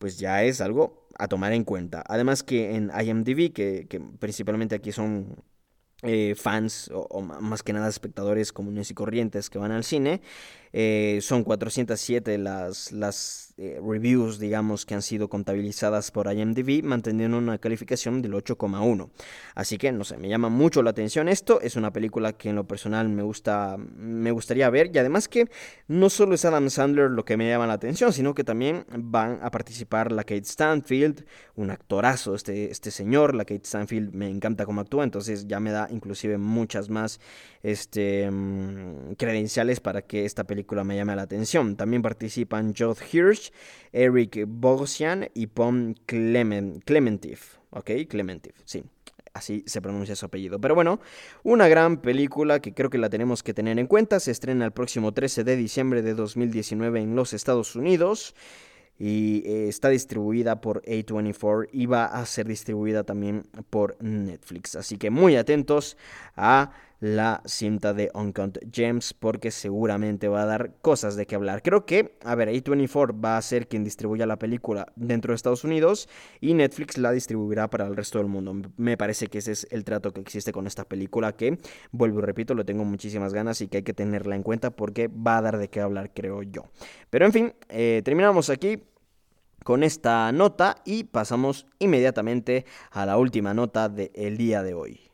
pues 0.00 0.18
ya 0.18 0.42
es 0.42 0.60
algo 0.60 1.06
a 1.16 1.28
tomar 1.28 1.52
en 1.52 1.62
cuenta. 1.62 2.02
Además 2.08 2.42
que 2.42 2.74
en 2.74 2.90
IMDb, 2.90 3.52
que 3.52 4.02
principalmente 4.18 4.74
aquí 4.74 4.90
son 4.90 5.36
eh, 6.02 6.34
fans 6.36 6.90
o, 6.92 7.06
o, 7.10 7.22
más 7.22 7.62
que 7.62 7.72
nada 7.72 7.88
espectadores 7.88 8.52
comunes 8.52 8.90
y 8.90 8.94
corrientes 8.94 9.50
que 9.50 9.58
van 9.58 9.72
al 9.72 9.84
cine. 9.84 10.20
Eh, 10.72 11.18
son 11.20 11.44
407 11.44 12.38
las, 12.38 12.92
las 12.92 13.54
eh, 13.58 13.78
reviews, 13.86 14.38
digamos, 14.38 14.86
que 14.86 14.94
han 14.94 15.02
sido 15.02 15.28
contabilizadas 15.28 16.10
por 16.10 16.32
IMDb, 16.32 16.82
manteniendo 16.82 17.36
una 17.36 17.58
calificación 17.58 18.22
del 18.22 18.32
8,1. 18.32 19.10
Así 19.54 19.76
que, 19.76 19.92
no 19.92 20.04
sé, 20.04 20.16
me 20.16 20.28
llama 20.28 20.48
mucho 20.48 20.82
la 20.82 20.90
atención 20.90 21.28
esto. 21.28 21.60
Es 21.60 21.76
una 21.76 21.92
película 21.92 22.32
que 22.32 22.48
en 22.48 22.56
lo 22.56 22.66
personal 22.66 23.08
me, 23.10 23.22
gusta, 23.22 23.76
me 23.76 24.30
gustaría 24.30 24.70
ver. 24.70 24.90
Y 24.94 24.98
además 24.98 25.28
que 25.28 25.50
no 25.88 26.08
solo 26.08 26.34
es 26.34 26.44
Adam 26.46 26.70
Sandler 26.70 27.10
lo 27.10 27.24
que 27.26 27.36
me 27.36 27.48
llama 27.48 27.66
la 27.66 27.74
atención, 27.74 28.12
sino 28.12 28.34
que 28.34 28.42
también 28.42 28.86
van 28.96 29.40
a 29.42 29.50
participar 29.50 30.10
la 30.10 30.24
Kate 30.24 30.44
Stanfield, 30.44 31.26
un 31.56 31.70
actorazo 31.70 32.34
este, 32.34 32.70
este 32.70 32.90
señor. 32.90 33.34
La 33.34 33.44
Kate 33.44 33.66
Stanfield 33.66 34.14
me 34.14 34.30
encanta 34.30 34.64
cómo 34.64 34.80
actúa, 34.80 35.04
entonces 35.04 35.46
ya 35.46 35.60
me 35.60 35.70
da 35.70 35.88
inclusive 35.90 36.38
muchas 36.38 36.88
más 36.88 37.20
este, 37.62 38.30
mm, 38.30 39.12
credenciales 39.18 39.80
para 39.80 40.02
que 40.02 40.24
esta 40.24 40.44
película 40.44 40.61
me 40.84 40.96
llama 40.96 41.16
la 41.16 41.22
atención. 41.22 41.76
También 41.76 42.02
participan 42.02 42.74
Joe 42.76 42.94
Hirsch, 43.12 43.52
Eric 43.92 44.44
Bogosian 44.46 45.28
y 45.34 45.46
Pom 45.46 45.94
Clement, 46.06 46.82
Clementif. 46.84 47.58
¿Ok? 47.70 47.90
Clementif, 48.08 48.54
sí. 48.64 48.84
Así 49.34 49.64
se 49.66 49.80
pronuncia 49.80 50.14
su 50.14 50.26
apellido. 50.26 50.60
Pero 50.60 50.74
bueno, 50.74 51.00
una 51.42 51.66
gran 51.68 52.02
película 52.02 52.60
que 52.60 52.74
creo 52.74 52.90
que 52.90 52.98
la 52.98 53.08
tenemos 53.08 53.42
que 53.42 53.54
tener 53.54 53.78
en 53.78 53.86
cuenta. 53.86 54.20
Se 54.20 54.30
estrena 54.30 54.66
el 54.66 54.72
próximo 54.72 55.12
13 55.12 55.44
de 55.44 55.56
diciembre 55.56 56.02
de 56.02 56.14
2019 56.14 57.00
en 57.00 57.16
los 57.16 57.32
Estados 57.32 57.74
Unidos 57.74 58.34
y 58.98 59.42
eh, 59.46 59.68
está 59.68 59.88
distribuida 59.88 60.60
por 60.60 60.82
A24 60.82 61.68
y 61.72 61.86
va 61.86 62.04
a 62.04 62.24
ser 62.26 62.46
distribuida 62.46 63.04
también 63.04 63.46
por 63.70 63.96
Netflix. 64.02 64.76
Así 64.76 64.98
que 64.98 65.10
muy 65.10 65.36
atentos 65.36 65.96
a 66.36 66.72
la 67.02 67.42
cinta 67.46 67.94
de 67.94 68.12
Uncut 68.14 68.58
Gems 68.72 69.12
porque 69.12 69.50
seguramente 69.50 70.28
va 70.28 70.42
a 70.42 70.46
dar 70.46 70.74
cosas 70.82 71.16
de 71.16 71.26
qué 71.26 71.34
hablar. 71.34 71.60
Creo 71.60 71.84
que, 71.84 72.16
a 72.22 72.36
ver, 72.36 72.48
A24 72.48 73.22
va 73.22 73.36
a 73.36 73.42
ser 73.42 73.66
quien 73.66 73.82
distribuya 73.82 74.24
la 74.24 74.38
película 74.38 74.86
dentro 74.94 75.32
de 75.32 75.34
Estados 75.34 75.64
Unidos 75.64 76.08
y 76.40 76.54
Netflix 76.54 76.98
la 76.98 77.10
distribuirá 77.10 77.68
para 77.68 77.88
el 77.88 77.96
resto 77.96 78.18
del 78.18 78.28
mundo. 78.28 78.54
Me 78.76 78.96
parece 78.96 79.26
que 79.26 79.38
ese 79.38 79.50
es 79.50 79.66
el 79.72 79.82
trato 79.82 80.12
que 80.12 80.20
existe 80.20 80.52
con 80.52 80.68
esta 80.68 80.84
película 80.84 81.32
que, 81.32 81.58
vuelvo 81.90 82.20
y 82.20 82.22
repito, 82.22 82.54
lo 82.54 82.64
tengo 82.64 82.84
muchísimas 82.84 83.34
ganas 83.34 83.60
y 83.62 83.66
que 83.66 83.78
hay 83.78 83.82
que 83.82 83.94
tenerla 83.94 84.36
en 84.36 84.44
cuenta 84.44 84.70
porque 84.70 85.08
va 85.08 85.38
a 85.38 85.42
dar 85.42 85.58
de 85.58 85.68
qué 85.68 85.80
hablar, 85.80 86.12
creo 86.14 86.44
yo. 86.44 86.66
Pero 87.10 87.26
en 87.26 87.32
fin, 87.32 87.52
eh, 87.68 88.02
terminamos 88.04 88.48
aquí 88.48 88.80
con 89.64 89.82
esta 89.82 90.30
nota 90.30 90.76
y 90.84 91.02
pasamos 91.02 91.66
inmediatamente 91.80 92.64
a 92.92 93.06
la 93.06 93.18
última 93.18 93.54
nota 93.54 93.88
del 93.88 94.36
día 94.36 94.62
de 94.62 94.74
hoy. 94.74 95.11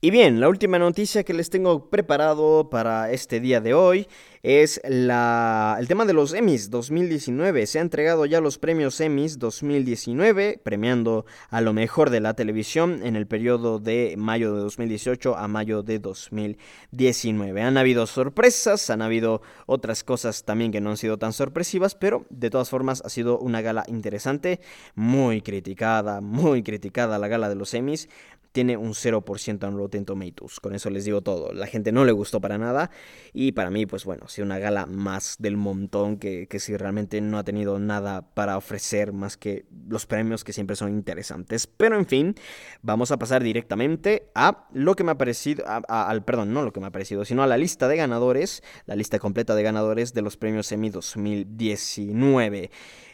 Y 0.00 0.12
bien, 0.12 0.38
la 0.38 0.48
última 0.48 0.78
noticia 0.78 1.24
que 1.24 1.34
les 1.34 1.50
tengo 1.50 1.90
preparado 1.90 2.70
para 2.70 3.10
este 3.10 3.40
día 3.40 3.60
de 3.60 3.74
hoy 3.74 4.06
es 4.44 4.80
la, 4.88 5.76
el 5.80 5.88
tema 5.88 6.04
de 6.04 6.12
los 6.12 6.34
Emmys 6.34 6.70
2019. 6.70 7.66
Se 7.66 7.80
han 7.80 7.86
entregado 7.86 8.24
ya 8.24 8.40
los 8.40 8.58
premios 8.58 9.00
Emmys 9.00 9.40
2019, 9.40 10.60
premiando 10.62 11.26
a 11.50 11.60
lo 11.60 11.72
mejor 11.72 12.10
de 12.10 12.20
la 12.20 12.34
televisión 12.34 13.00
en 13.02 13.16
el 13.16 13.26
periodo 13.26 13.80
de 13.80 14.14
mayo 14.16 14.54
de 14.54 14.60
2018 14.60 15.36
a 15.36 15.48
mayo 15.48 15.82
de 15.82 15.98
2019. 15.98 17.60
Han 17.60 17.76
habido 17.76 18.06
sorpresas, 18.06 18.90
han 18.90 19.02
habido 19.02 19.42
otras 19.66 20.04
cosas 20.04 20.44
también 20.44 20.70
que 20.70 20.80
no 20.80 20.90
han 20.90 20.96
sido 20.96 21.18
tan 21.18 21.32
sorpresivas, 21.32 21.96
pero 21.96 22.24
de 22.30 22.50
todas 22.50 22.70
formas 22.70 23.02
ha 23.04 23.08
sido 23.08 23.40
una 23.40 23.62
gala 23.62 23.82
interesante, 23.88 24.60
muy 24.94 25.42
criticada, 25.42 26.20
muy 26.20 26.62
criticada 26.62 27.18
la 27.18 27.26
gala 27.26 27.48
de 27.48 27.56
los 27.56 27.74
Emmys 27.74 28.08
tiene 28.52 28.76
un 28.76 28.92
0% 28.92 29.68
en 29.68 29.76
Rotten 29.76 30.04
Tomatoes. 30.04 30.60
Con 30.60 30.74
eso 30.74 30.90
les 30.90 31.04
digo 31.04 31.22
todo. 31.22 31.52
La 31.52 31.66
gente 31.66 31.92
no 31.92 32.04
le 32.04 32.12
gustó 32.12 32.40
para 32.40 32.58
nada. 32.58 32.90
Y 33.32 33.52
para 33.52 33.70
mí, 33.70 33.86
pues 33.86 34.04
bueno, 34.04 34.28
sido 34.28 34.46
una 34.46 34.58
gala 34.58 34.86
más 34.86 35.36
del 35.38 35.56
montón 35.56 36.18
que, 36.18 36.48
que 36.48 36.58
si 36.58 36.76
realmente 36.76 37.20
no 37.20 37.38
ha 37.38 37.44
tenido 37.44 37.78
nada 37.78 38.22
para 38.34 38.56
ofrecer 38.56 39.12
más 39.12 39.36
que 39.36 39.66
los 39.88 40.06
premios 40.06 40.44
que 40.44 40.52
siempre 40.52 40.76
son 40.76 40.90
interesantes. 40.90 41.66
Pero 41.66 41.96
en 41.96 42.06
fin, 42.06 42.34
vamos 42.82 43.10
a 43.10 43.18
pasar 43.18 43.42
directamente 43.42 44.30
a 44.34 44.66
lo 44.72 44.94
que 44.94 45.04
me 45.04 45.12
ha 45.12 45.18
parecido, 45.18 45.64
al, 45.66 46.24
perdón, 46.24 46.52
no 46.52 46.62
lo 46.62 46.72
que 46.72 46.80
me 46.80 46.86
ha 46.86 46.92
parecido, 46.92 47.24
sino 47.24 47.42
a 47.42 47.46
la 47.46 47.56
lista 47.56 47.88
de 47.88 47.96
ganadores, 47.96 48.62
la 48.86 48.96
lista 48.96 49.18
completa 49.18 49.54
de 49.54 49.62
ganadores 49.62 50.14
de 50.14 50.22
los 50.22 50.36
premios 50.36 50.70
Emmy 50.72 50.90
2019. 50.90 52.70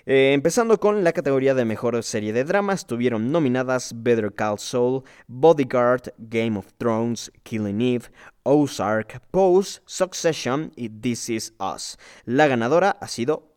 Eh, 0.06 0.34
empezando 0.34 0.78
con 0.78 1.02
la 1.02 1.14
categoría 1.14 1.54
de 1.54 1.64
mejor 1.64 2.02
serie 2.02 2.34
de 2.34 2.44
drama, 2.44 2.74
estuvieron 2.74 3.32
nominadas 3.32 3.94
Better 3.96 4.34
Call 4.34 4.58
Saul, 4.58 5.02
Bodyguard, 5.28 6.12
Game 6.18 6.58
of 6.58 6.66
Thrones, 6.76 7.32
Killing 7.42 7.80
Eve, 7.80 8.06
Ozark, 8.42 9.22
Pose, 9.30 9.80
Succession 9.86 10.72
y 10.76 10.90
This 10.90 11.30
Is 11.30 11.54
Us. 11.58 11.96
La 12.26 12.46
ganadora 12.46 12.98
ha 13.00 13.08
sido 13.08 13.54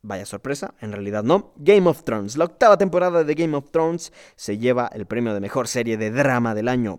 Vaya 0.00 0.24
sorpresa, 0.24 0.74
en 0.80 0.92
realidad 0.92 1.24
no. 1.24 1.52
Game 1.56 1.88
of 1.88 2.04
Thrones. 2.04 2.36
La 2.36 2.44
octava 2.44 2.78
temporada 2.78 3.24
de 3.24 3.34
Game 3.34 3.56
of 3.56 3.72
Thrones 3.72 4.12
se 4.36 4.56
lleva 4.56 4.88
el 4.92 5.06
premio 5.06 5.34
de 5.34 5.40
mejor 5.40 5.66
serie 5.66 5.96
de 5.96 6.12
drama 6.12 6.54
del 6.54 6.68
año. 6.68 6.98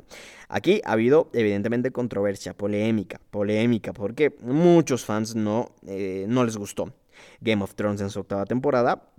Aquí 0.49 0.81
ha 0.83 0.91
habido 0.91 1.29
evidentemente 1.31 1.91
controversia, 1.91 2.53
polémica, 2.53 3.21
polémica, 3.31 3.93
porque 3.93 4.35
muchos 4.41 5.05
fans 5.05 5.33
no, 5.33 5.71
eh, 5.87 6.25
no 6.27 6.43
les 6.43 6.57
gustó. 6.57 6.93
Game 7.41 7.63
of 7.63 7.75
Thrones 7.75 8.01
en 8.01 8.09
su 8.09 8.19
octava 8.19 8.45
temporada. 8.45 9.11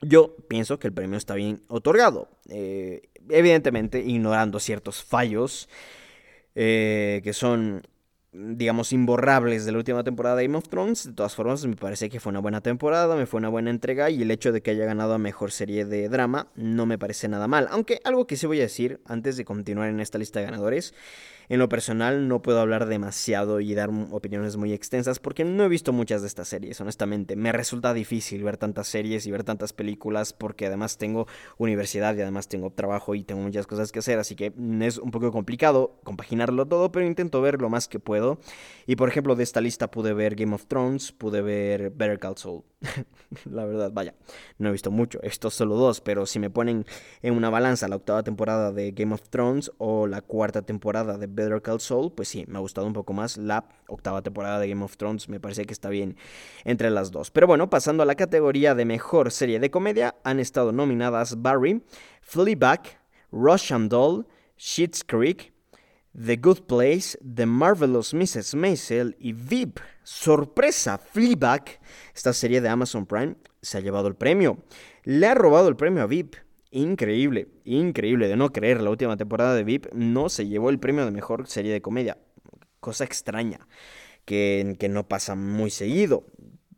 Yo 0.00 0.36
pienso 0.48 0.78
que 0.78 0.88
el 0.88 0.92
premio 0.92 1.16
está 1.16 1.34
bien 1.34 1.62
otorgado. 1.68 2.28
Eh, 2.48 3.08
evidentemente, 3.28 4.00
ignorando 4.00 4.58
ciertos 4.58 5.02
fallos 5.02 5.68
eh, 6.54 7.20
que 7.24 7.32
son, 7.32 7.82
digamos, 8.32 8.92
imborrables 8.92 9.64
de 9.64 9.72
la 9.72 9.78
última 9.78 10.04
temporada 10.04 10.36
de 10.36 10.44
Game 10.44 10.58
of 10.58 10.68
Thrones. 10.68 11.06
De 11.06 11.12
todas 11.12 11.34
formas, 11.34 11.64
me 11.64 11.76
parece 11.76 12.10
que 12.10 12.20
fue 12.20 12.30
una 12.30 12.40
buena 12.40 12.60
temporada, 12.60 13.14
me 13.16 13.26
fue 13.26 13.38
una 13.38 13.48
buena 13.48 13.70
entrega 13.70 14.10
y 14.10 14.22
el 14.22 14.30
hecho 14.30 14.52
de 14.52 14.60
que 14.60 14.72
haya 14.72 14.84
ganado 14.84 15.14
a 15.14 15.18
mejor 15.18 15.52
serie 15.52 15.84
de 15.84 16.08
drama 16.08 16.48
no 16.56 16.84
me 16.84 16.98
parece 16.98 17.28
nada 17.28 17.46
mal. 17.48 17.68
Aunque 17.70 18.00
algo 18.04 18.26
que 18.26 18.36
sí 18.36 18.46
voy 18.46 18.58
a 18.58 18.62
decir 18.62 19.00
antes 19.06 19.36
de 19.36 19.44
continuar 19.44 19.88
en 19.88 20.00
esta 20.00 20.18
lista 20.18 20.40
de 20.40 20.46
ganadores 20.46 20.94
en 21.52 21.58
lo 21.58 21.68
personal 21.68 22.28
no 22.28 22.40
puedo 22.40 22.60
hablar 22.60 22.86
demasiado 22.86 23.60
y 23.60 23.74
dar 23.74 23.90
opiniones 24.10 24.56
muy 24.56 24.72
extensas 24.72 25.18
porque 25.18 25.44
no 25.44 25.64
he 25.64 25.68
visto 25.68 25.92
muchas 25.92 26.22
de 26.22 26.26
estas 26.26 26.48
series, 26.48 26.80
honestamente. 26.80 27.36
Me 27.36 27.52
resulta 27.52 27.92
difícil 27.92 28.42
ver 28.42 28.56
tantas 28.56 28.88
series 28.88 29.26
y 29.26 29.30
ver 29.30 29.44
tantas 29.44 29.74
películas 29.74 30.32
porque 30.32 30.68
además 30.68 30.96
tengo 30.96 31.26
universidad 31.58 32.16
y 32.16 32.22
además 32.22 32.48
tengo 32.48 32.70
trabajo 32.70 33.14
y 33.14 33.22
tengo 33.22 33.42
muchas 33.42 33.66
cosas 33.66 33.92
que 33.92 33.98
hacer, 33.98 34.18
así 34.18 34.34
que 34.34 34.54
es 34.80 34.96
un 34.96 35.10
poco 35.10 35.30
complicado 35.30 36.00
compaginarlo 36.04 36.64
todo, 36.64 36.90
pero 36.90 37.04
intento 37.04 37.42
ver 37.42 37.60
lo 37.60 37.68
más 37.68 37.86
que 37.86 38.00
puedo. 38.00 38.38
Y 38.86 38.96
por 38.96 39.10
ejemplo, 39.10 39.34
de 39.36 39.42
esta 39.42 39.60
lista 39.60 39.90
pude 39.90 40.14
ver 40.14 40.36
Game 40.36 40.54
of 40.54 40.64
Thrones, 40.68 41.12
pude 41.12 41.42
ver 41.42 41.90
Better 41.90 42.18
Call 42.18 42.38
Saul. 42.38 42.64
la 43.44 43.64
verdad, 43.64 43.90
vaya, 43.92 44.14
no 44.58 44.68
he 44.68 44.72
visto 44.72 44.90
mucho, 44.90 45.20
estos 45.22 45.54
solo 45.54 45.76
dos, 45.76 46.00
pero 46.00 46.26
si 46.26 46.38
me 46.38 46.50
ponen 46.50 46.86
en 47.22 47.34
una 47.34 47.50
balanza 47.50 47.88
la 47.88 47.96
octava 47.96 48.22
temporada 48.22 48.72
de 48.72 48.92
Game 48.92 49.14
of 49.14 49.28
Thrones 49.28 49.70
o 49.78 50.06
la 50.06 50.22
cuarta 50.22 50.62
temporada 50.62 51.18
de 51.18 51.26
Better 51.26 51.41
Call 51.62 51.80
Saul, 51.80 52.12
pues 52.12 52.28
sí, 52.28 52.44
me 52.48 52.58
ha 52.58 52.60
gustado 52.60 52.86
un 52.86 52.92
poco 52.92 53.12
más 53.12 53.36
la 53.36 53.68
octava 53.88 54.22
temporada 54.22 54.58
de 54.58 54.68
Game 54.68 54.84
of 54.84 54.96
Thrones, 54.96 55.28
me 55.28 55.40
parece 55.40 55.64
que 55.64 55.72
está 55.72 55.88
bien 55.88 56.16
entre 56.64 56.90
las 56.90 57.10
dos. 57.10 57.30
Pero 57.30 57.46
bueno, 57.46 57.70
pasando 57.70 58.02
a 58.02 58.06
la 58.06 58.14
categoría 58.14 58.74
de 58.74 58.84
mejor 58.84 59.30
serie 59.30 59.60
de 59.60 59.70
comedia, 59.70 60.14
han 60.24 60.40
estado 60.40 60.72
nominadas 60.72 61.42
Barry, 61.42 61.82
Fleabag, 62.20 63.00
Russian 63.30 63.88
Doll, 63.88 64.26
Schitt's 64.58 65.02
Creek, 65.04 65.52
The 66.14 66.36
Good 66.36 66.66
Place, 66.66 67.18
The 67.22 67.46
Marvelous 67.46 68.12
Mrs. 68.12 68.54
Maisel 68.54 69.16
y 69.18 69.32
VIP. 69.32 69.80
Sorpresa, 70.02 70.98
Fleabag, 70.98 71.80
esta 72.14 72.32
serie 72.32 72.60
de 72.60 72.68
Amazon 72.68 73.06
Prime, 73.06 73.36
se 73.62 73.78
ha 73.78 73.80
llevado 73.80 74.08
el 74.08 74.14
premio. 74.14 74.58
Le 75.04 75.26
ha 75.26 75.34
robado 75.34 75.68
el 75.68 75.76
premio 75.76 76.02
a 76.02 76.06
VIP. 76.06 76.36
Increíble, 76.72 77.48
increíble 77.64 78.28
de 78.28 78.36
no 78.36 78.50
creer. 78.50 78.80
La 78.80 78.90
última 78.90 79.16
temporada 79.16 79.54
de 79.54 79.62
VIP 79.62 79.92
no 79.92 80.28
se 80.28 80.48
llevó 80.48 80.70
el 80.70 80.78
premio 80.78 81.04
de 81.04 81.10
mejor 81.10 81.46
serie 81.46 81.72
de 81.72 81.82
comedia. 81.82 82.18
Cosa 82.80 83.04
extraña, 83.04 83.68
que, 84.24 84.76
que 84.78 84.88
no 84.88 85.06
pasa 85.06 85.34
muy 85.34 85.70
seguido 85.70 86.26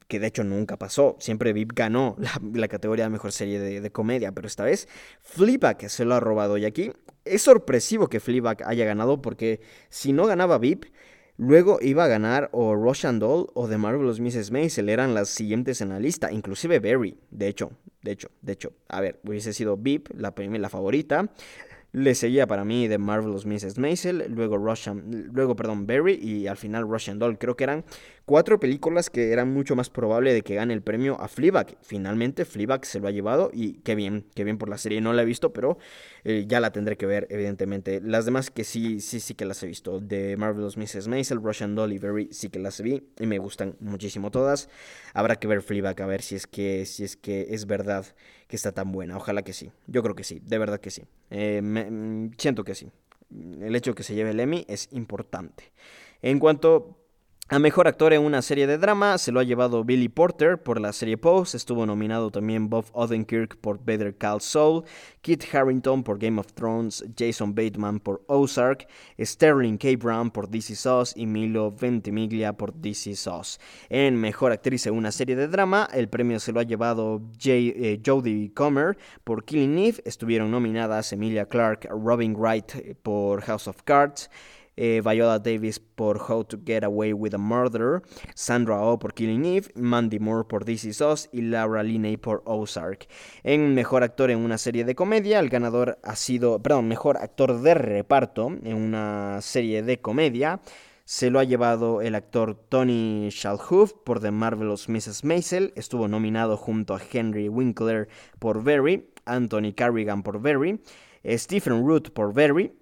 que 0.09 0.21
de 0.21 0.27
hecho 0.27 0.45
nunca 0.45 0.77
pasó. 0.77 1.17
Siempre 1.19 1.53
VIP 1.53 1.73
ganó 1.75 2.17
la, 2.55 2.69
categoría 2.69 3.05
de 3.05 3.11
mejor 3.11 3.33
serie 3.33 3.59
de, 3.59 3.91
comedia, 3.91 4.33
pero 4.33 4.47
esta 4.47 4.65
vez 4.65 4.89
Fleabag 5.21 5.89
se 5.89 6.05
lo 6.05 6.15
ha 6.15 6.21
robado. 6.21 6.59
Y 6.59 6.65
aquí 6.65 6.93
es 7.25 7.43
sorpresivo 7.43 8.09
que 8.09 8.21
Fleabag 8.21 8.63
haya 8.67 8.85
ganado 8.85 9.23
porque 9.23 9.61
si 9.89 10.13
no 10.13 10.27
ganaba 10.27 10.59
VIP, 10.59 10.87
luego 11.37 11.79
iba 11.81 12.05
a 12.05 12.09
ganar 12.09 12.49
o 12.53 12.75
Russian 12.75 13.19
Doll 13.19 13.49
o 13.55 13.69
The 13.69 13.79
Marvelous 13.79 14.21
Mrs. 14.21 14.51
Maisel. 14.51 14.89
Eran 14.89 15.15
las 15.15 15.29
siguientes 15.29 15.81
en 15.81 15.91
la 15.91 16.01
lista, 16.01 16.33
inclusive 16.33 16.81
Barry. 16.81 17.17
De 17.31 17.49
hecho, 17.49 17.73
de 18.03 18.13
hecho, 18.13 18.31
de 18.43 18.53
hecho. 18.53 18.73
A 18.89 19.01
ver, 19.01 19.21
hubiese 19.25 19.53
sido 19.53 19.77
VIP, 19.77 20.11
la, 20.17 20.35
la 20.37 20.69
favorita. 20.69 21.31
Le 21.95 22.17
seguía 22.17 22.49
para 22.49 22.65
mí 22.65 22.89
The 22.89 22.99
Marvelous 22.99 23.47
Mrs. 23.47 23.79
Maisel, 23.79 24.25
luego 24.29 24.59
Russian, 24.59 25.31
luego 25.33 25.55
perdón, 25.55 25.87
Berry 25.87 26.15
y 26.15 26.49
al 26.49 26.57
final 26.57 26.89
Russian 26.89 27.21
Doll. 27.21 27.39
Creo 27.39 27.55
que 27.55 27.63
eran 27.63 27.85
cuatro 28.25 28.59
películas 28.59 29.11
que 29.11 29.31
eran 29.31 29.53
mucho 29.53 29.77
más 29.77 29.91
probable 29.91 30.35
de 30.35 30.43
que 30.43 30.57
gane 30.57 30.75
el 30.75 30.83
premio 30.83 31.17
a 31.21 31.29
Fleabag. 31.29 31.77
Finalmente 31.83 32.45
Fleabag 32.45 32.85
se 32.85 32.99
lo 32.99 33.07
ha 33.07 33.13
llevado 33.13 33.49
y 33.53 33.75
qué 33.85 33.95
bien, 33.95 34.27
qué 34.35 34.43
bien 34.43 34.59
por 34.59 34.69
la 34.69 34.77
serie. 34.77 35.01
No 35.01 35.13
la 35.13 35.23
he 35.23 35.25
visto, 35.25 35.53
pero 35.53 35.79
eh, 36.25 36.47
ya 36.49 36.59
la 36.59 36.73
tendré 36.73 36.97
que 36.97 37.07
ver 37.07 37.29
evidentemente. 37.31 38.01
Las 38.03 38.25
demás 38.25 38.51
que 38.51 38.65
sí, 38.65 38.99
sí, 38.99 39.21
sí 39.21 39.35
que 39.35 39.45
las 39.45 39.63
he 39.63 39.69
visto. 39.69 40.03
The 40.05 40.37
Marvelous 40.37 40.77
Mrs. 40.77 41.07
Maisel, 41.07 41.41
Russian 41.41 41.77
Doll 41.77 41.93
y 41.93 41.99
Berry 42.01 42.29
sí 42.33 42.49
que 42.49 42.59
las 42.59 42.81
vi 42.81 43.05
y 43.21 43.27
me 43.27 43.39
gustan 43.39 43.77
muchísimo 43.79 44.33
todas. 44.33 44.69
Habrá 45.13 45.37
que 45.37 45.47
ver 45.47 45.63
Fleabag 45.63 46.03
a 46.03 46.07
ver 46.07 46.23
si 46.23 46.35
es 46.35 46.49
que 46.49 46.87
si 46.87 47.05
es 47.05 47.17
que 47.17 47.47
es 47.51 47.67
verdad 47.67 48.05
que 48.55 48.57
está 48.57 48.71
tan 48.71 48.93
buena. 48.93 49.17
Ojalá 49.17 49.43
que 49.43 49.53
sí. 49.53 49.73
Yo 49.89 50.01
creo 50.05 50.15
que 50.15 50.23
sí, 50.23 50.41
de 50.45 50.59
verdad 50.59 50.79
que 50.79 50.93
sí. 50.93 51.03
Eh, 51.31 51.61
me, 51.61 52.31
siento 52.39 52.63
que 52.63 52.77
sí. 52.77 52.89
El 53.61 53.75
hecho 53.75 53.91
de 53.91 53.95
que 53.97 54.05
se 54.05 54.15
lleve 54.15 54.31
el 54.31 54.39
Emmy 54.39 54.65
es 54.69 54.89
importante. 54.93 55.73
En 56.23 56.39
cuanto 56.39 56.97
a 57.51 57.59
mejor 57.59 57.87
actor 57.87 58.15
en 58.15 58.23
una 58.23 58.41
serie 58.41 58.67
de 58.67 58.79
drama 58.79 59.19
se 59.19 59.31
lo 59.31 59.39
ha 59.39 59.45
llevado 59.45 59.85
Billy 59.85 60.09
Porter 60.09 60.63
por 60.63 60.81
la 60.81 60.95
serie 60.95 61.19
Pose, 61.19 61.59
estuvo 61.59 61.85
nominado 61.85 62.31
también 62.31 62.71
Bob 62.71 62.87
Odenkirk 62.93 63.59
por 63.59 63.85
Better 63.85 64.17
Call 64.17 64.41
Saul, 64.41 64.83
Kit 65.21 65.45
Harrington 65.53 66.03
por 66.03 66.19
Game 66.19 66.41
of 66.41 66.55
Thrones, 66.55 67.05
Jason 67.15 67.55
Bateman 67.55 68.01
por 68.01 68.23
Ozark, 68.29 68.89
Sterling 69.21 69.77
K. 69.77 69.89
Brown 69.99 70.31
por 70.31 70.49
DC 70.49 70.75
Sauce 70.75 71.13
y 71.21 71.27
Milo 71.27 71.71
Ventimiglia 71.71 72.55
por 72.55 72.73
DC 72.73 73.15
Sauce. 73.15 73.61
En 73.91 74.17
mejor 74.17 74.51
actriz 74.51 74.87
en 74.87 74.95
una 74.95 75.13
serie 75.13 75.37
de 75.37 75.47
drama, 75.47 75.87
el 75.93 76.09
premio 76.09 76.41
se 76.41 76.51
lo 76.51 76.61
ha 76.61 76.65
llevado 76.65 77.21
eh, 77.45 78.01
Jodie 78.05 78.55
Comer 78.55 78.97
por 79.23 79.45
Killing 79.45 79.79
Eve, 79.79 80.03
estuvieron 80.07 80.51
nominadas 80.51 81.13
Emilia 81.13 81.45
Clarke, 81.45 81.89
Robin 81.91 82.35
Wright 82.35 82.75
eh, 82.77 82.95
por 83.03 83.43
House 83.43 83.69
of 83.69 83.83
Cards, 83.83 84.31
eh, 84.77 85.01
Viola 85.05 85.39
Davis 85.39 85.79
por 85.79 86.19
How 86.19 86.45
to 86.45 86.59
Get 86.65 86.85
Away 86.85 87.13
with 87.13 87.35
a 87.35 87.39
Murderer, 87.39 88.03
Sandra 88.35 88.81
Oh 88.81 88.99
por 88.99 89.15
Killing 89.15 89.45
Eve, 89.45 89.69
Mandy 89.75 90.19
Moore 90.19 90.45
por 90.49 90.65
This 90.65 90.85
Is 90.85 91.01
Us 91.01 91.29
y 91.33 91.43
Laura 91.43 91.83
Linney 91.83 92.17
por 92.17 92.43
Ozark. 92.45 93.07
En 93.43 93.75
Mejor 93.75 94.03
Actor 94.03 94.31
en 94.31 94.39
una 94.39 94.59
serie 94.59 94.85
de 94.85 94.95
comedia, 94.95 95.41
el 95.41 95.49
ganador 95.49 95.99
ha 96.03 96.17
sido, 96.17 96.63
perdón, 96.63 96.89
Mejor 96.89 97.17
Actor 97.17 97.61
de 97.61 97.75
Reparto 97.75 98.53
en 98.63 98.77
una 98.77 99.39
serie 99.41 99.83
de 99.83 100.01
comedia. 100.01 100.61
Se 101.07 101.29
lo 101.29 101.39
ha 101.39 101.45
llevado 101.45 102.01
el 102.01 102.15
actor 102.15 102.55
Tony 102.55 103.29
Shalhoub 103.31 104.05
por 104.05 104.21
The 104.21 104.31
Marvelous 104.31 104.89
Mrs. 104.89 105.23
Maisel. 105.23 105.75
Estuvo 105.77 106.09
nominado 106.09 106.57
junto 106.57 106.95
a 106.95 107.01
Henry 107.13 107.51
Winkler 107.51 108.09
por 108.39 108.65
Very, 108.65 109.11
Anthony 109.27 109.75
Carrigan 109.77 110.23
por 110.23 110.41
Very, 110.41 110.81
Stephen 111.37 111.87
Root 111.87 112.11
por 112.13 112.33
Very, 112.33 112.73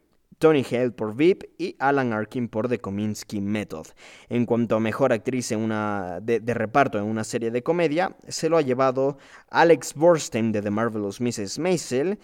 Tony 0.43 0.67
Hale 0.69 0.91
por 0.91 1.15
VIP 1.15 1.45
y 1.57 1.77
Alan 1.79 2.13
Arkin 2.13 2.49
por 2.49 2.69
The 2.69 2.81
Kominsky 2.81 3.41
Method. 3.41 3.87
En 4.29 4.45
cuanto 4.45 4.75
a 4.75 4.81
mejor 4.81 5.13
actriz 5.13 5.53
en 5.53 5.61
una, 5.61 6.19
de, 6.21 6.41
reparto 6.53 6.99
en 6.99 7.05
una 7.05 7.23
serie 7.23 7.53
de 7.53 7.63
comedia, 7.63 8.17
se 8.27 8.49
lo 8.49 8.57
ha 8.57 8.63
llevado 8.63 9.19
Alex 9.51 9.95
Borstein 9.95 10.51
de 10.51 10.61
The 10.61 10.71
Marvelous 10.71 11.21
Mrs. 11.21 11.61
Maisel. 11.61 12.19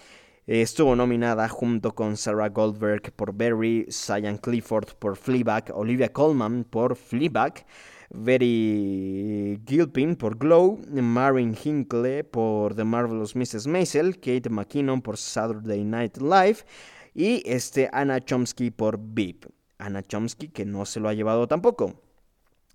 Estuvo 0.49 0.97
nominada 0.97 1.49
junto 1.49 1.95
con 1.95 2.17
Sarah 2.17 2.49
Goldberg 2.49 3.13
por 3.13 3.35
Barry, 3.35 3.87
Cyan 3.89 4.39
Clifford 4.39 4.97
por 4.99 5.17
Fleabag, 5.17 5.71
Olivia 5.73 6.13
Colman 6.13 6.65
por 6.65 6.97
Fleabag, 6.97 7.65
Betty 8.11 9.61
Gilpin 9.65 10.17
por 10.17 10.39
Glow, 10.39 10.81
Marin 10.91 11.55
Hinkle 11.55 12.25
por 12.25 12.75
The 12.75 12.83
Marvelous 12.83 13.37
Mrs. 13.37 13.69
Maisel, 13.69 14.15
Kate 14.15 14.51
McKinnon 14.51 15.03
por 15.03 15.19
Saturday 15.19 15.85
Night 15.85 16.17
Live, 16.17 16.65
y 17.15 17.43
este 17.47 17.89
Anna 17.93 18.25
Chomsky 18.25 18.71
por 18.71 18.99
VIP. 18.99 19.47
Anna 19.79 20.03
Chomsky 20.03 20.49
que 20.49 20.65
no 20.65 20.85
se 20.87 21.01
lo 21.01 21.09
ha 21.09 21.15
llevado 21.15 21.47
tampoco. 21.47 22.03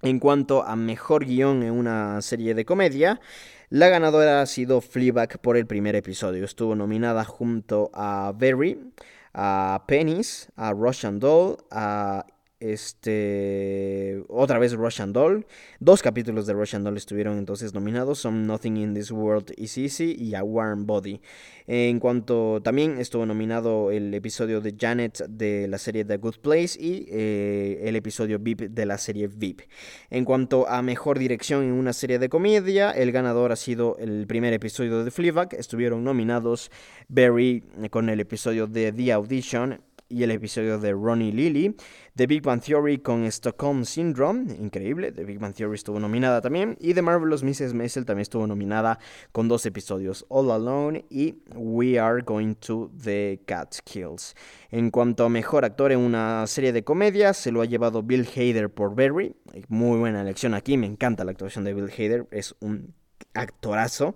En 0.01 0.19
cuanto 0.19 0.63
a 0.63 0.75
mejor 0.75 1.25
guion 1.25 1.63
en 1.63 1.71
una 1.71 2.21
serie 2.21 2.53
de 2.53 2.65
comedia, 2.65 3.21
la 3.69 3.88
ganadora 3.88 4.41
ha 4.41 4.45
sido 4.45 4.81
Fleabag 4.81 5.39
por 5.39 5.55
el 5.55 5.65
primer 5.65 5.95
episodio. 5.95 6.43
Estuvo 6.43 6.75
nominada 6.75 7.23
junto 7.23 7.89
a 7.93 8.34
Berry, 8.36 8.91
a 9.34 9.84
Pennies, 9.88 10.49
a 10.57 10.73
Russian 10.73 11.19
Doll, 11.19 11.57
a 11.71 12.25
este, 12.64 14.24
otra 14.30 14.57
vez 14.57 14.74
Russian 14.74 15.11
Doll. 15.11 15.45
Dos 15.80 16.01
capítulos 16.01 16.47
de 16.47 16.53
Russian 16.53 16.84
Doll 16.84 16.97
estuvieron 16.97 17.38
entonces 17.38 17.74
nominados. 17.74 18.20
Son 18.20 18.47
Nothing 18.47 18.78
in 18.78 18.93
This 18.93 19.11
World 19.11 19.51
is 19.57 19.78
Easy 19.78 20.16
y 20.18 20.34
A 20.36 20.43
Warm 20.43 20.86
Body. 20.86 21.20
En 21.68 21.99
cuanto 21.99 22.61
también 22.61 22.99
estuvo 22.99 23.26
nominado 23.26 23.91
el 23.91 24.14
episodio 24.14 24.61
de 24.61 24.76
Janet 24.80 25.26
de 25.28 25.68
la 25.68 25.78
serie 25.78 26.05
The 26.05 26.18
Good 26.18 26.38
Place 26.41 26.78
y 26.80 27.05
eh, 27.09 27.82
el 27.84 27.95
episodio 27.95 28.39
VIP 28.39 28.61
de 28.70 28.86
la 28.86 28.97
serie 28.97 29.28
VIP. 29.28 29.61
En 30.09 30.26
cuanto 30.26 30.68
a 30.68 30.82
mejor 30.82 31.20
dirección 31.20 31.64
en 31.64 31.74
una 31.74 31.93
serie 31.93 32.20
de 32.20 32.30
comedia, 32.30 32.91
el 32.91 33.11
ganador 33.11 33.51
ha 33.51 33.55
sido 33.55 33.97
el 33.97 34.26
primer 34.28 34.53
episodio 34.53 35.03
de 35.03 35.11
Fleabag. 35.11 35.53
Estuvieron 35.53 36.03
nominados 36.03 36.72
Barry 37.07 37.64
con 37.89 38.09
el 38.09 38.20
episodio 38.20 38.68
de 38.68 38.91
The 38.91 39.14
Audition 39.14 39.82
y 40.10 40.24
el 40.24 40.32
episodio 40.32 40.80
de 40.80 40.91
Ronnie 40.93 41.32
Lilly. 41.32 41.76
The 42.16 42.28
Big 42.28 42.43
Bang 42.43 42.62
Theory 42.62 42.99
con 42.99 43.26
Stockholm 43.26 43.86
Syndrome, 43.86 44.54
increíble. 44.56 45.12
The 45.12 45.24
Big 45.24 45.39
Bang 45.39 45.54
Theory 45.54 45.76
estuvo 45.76 45.99
nominada 45.99 46.41
también. 46.41 46.78
Y 46.80 46.93
The 46.93 47.01
Marvelous 47.01 47.43
Mrs. 47.43 47.74
Maisel 47.74 48.06
también 48.06 48.22
estuvo 48.24 48.45
nominada 48.45 48.99
con 49.32 49.47
dos 49.47 49.66
episodios, 49.66 50.26
All 50.30 50.51
Alone 50.51 51.06
y 51.10 51.36
We 51.56 51.99
Are 51.99 52.22
Going 52.22 52.56
to 52.56 52.91
the 53.04 53.41
Catskills. 53.45 54.36
En 54.70 54.91
cuanto 54.91 55.26
a 55.26 55.30
mejor 55.30 55.66
actor 55.66 55.91
en 55.91 55.99
una 55.99 56.45
serie 56.47 56.72
de 56.72 56.84
comedia, 56.84 57.34
se 57.34 57.51
lo 57.51 57.62
ha 57.62 57.66
llevado 57.66 58.04
Bill 58.04 58.28
Hader 58.28 58.70
por 58.70 58.95
Barry. 58.95 59.36
Muy 59.68 59.97
buena 59.97 60.22
elección 60.22 60.54
aquí, 60.54 60.78
me 60.78 60.88
encanta 60.88 61.24
la 61.24 61.32
actuación 61.32 61.64
de 61.64 61.74
Bill 61.74 61.91
Hader, 61.91 62.28
es 62.32 62.56
un 62.60 62.93
actorazo. 63.34 64.16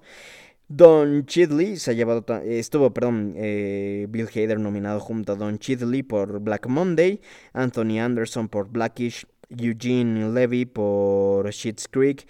Don 0.69 1.25
Chidley 1.25 1.77
se 1.77 1.91
ha 1.91 1.93
llevado, 1.93 2.25
estuvo, 2.43 2.93
perdón, 2.93 3.33
eh, 3.37 4.05
Bill 4.09 4.27
Hader 4.27 4.59
nominado 4.59 4.99
junto 4.99 5.31
a 5.31 5.35
Don 5.35 5.59
Chidley 5.59 6.03
por 6.03 6.41
Black 6.41 6.67
Monday, 6.67 7.21
Anthony 7.53 7.99
Anderson 8.01 8.49
por 8.49 8.69
Blackish, 8.69 9.25
Eugene 9.49 10.29
Levy 10.33 10.65
por 10.65 11.49
Schitt's 11.53 11.87
Creek, 11.87 12.27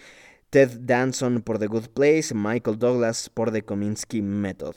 Ted 0.52 0.82
Danson 0.82 1.42
por 1.42 1.58
The 1.58 1.66
Good 1.66 1.88
Place, 1.96 2.36
Michael 2.36 2.78
Douglas 2.78 3.28
por 3.30 3.52
The 3.52 3.64
Kominsky 3.64 4.22
Method. 4.22 4.76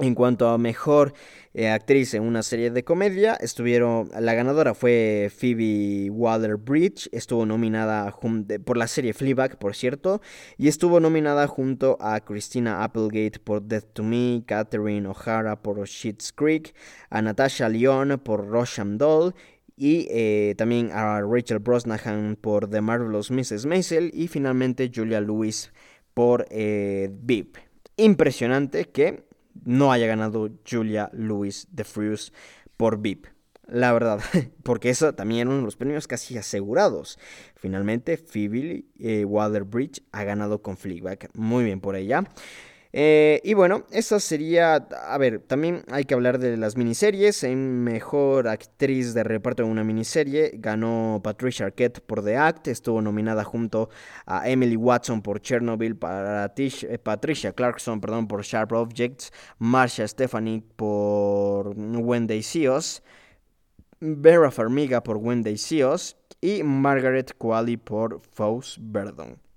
En 0.00 0.14
cuanto 0.14 0.48
a 0.48 0.56
mejor 0.56 1.12
eh, 1.52 1.68
actriz 1.68 2.14
en 2.14 2.22
una 2.22 2.42
serie 2.42 2.70
de 2.70 2.84
comedia, 2.84 3.34
estuvieron 3.34 4.08
la 4.18 4.32
ganadora 4.32 4.72
fue 4.72 5.30
Phoebe 5.30 6.08
Waller-Bridge, 6.10 7.10
estuvo 7.12 7.44
nominada 7.44 8.16
por 8.64 8.78
la 8.78 8.86
serie 8.86 9.12
Fleabag, 9.12 9.58
por 9.58 9.74
cierto, 9.74 10.22
y 10.56 10.68
estuvo 10.68 11.00
nominada 11.00 11.46
junto 11.46 11.98
a 12.00 12.20
Christina 12.20 12.82
Applegate 12.82 13.40
por 13.44 13.62
Death 13.62 13.92
to 13.92 14.02
Me, 14.02 14.42
Catherine 14.46 15.06
O'Hara 15.06 15.60
por 15.60 15.86
Schitt's 15.86 16.32
Creek, 16.32 16.74
a 17.10 17.20
Natasha 17.20 17.68
Lyon 17.68 18.18
por 18.24 18.48
Russian 18.48 18.96
Doll 18.96 19.34
y 19.76 20.06
eh, 20.10 20.54
también 20.56 20.90
a 20.92 21.20
Rachel 21.20 21.58
Brosnahan 21.58 22.38
por 22.40 22.70
The 22.70 22.80
Marvelous 22.80 23.30
Mrs. 23.30 23.66
Maisel 23.66 24.10
y 24.14 24.28
finalmente 24.28 24.90
Julia 24.94 25.20
Lewis 25.20 25.72
por 26.14 26.46
eh. 26.50 27.10
Impresionante 27.96 28.86
que 28.86 29.29
no 29.64 29.92
haya 29.92 30.06
ganado 30.06 30.50
Julia 30.68 31.10
Louis 31.12 31.68
de 31.70 31.84
por 32.76 33.00
VIP. 33.00 33.26
La 33.66 33.92
verdad, 33.92 34.20
porque 34.64 34.90
eso 34.90 35.14
también 35.14 35.42
era 35.42 35.50
uno 35.50 35.58
de 35.58 35.64
los 35.64 35.76
premios 35.76 36.08
casi 36.08 36.36
asegurados. 36.36 37.18
Finalmente, 37.54 38.16
Phoebe 38.16 38.86
eh, 38.98 39.24
Waterbridge 39.24 40.02
ha 40.10 40.24
ganado 40.24 40.60
con 40.60 40.76
Fleabag. 40.76 41.30
Muy 41.34 41.64
bien 41.64 41.80
por 41.80 41.94
ella. 41.94 42.24
Eh, 42.92 43.40
y 43.44 43.54
bueno, 43.54 43.84
esa 43.92 44.18
sería, 44.18 44.74
a 44.74 45.16
ver, 45.18 45.40
también 45.40 45.84
hay 45.92 46.04
que 46.04 46.14
hablar 46.14 46.38
de 46.38 46.56
las 46.56 46.76
miniseries. 46.76 47.44
En 47.44 47.84
Mejor 47.84 48.48
Actriz 48.48 49.14
de 49.14 49.22
Reparto 49.22 49.62
en 49.62 49.68
una 49.68 49.84
miniserie 49.84 50.52
ganó 50.54 51.20
Patricia 51.22 51.66
Arquette 51.66 52.00
por 52.00 52.24
The 52.24 52.36
Act, 52.36 52.68
estuvo 52.68 53.00
nominada 53.00 53.44
junto 53.44 53.90
a 54.26 54.48
Emily 54.48 54.76
Watson 54.76 55.22
por 55.22 55.40
Chernobyl, 55.40 55.96
eh, 56.02 56.98
Patricia 57.02 57.52
Clarkson 57.52 58.00
perdón, 58.00 58.26
por 58.26 58.42
Sharp 58.42 58.72
Objects, 58.72 59.32
Marcia 59.58 60.06
Stephanie 60.08 60.62
por 60.76 61.74
Wendy 61.76 62.42
Seos, 62.42 63.02
Vera 64.00 64.50
Farmiga 64.50 65.02
por 65.02 65.18
Wendy 65.18 65.56
Seos 65.58 66.16
y 66.40 66.62
Margaret 66.62 67.34
Qualley 67.38 67.76
por 67.76 68.20
Fauss 68.32 68.78
Verdon. 68.80 69.49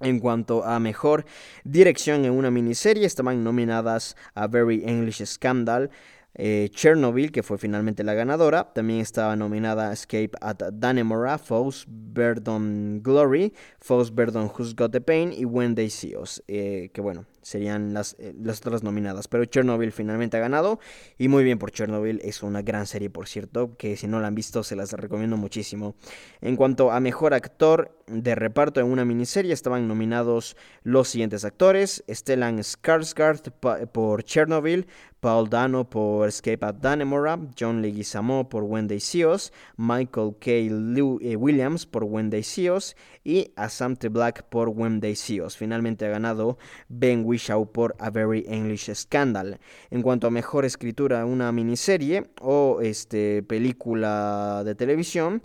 En 0.00 0.18
cuanto 0.18 0.64
a 0.64 0.80
mejor 0.80 1.24
dirección 1.62 2.24
en 2.24 2.32
una 2.32 2.50
miniserie, 2.50 3.06
estaban 3.06 3.44
nominadas 3.44 4.16
a 4.34 4.48
Very 4.48 4.82
English 4.84 5.24
Scandal, 5.24 5.90
eh, 6.34 6.68
Chernobyl, 6.72 7.30
que 7.30 7.44
fue 7.44 7.58
finalmente 7.58 8.02
la 8.02 8.14
ganadora. 8.14 8.72
También 8.74 9.00
estaba 9.00 9.36
nominada 9.36 9.92
Escape 9.92 10.32
at 10.40 10.62
Danemora, 10.72 11.38
Foes 11.38 11.86
Verdon 11.88 13.00
Glory, 13.02 13.52
Foes 13.78 14.12
Verdon 14.12 14.50
Who's 14.50 14.74
Got 14.74 14.90
the 14.90 15.00
Pain 15.00 15.32
y 15.32 15.44
When 15.44 15.76
They 15.76 15.90
See 15.90 16.16
Us. 16.16 16.42
Eh, 16.48 16.90
que 16.92 17.00
bueno, 17.00 17.24
serían 17.44 17.94
las, 17.94 18.16
eh, 18.18 18.34
las 18.42 18.58
otras 18.58 18.82
nominadas. 18.82 19.28
Pero 19.28 19.44
Chernobyl 19.44 19.92
finalmente 19.92 20.36
ha 20.36 20.40
ganado 20.40 20.80
y 21.18 21.28
muy 21.28 21.44
bien 21.44 21.58
por 21.58 21.70
Chernobyl. 21.70 22.20
Es 22.24 22.42
una 22.42 22.62
gran 22.62 22.86
serie, 22.86 23.10
por 23.10 23.28
cierto, 23.28 23.76
que 23.76 23.96
si 23.96 24.08
no 24.08 24.20
la 24.20 24.28
han 24.28 24.34
visto 24.34 24.64
se 24.64 24.74
las 24.74 24.92
recomiendo 24.92 25.36
muchísimo. 25.36 25.94
En 26.40 26.56
cuanto 26.56 26.90
a 26.90 27.00
mejor 27.00 27.34
actor 27.34 27.96
de 28.06 28.34
reparto 28.34 28.80
en 28.80 28.86
una 28.86 29.04
miniserie, 29.04 29.52
estaban 29.52 29.86
nominados 29.86 30.56
los 30.82 31.08
siguientes 31.08 31.44
actores: 31.44 32.02
Stellan 32.08 32.58
Skarsgård 32.58 33.52
por 33.92 34.24
Chernobyl, 34.24 34.86
Paul 35.20 35.48
Dano 35.48 35.88
por 35.88 36.28
Escape 36.28 36.66
at 36.66 36.74
Dannemora, 36.74 37.38
John 37.58 37.80
Leguizamo 37.80 38.48
por 38.50 38.64
See 39.00 39.24
Us, 39.24 39.54
Michael 39.78 40.36
K. 40.38 40.50
Eh, 40.50 41.36
Williams 41.36 41.86
por 41.86 42.06
See 42.42 42.70
Us 42.70 42.94
y 43.24 43.50
Asam 43.56 43.96
T. 43.96 44.08
Black 44.10 44.42
por 44.50 44.74
See 45.14 45.40
Us. 45.40 45.56
Finalmente 45.56 46.04
ha 46.04 46.10
ganado 46.10 46.58
Ben 46.88 47.24
Whishaw 47.34 47.66
por 47.66 47.96
A 47.98 48.10
Very 48.10 48.44
English 48.48 48.92
Scandal. 48.94 49.58
En 49.90 50.02
cuanto 50.02 50.28
a 50.28 50.30
mejor 50.30 50.64
escritura, 50.64 51.26
una 51.26 51.50
miniserie 51.50 52.30
o 52.40 52.80
este, 52.80 53.42
película 53.42 54.62
de 54.64 54.74
televisión. 54.74 55.42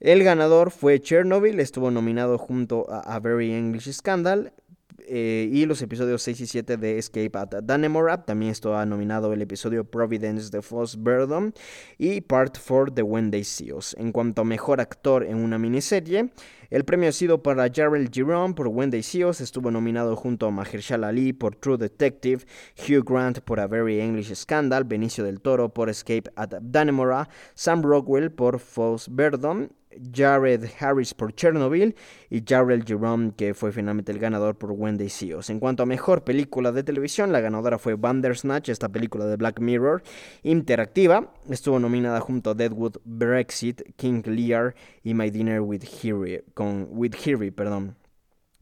El 0.00 0.22
ganador 0.22 0.70
fue 0.70 1.00
Chernobyl, 1.00 1.58
estuvo 1.60 1.90
nominado 1.90 2.38
junto 2.38 2.88
a 2.90 3.00
A 3.00 3.20
Very 3.20 3.52
English 3.52 3.90
Scandal. 3.92 4.52
Eh, 5.06 5.50
y 5.52 5.66
los 5.66 5.82
episodios 5.82 6.22
6 6.22 6.40
y 6.40 6.46
7 6.46 6.76
de 6.76 6.98
Escape 6.98 7.30
at 7.34 7.50
Dannemora. 7.62 8.24
También 8.24 8.52
estaba 8.52 8.86
nominado 8.86 9.32
el 9.32 9.42
episodio 9.42 9.84
Providence 9.84 10.50
de 10.50 10.62
Foss 10.62 11.02
Verdon 11.02 11.52
y 11.98 12.22
Part 12.22 12.58
4 12.66 12.94
de 12.94 13.44
See 13.44 13.72
Us. 13.72 13.94
En 13.98 14.12
cuanto 14.12 14.42
a 14.42 14.44
mejor 14.44 14.80
actor 14.80 15.24
en 15.24 15.36
una 15.36 15.58
miniserie, 15.58 16.30
el 16.70 16.84
premio 16.84 17.10
ha 17.10 17.12
sido 17.12 17.42
para 17.42 17.68
Jarrell 17.72 18.10
Giron 18.10 18.54
por 18.54 18.70
See 19.02 19.24
Us. 19.24 19.40
Estuvo 19.40 19.70
nominado 19.70 20.16
junto 20.16 20.46
a 20.46 20.50
Mahershala 20.50 21.08
Ali 21.08 21.32
por 21.32 21.54
True 21.56 21.76
Detective, 21.76 22.44
Hugh 22.78 23.04
Grant 23.04 23.40
por 23.40 23.60
A 23.60 23.66
Very 23.66 24.00
English 24.00 24.34
Scandal, 24.34 24.84
Benicio 24.84 25.22
del 25.24 25.40
Toro 25.40 25.68
por 25.68 25.90
Escape 25.90 26.30
at 26.36 26.54
Dannemora, 26.62 27.28
Sam 27.54 27.82
Rockwell 27.82 28.30
por 28.30 28.58
Foss 28.58 29.08
Verdon 29.10 29.70
Jared 30.12 30.64
Harris 30.78 31.14
por 31.14 31.34
Chernobyl 31.34 31.94
y 32.30 32.42
Jarrell 32.46 32.84
Jerome, 32.84 33.32
que 33.36 33.54
fue 33.54 33.72
finalmente 33.72 34.12
el 34.12 34.18
ganador 34.18 34.56
por 34.56 34.72
Wendy 34.72 35.08
Seals. 35.08 35.50
En 35.50 35.60
cuanto 35.60 35.82
a 35.82 35.86
mejor 35.86 36.24
película 36.24 36.72
de 36.72 36.82
televisión, 36.82 37.32
la 37.32 37.40
ganadora 37.40 37.78
fue 37.78 37.94
Bandersnatch, 37.94 38.68
esta 38.68 38.88
película 38.88 39.26
de 39.26 39.36
Black 39.36 39.60
Mirror 39.60 40.02
interactiva. 40.42 41.32
Estuvo 41.48 41.78
nominada 41.78 42.20
junto 42.20 42.50
a 42.50 42.54
Deadwood, 42.54 42.96
Brexit, 43.04 43.82
King 43.96 44.22
Lear 44.26 44.74
y 45.02 45.14
My 45.14 45.30
Dinner 45.30 45.60
with 45.60 45.84
Harry, 46.02 46.42
con 46.54 46.88
with 46.90 47.14
Harry, 47.26 47.50
perdón. 47.50 47.96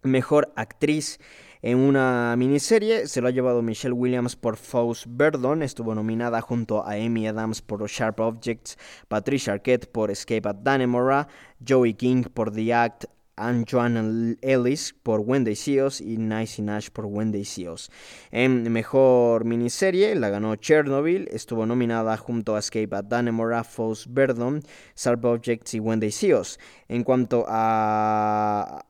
Mejor 0.02 0.52
actriz 0.56 1.20
en 1.62 1.78
una 1.78 2.34
miniserie. 2.36 3.06
Se 3.06 3.20
lo 3.20 3.28
ha 3.28 3.30
llevado 3.30 3.62
Michelle 3.62 3.94
Williams 3.94 4.36
por 4.36 4.56
Faust 4.56 5.06
Verdon, 5.08 5.62
estuvo 5.62 5.94
nominada 5.94 6.40
junto 6.40 6.84
a 6.84 6.92
Amy 6.92 7.26
Adams 7.26 7.62
por 7.62 7.88
Sharp 7.88 8.20
Objects, 8.20 8.76
Patricia 9.08 9.54
Arquette 9.54 9.86
por 9.86 10.10
Escape 10.10 10.48
at 10.48 10.56
Dannemora, 10.56 11.28
Joey 11.66 11.94
King 11.94 12.24
por 12.24 12.52
The 12.52 12.74
Act, 12.74 13.04
Joan 13.68 14.38
Ellis 14.40 14.94
por 15.02 15.20
Wendy 15.20 15.54
Seals 15.54 16.00
y 16.00 16.16
Nice 16.16 16.62
Nash 16.62 16.88
por 16.90 17.06
Wendy 17.06 17.44
Seals. 17.44 17.90
En 18.30 18.70
mejor 18.72 19.44
miniserie 19.44 20.14
la 20.14 20.28
ganó 20.28 20.56
Chernobyl, 20.56 21.28
estuvo 21.32 21.66
nominada 21.66 22.16
junto 22.16 22.56
a 22.56 22.58
Escape 22.58 22.94
at 22.94 23.04
Dannemora, 23.04 23.64
Faust 23.64 24.06
Verdon, 24.10 24.62
Sharp 24.96 25.24
Objects 25.24 25.74
y 25.74 25.80
Wendy 25.80 26.10
Seals. 26.10 26.58
En 26.88 27.04
cuanto 27.04 27.44
a, 27.48 28.84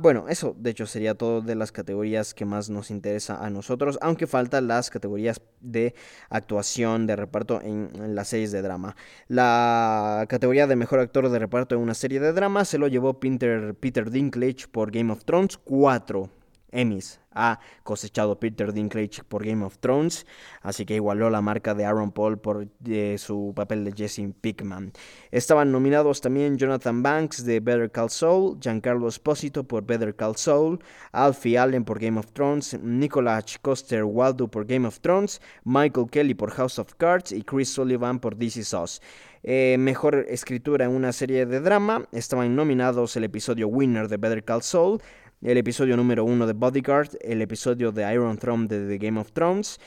bueno, 0.00 0.26
eso 0.28 0.54
de 0.58 0.70
hecho 0.70 0.86
sería 0.86 1.14
todo 1.14 1.40
de 1.40 1.54
las 1.54 1.72
categorías 1.72 2.34
que 2.34 2.44
más 2.44 2.68
nos 2.68 2.90
interesa 2.90 3.44
a 3.44 3.48
nosotros, 3.48 3.98
aunque 4.02 4.26
faltan 4.26 4.66
las 4.66 4.90
categorías 4.90 5.40
de 5.60 5.94
actuación, 6.30 7.06
de 7.06 7.16
reparto 7.16 7.60
en, 7.62 8.14
las 8.14 8.28
series 8.28 8.52
de 8.52 8.62
drama. 8.62 8.96
La 9.28 10.26
categoría 10.28 10.66
de 10.66 10.76
mejor 10.76 10.98
actor 10.98 11.28
de 11.28 11.38
reparto 11.38 11.74
en 11.74 11.80
una 11.80 11.94
serie 11.94 12.20
de 12.20 12.32
drama 12.32 12.64
se 12.64 12.78
lo 12.78 12.88
llevó 12.88 13.20
Peter, 13.46 13.74
Peter 13.74 14.10
Dinklage 14.10 14.66
por 14.70 14.90
Game 14.90 15.12
of 15.12 15.24
Thrones 15.24 15.56
4 15.64 16.28
Emmys 16.76 17.20
ha 17.36 17.60
cosechado 17.82 18.40
Peter 18.40 18.72
Dinklage 18.72 19.22
por 19.28 19.44
Game 19.44 19.64
of 19.64 19.78
Thrones, 19.78 20.26
así 20.62 20.86
que 20.86 20.94
igualó 20.94 21.28
la 21.30 21.42
marca 21.42 21.74
de 21.74 21.84
Aaron 21.84 22.10
Paul 22.10 22.38
por 22.38 22.66
eh, 22.86 23.16
su 23.18 23.52
papel 23.54 23.84
de 23.84 23.92
Jesse 23.92 24.32
Pickman. 24.40 24.92
Estaban 25.30 25.70
nominados 25.70 26.20
también 26.20 26.56
Jonathan 26.56 27.02
Banks 27.02 27.44
de 27.44 27.60
Better 27.60 27.90
Call 27.90 28.10
Saul, 28.10 28.58
Giancarlo 28.58 29.08
Esposito 29.08 29.64
por 29.64 29.84
Better 29.84 30.16
Call 30.16 30.36
Saul, 30.36 30.80
Alfie 31.12 31.58
Allen 31.58 31.84
por 31.84 31.98
Game 31.98 32.18
of 32.18 32.32
Thrones, 32.32 32.78
Nicolas 32.82 33.58
Coster 33.60 34.04
Waldo 34.04 34.48
por 34.48 34.66
Game 34.66 34.88
of 34.88 35.00
Thrones, 35.00 35.40
Michael 35.64 36.08
Kelly 36.10 36.34
por 36.34 36.50
House 36.52 36.78
of 36.78 36.94
Cards 36.94 37.32
y 37.32 37.42
Chris 37.42 37.68
Sullivan 37.68 38.18
por 38.18 38.34
This 38.34 38.56
Is 38.56 38.72
Us. 38.72 39.02
Eh, 39.48 39.76
mejor 39.78 40.26
escritura 40.28 40.86
en 40.86 40.90
una 40.90 41.12
serie 41.12 41.46
de 41.46 41.60
drama, 41.60 42.08
estaban 42.10 42.56
nominados 42.56 43.14
el 43.16 43.22
episodio 43.22 43.68
Winner 43.68 44.08
de 44.08 44.16
Better 44.16 44.42
Call 44.42 44.62
Saul, 44.62 45.00
el 45.42 45.58
episodio 45.58 45.96
número 45.96 46.24
uno 46.24 46.46
de 46.46 46.52
Bodyguard, 46.52 47.10
el 47.20 47.42
episodio 47.42 47.92
de 47.92 48.12
Iron 48.12 48.38
Throne 48.38 48.66
de 48.66 48.88
The 48.88 48.98
Game 48.98 49.20
of 49.20 49.32
Thrones, 49.32 49.78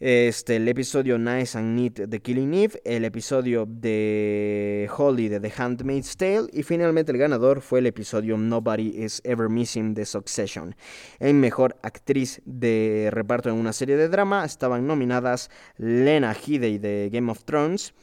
este, 0.00 0.56
el 0.56 0.68
episodio 0.68 1.18
Nice 1.18 1.56
and 1.56 1.78
Neat 1.78 2.08
de 2.08 2.20
Killing 2.20 2.52
Eve, 2.52 2.80
el 2.84 3.04
episodio 3.04 3.64
de 3.64 4.90
Holly 4.94 5.28
de 5.28 5.40
The 5.40 5.52
Handmaid's 5.56 6.16
Tale 6.16 6.48
y 6.52 6.62
finalmente 6.62 7.12
el 7.12 7.18
ganador 7.18 7.60
fue 7.60 7.78
el 7.78 7.86
episodio 7.86 8.36
Nobody 8.36 8.88
is 9.04 9.22
Ever 9.24 9.48
Missing 9.48 9.94
de 9.94 10.04
Succession. 10.04 10.74
En 11.20 11.38
mejor 11.38 11.76
actriz 11.82 12.42
de 12.44 13.08
reparto 13.12 13.50
en 13.50 13.54
una 13.54 13.72
serie 13.72 13.96
de 13.96 14.08
drama 14.08 14.44
estaban 14.44 14.86
nominadas 14.86 15.48
Lena 15.78 16.34
Headey 16.34 16.78
de 16.78 17.08
Game 17.12 17.30
of 17.30 17.44
Thrones, 17.44 17.94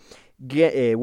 eh, 0.49 0.95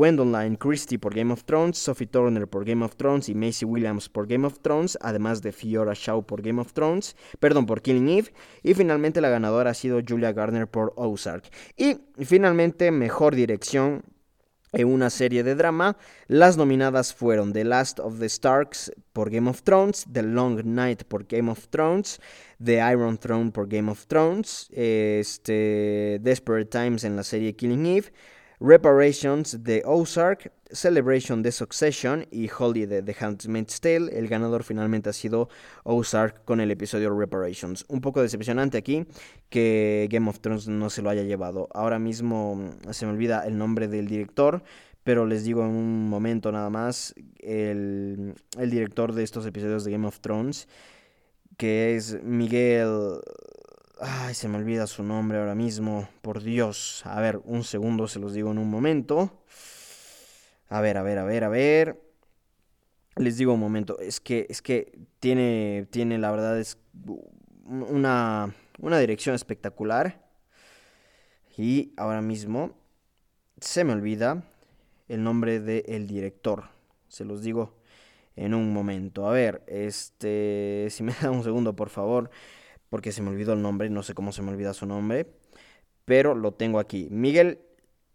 Christie 0.59 0.99
por 0.99 1.15
Game 1.15 1.33
of 1.33 1.45
Thrones, 1.45 1.79
Sophie 1.79 2.07
Turner 2.07 2.49
por 2.49 2.65
Game 2.65 2.85
of 2.85 2.97
Thrones 2.97 3.29
y 3.29 3.35
Macy 3.35 3.65
Williams 3.65 4.09
por 4.09 4.27
Game 4.27 4.47
of 4.47 4.61
Thrones, 4.61 4.99
además 5.01 5.43
de 5.43 5.53
Fiora 5.53 5.93
Shaw 5.95 6.25
por 6.25 6.43
Game 6.43 6.61
of 6.61 6.73
Thrones, 6.73 7.17
perdón, 7.39 7.67
por 7.67 7.83
Killing 7.83 8.09
Eve, 8.09 8.33
y 8.63 8.75
finalmente 8.75 9.21
la 9.21 9.29
ganadora 9.29 9.71
ha 9.71 9.75
sido 9.75 10.01
Julia 10.07 10.33
Garner 10.33 10.69
por 10.69 10.93
Ozark. 10.97 11.45
Y 11.77 11.99
finalmente, 12.25 12.91
mejor 12.91 13.35
dirección 13.35 14.03
en 14.73 14.89
una 14.89 15.11
serie 15.11 15.43
de 15.43 15.55
drama. 15.55 15.97
Las 16.27 16.57
nominadas 16.57 17.15
fueron 17.15 17.53
The 17.53 17.65
Last 17.65 18.01
of 18.01 18.19
the 18.19 18.29
Starks 18.29 18.93
por 19.13 19.31
Game 19.31 19.49
of 19.49 19.63
Thrones, 19.63 20.07
The 20.13 20.23
Long 20.23 20.61
Night 20.65 21.05
por 21.05 21.27
Game 21.27 21.51
of 21.51 21.69
Thrones, 21.69 22.21
The 22.63 22.77
Iron 22.77 23.19
Throne 23.19 23.51
por 23.51 23.69
Game 23.69 23.91
of 23.91 24.07
Thrones, 24.07 24.69
este, 24.73 26.19
Desperate 26.21 26.67
Times 26.67 27.05
en 27.05 27.17
la 27.17 27.23
serie 27.23 27.57
Killing 27.57 27.87
Eve, 27.87 28.13
Reparations 28.61 29.63
de 29.63 29.83
Ozark, 29.85 30.53
Celebration 30.71 31.43
de 31.43 31.53
Succession 31.53 32.27
y 32.31 32.51
Holiday 32.51 33.03
de 33.03 33.03
The 33.03 33.25
Handmaid's 33.25 33.81
Tale. 33.81 34.11
El 34.19 34.29
ganador 34.29 34.65
finalmente 34.65 35.11
ha 35.11 35.13
sido 35.13 35.49
Ozark 35.85 36.45
con 36.45 36.61
el 36.61 36.71
episodio 36.71 37.17
Reparations. 37.17 37.85
Un 37.89 38.01
poco 38.01 38.21
decepcionante 38.21 38.77
aquí 38.77 39.07
que 39.49 40.09
Game 40.11 40.29
of 40.29 40.41
Thrones 40.41 40.67
no 40.67 40.91
se 40.91 41.03
lo 41.03 41.11
haya 41.11 41.23
llevado. 41.23 41.69
Ahora 41.73 41.99
mismo 41.99 42.57
mm, 42.57 42.93
se 42.93 43.07
me 43.07 43.13
olvida 43.13 43.47
el 43.47 43.57
nombre 43.57 43.87
del 43.87 44.09
director, 44.09 44.63
pero 45.05 45.25
les 45.25 45.45
digo 45.45 45.63
en 45.63 45.71
un 45.71 46.09
momento 46.09 46.51
nada 46.51 46.69
más 46.69 47.15
el, 47.39 48.35
el 48.59 48.71
director 48.71 49.15
de 49.15 49.23
estos 49.23 49.47
episodios 49.47 49.85
de 49.85 49.93
Game 49.93 50.07
of 50.07 50.19
Thrones, 50.21 50.67
que 51.57 51.95
es 51.95 52.23
Miguel 52.23 53.21
Ay, 54.01 54.35
se 54.35 54.47
me 54.47 54.59
olvida 54.59 54.87
su 54.87 55.03
nombre 55.03 55.39
ahora 55.39 55.57
mismo. 55.57 56.09
Por 56.23 56.43
Dios. 56.43 57.03
A 57.05 57.21
ver, 57.21 57.41
un 57.45 57.65
segundo, 57.65 58.07
se 58.07 58.21
los 58.21 58.33
digo 58.33 58.53
en 58.53 58.59
un 58.59 58.71
momento. 58.71 59.43
A 60.69 60.81
ver, 60.81 60.99
a 60.99 61.03
ver, 61.03 61.19
a 61.19 61.25
ver, 61.25 61.43
a 61.43 61.49
ver. 61.49 62.01
Les 63.17 63.37
digo 63.37 63.55
un 63.55 63.61
momento. 63.61 63.99
Es 63.99 64.21
que, 64.21 64.47
es 64.49 64.63
que 64.63 64.93
tiene, 65.19 65.89
tiene 65.91 66.19
la 66.19 66.31
verdad, 66.31 66.61
es 66.61 66.79
una, 67.65 68.55
una 68.79 68.99
dirección 69.01 69.35
espectacular. 69.35 70.25
Y 71.57 71.93
ahora 71.97 72.23
mismo 72.23 72.77
se 73.61 73.83
me 73.83 73.95
olvida 73.95 74.45
el 75.09 75.25
nombre 75.25 75.59
del 75.59 76.07
director. 76.07 76.69
Se 77.09 77.25
los 77.25 77.43
digo 77.43 77.75
en 78.37 78.55
un 78.55 78.73
momento. 78.73 79.27
A 79.27 79.33
ver, 79.33 79.65
este, 79.67 80.87
si 80.91 81.03
me 81.03 81.13
da 81.21 81.33
un 81.33 81.43
segundo, 81.43 81.75
por 81.75 81.89
favor 81.89 82.31
porque 82.89 83.13
se 83.13 83.23
me 83.23 83.31
olvidó 83.31 83.53
el 83.53 83.63
nombre, 83.63 83.91
no 83.91 84.03
sé 84.03 84.15
cómo 84.15 84.33
se 84.33 84.43
me 84.43 84.51
olvida 84.51 84.75
su 84.75 84.87
nombre, 84.87 85.27
pero 86.05 86.35
lo 86.35 86.53
tengo 86.53 86.79
aquí. 86.79 87.09
Miguel 87.11 87.61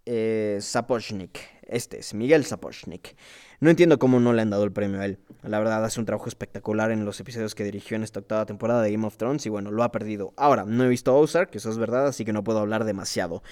eh, 0.06 0.58
Sapochnik. 0.62 1.40
Este 1.68 2.00
es 2.00 2.14
Miguel 2.14 2.46
Sapochnik. 2.46 3.16
No 3.60 3.70
entiendo 3.70 3.98
cómo 3.98 4.20
no 4.20 4.34
le 4.34 4.42
han 4.42 4.50
dado 4.50 4.64
el 4.66 4.72
premio 4.72 5.00
a 5.00 5.06
él. 5.06 5.20
La 5.44 5.60
verdad, 5.60 5.84
hace 5.86 6.00
un 6.00 6.06
trabajo 6.06 6.28
espectacular 6.28 6.92
en 6.92 7.06
los 7.06 7.20
episodios 7.20 7.56
que 7.56 7.64
dirigió 7.64 7.96
en 7.96 8.04
esta 8.04 8.20
octava 8.20 8.46
temporada 8.46 8.82
de 8.82 8.92
Game 8.92 9.08
of 9.08 9.16
Thrones 9.18 9.46
y 9.46 9.50
bueno, 9.50 9.72
lo 9.72 9.84
ha 9.84 9.92
perdido. 9.92 10.34
Ahora, 10.36 10.66
no 10.66 10.84
he 10.84 10.90
visto 10.90 11.16
Ozark, 11.16 11.50
que 11.50 11.60
eso 11.60 11.70
es 11.70 11.78
verdad, 11.78 12.08
así 12.08 12.26
que 12.26 12.34
no 12.34 12.44
puedo 12.44 12.60
hablar 12.60 12.84
demasiado. 12.84 13.44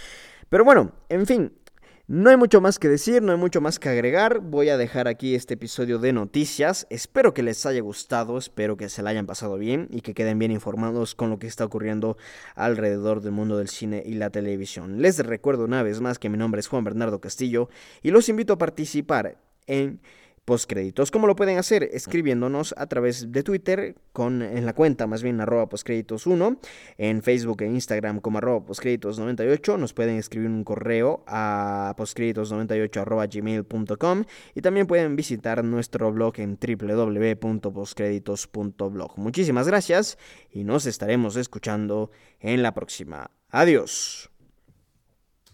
Pero 0.50 0.66
bueno, 0.66 0.92
en 1.08 1.26
fin, 1.26 1.54
No 2.08 2.30
hay 2.30 2.38
mucho 2.38 2.62
más 2.62 2.80
que 2.80 2.90
decir, 2.90 3.22
no 3.22 3.32
hay 3.32 3.38
mucho 3.38 3.62
más 3.62 3.80
que 3.80 3.88
agregar. 3.88 4.40
Voy 4.40 4.70
a 4.70 4.78
dejar 4.78 5.08
aquí 5.08 5.36
este 5.36 5.54
episodio 5.54 6.00
de 6.00 6.14
noticias. 6.14 6.88
Espero 6.90 7.34
que 7.34 7.44
les 7.44 7.66
haya 7.66 7.82
gustado, 7.82 8.38
espero 8.38 8.76
que 8.76 8.90
se 8.90 9.04
la 9.04 9.12
hayan 9.12 9.28
pasado 9.28 9.58
bien 9.58 9.88
y 9.92 10.02
que 10.02 10.14
queden 10.14 10.40
bien 10.40 10.52
informados 10.52 11.14
con 11.14 11.30
lo 11.30 11.38
que 11.38 11.48
está 11.48 11.64
ocurriendo 11.64 12.18
alrededor 12.56 13.22
del 13.22 13.34
mundo 13.34 13.58
del 13.58 13.70
cine 13.70 14.02
y 14.06 14.16
la 14.16 14.32
televisión. 14.32 15.02
Les 15.02 15.20
recuerdo 15.20 15.64
una 15.64 15.84
vez 15.84 16.02
más 16.02 16.18
que 16.18 16.30
mi 16.30 16.38
nombre 16.38 16.60
es 16.60 16.68
Juan 16.68 16.84
Bernardo 16.84 17.22
Castillo 17.22 17.70
y 18.02 18.12
los 18.12 18.30
invito 18.30 18.54
a 18.54 18.58
participar 18.58 19.38
en 19.68 20.02
postcréditos. 20.46 21.12
¿Cómo 21.12 21.28
lo 21.28 21.36
pueden 21.36 21.58
hacer? 21.58 21.90
Escribiéndonos 21.92 22.74
a 22.78 22.88
través 22.88 23.30
de 23.32 23.44
Twitter 23.44 23.96
con 24.12 24.42
en 24.42 24.66
la 24.66 24.74
cuenta 24.74 25.06
más 25.08 25.24
bien 25.24 25.40
arroba 25.40 25.70
postcréditos 25.70 26.26
1, 26.26 26.60
en 26.98 27.22
Facebook 27.22 27.62
e 27.62 27.68
Instagram 27.68 28.20
como 28.20 28.40
arroba 28.40 28.66
postcréditos 28.66 29.20
98, 29.20 29.78
nos 29.78 29.94
pueden 29.94 30.18
escribir 30.18 30.50
un 30.50 30.64
correo 30.64 31.24
a 31.28 31.94
postcréditos98 31.98 33.02
arroba 33.02 33.28
gmail.com 33.28 34.24
y 34.56 34.62
también 34.62 34.88
pueden 34.88 35.16
visitar 35.16 35.64
nuestro 35.64 36.12
blog 36.12 36.40
en 36.40 36.58
www.postcréditos.blog. 36.60 39.18
Muchísimas 39.18 39.68
gracias 39.68 40.18
y 40.50 40.64
nos 40.64 40.86
estaremos 40.86 41.36
escuchando 41.36 42.12
en 42.40 42.64
la 42.64 42.74
próxima. 42.74 43.30
Adiós. 43.50 44.32